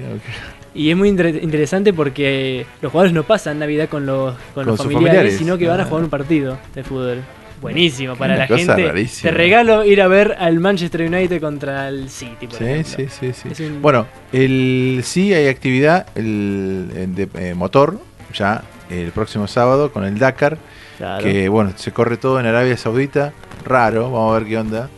[0.73, 4.65] Y es muy inter- interesante porque los jugadores no pasan Navidad con los, con Con
[4.67, 5.37] los familiares, familiares.
[5.37, 5.85] sino que van a Ah.
[5.87, 7.21] jugar un partido de fútbol.
[7.61, 8.87] Buenísimo para la cosa gente.
[8.87, 9.29] rarísima.
[9.31, 12.47] Te regalo ir a ver al Manchester United contra el City.
[12.47, 12.93] Por Sí, ejemplo.
[12.97, 13.49] sí, sí, sí.
[13.51, 17.99] Es un- Bueno, el sí hay actividad el, el de eh, motor
[18.33, 20.57] ya el próximo sábado con el Dakar,
[20.97, 21.23] Claro.
[21.23, 23.31] que bueno, se corre todo en Arabia Saudita,
[23.65, 24.89] raro, vamos a ver qué onda.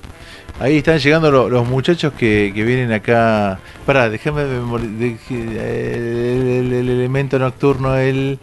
[0.63, 3.59] Ahí están llegando lo- los muchachos que, que vienen acá.
[3.85, 8.39] Pará, déjame el, el- el elemento nocturno, el.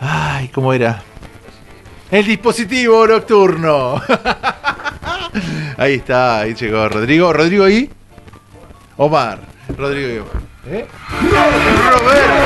[0.00, 1.02] Ay, ¿cómo era?
[2.10, 4.00] El dispositivo nocturno.
[5.76, 7.30] ahí está, ahí llegó Rodrigo.
[7.34, 7.90] Rodrigo ahí.
[8.96, 9.40] Omar.
[9.76, 10.42] Rodrigo y Omar.
[10.70, 10.86] ¿Eh?
[11.90, 12.38] Roberto.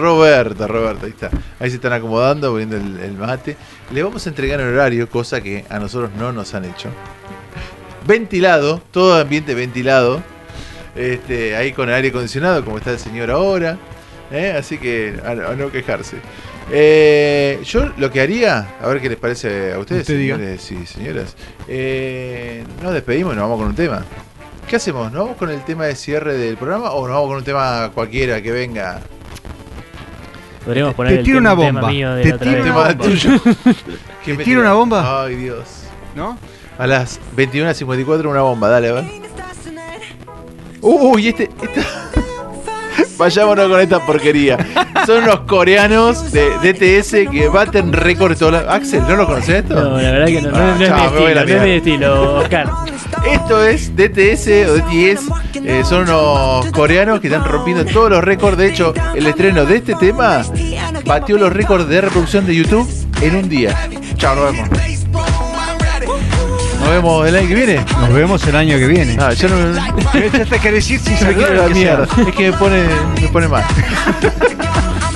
[0.00, 1.30] Roberta, Roberta, ahí está.
[1.58, 3.56] Ahí se están acomodando, poniendo el, el mate.
[3.92, 6.88] Le vamos a entregar el horario, cosa que a nosotros no nos han hecho.
[8.06, 10.22] Ventilado, todo ambiente ventilado.
[10.96, 13.76] Este, ahí con aire acondicionado, como está el señor ahora.
[14.32, 14.54] ¿eh?
[14.58, 16.16] Así que a, a no quejarse.
[16.72, 20.36] Eh, yo lo que haría, a ver qué les parece a ustedes, Usted diga.
[20.36, 21.36] señores y señoras.
[21.68, 24.04] Eh, nos despedimos y nos vamos con un tema.
[24.68, 25.10] ¿Qué hacemos?
[25.12, 27.90] ¿Nos vamos con el tema de cierre del programa o nos vamos con un tema
[27.92, 29.00] cualquiera que venga?
[30.64, 31.92] Podríamos poner Te el tiro tema, una tema bomba.
[31.92, 32.72] mío de Te la otra tiro vez.
[32.72, 33.04] una Tema bomba.
[33.04, 33.40] tuyo.
[34.24, 35.22] ¿Te me tiro una bomba?
[35.24, 35.84] Ay, Dios.
[36.14, 36.38] ¿No?
[36.78, 39.04] A las 21.54 una bomba, dale, a ver.
[40.82, 41.44] Uy, este.
[41.62, 41.82] esta-
[43.18, 44.56] Vayámonos con esta porquería.
[45.06, 49.74] Son unos coreanos de DTS que baten récord toda la- Axel, ¿no lo conoces esto?
[49.74, 51.40] No, la verdad que no, no, Ah, no es mi chao, me voy a la
[51.42, 52.70] estilo, no es mi estilo, Oscar.
[53.26, 55.22] Esto es DTS o DTS.
[55.64, 58.56] eh, son unos coreanos que están rompiendo todos los récords.
[58.56, 60.42] De hecho, el estreno de este tema
[61.04, 62.88] batió los récords de reproducción de YouTube
[63.20, 63.76] en un día.
[64.16, 64.68] Chao, nos vemos.
[66.80, 67.84] Nos vemos el año que viene.
[68.00, 69.16] Nos vemos el año que viene.
[69.20, 70.30] Ah, ya no me.
[70.46, 72.04] Te querés ir sin Se me la mierda.
[72.04, 72.84] Es que me pone,
[73.20, 73.64] me pone mal.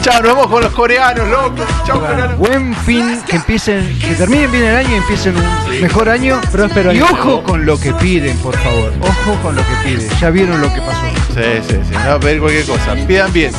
[0.04, 1.64] Chao, nos vemos con los coreanos, loco.
[1.86, 2.36] Chao, coreanos.
[2.36, 6.42] Buen fin, que empiecen, que terminen bien el año y empiecen un mejor año.
[6.52, 7.42] Próspero y año ojo nuevo.
[7.42, 8.92] con lo que piden, por favor.
[9.00, 10.10] Ojo con lo que piden.
[10.20, 11.06] Ya vieron lo que pasó.
[11.32, 11.94] Sí, sí, sí.
[11.94, 12.94] No va a pedir cualquier cosa.
[13.06, 13.52] Pidan bien.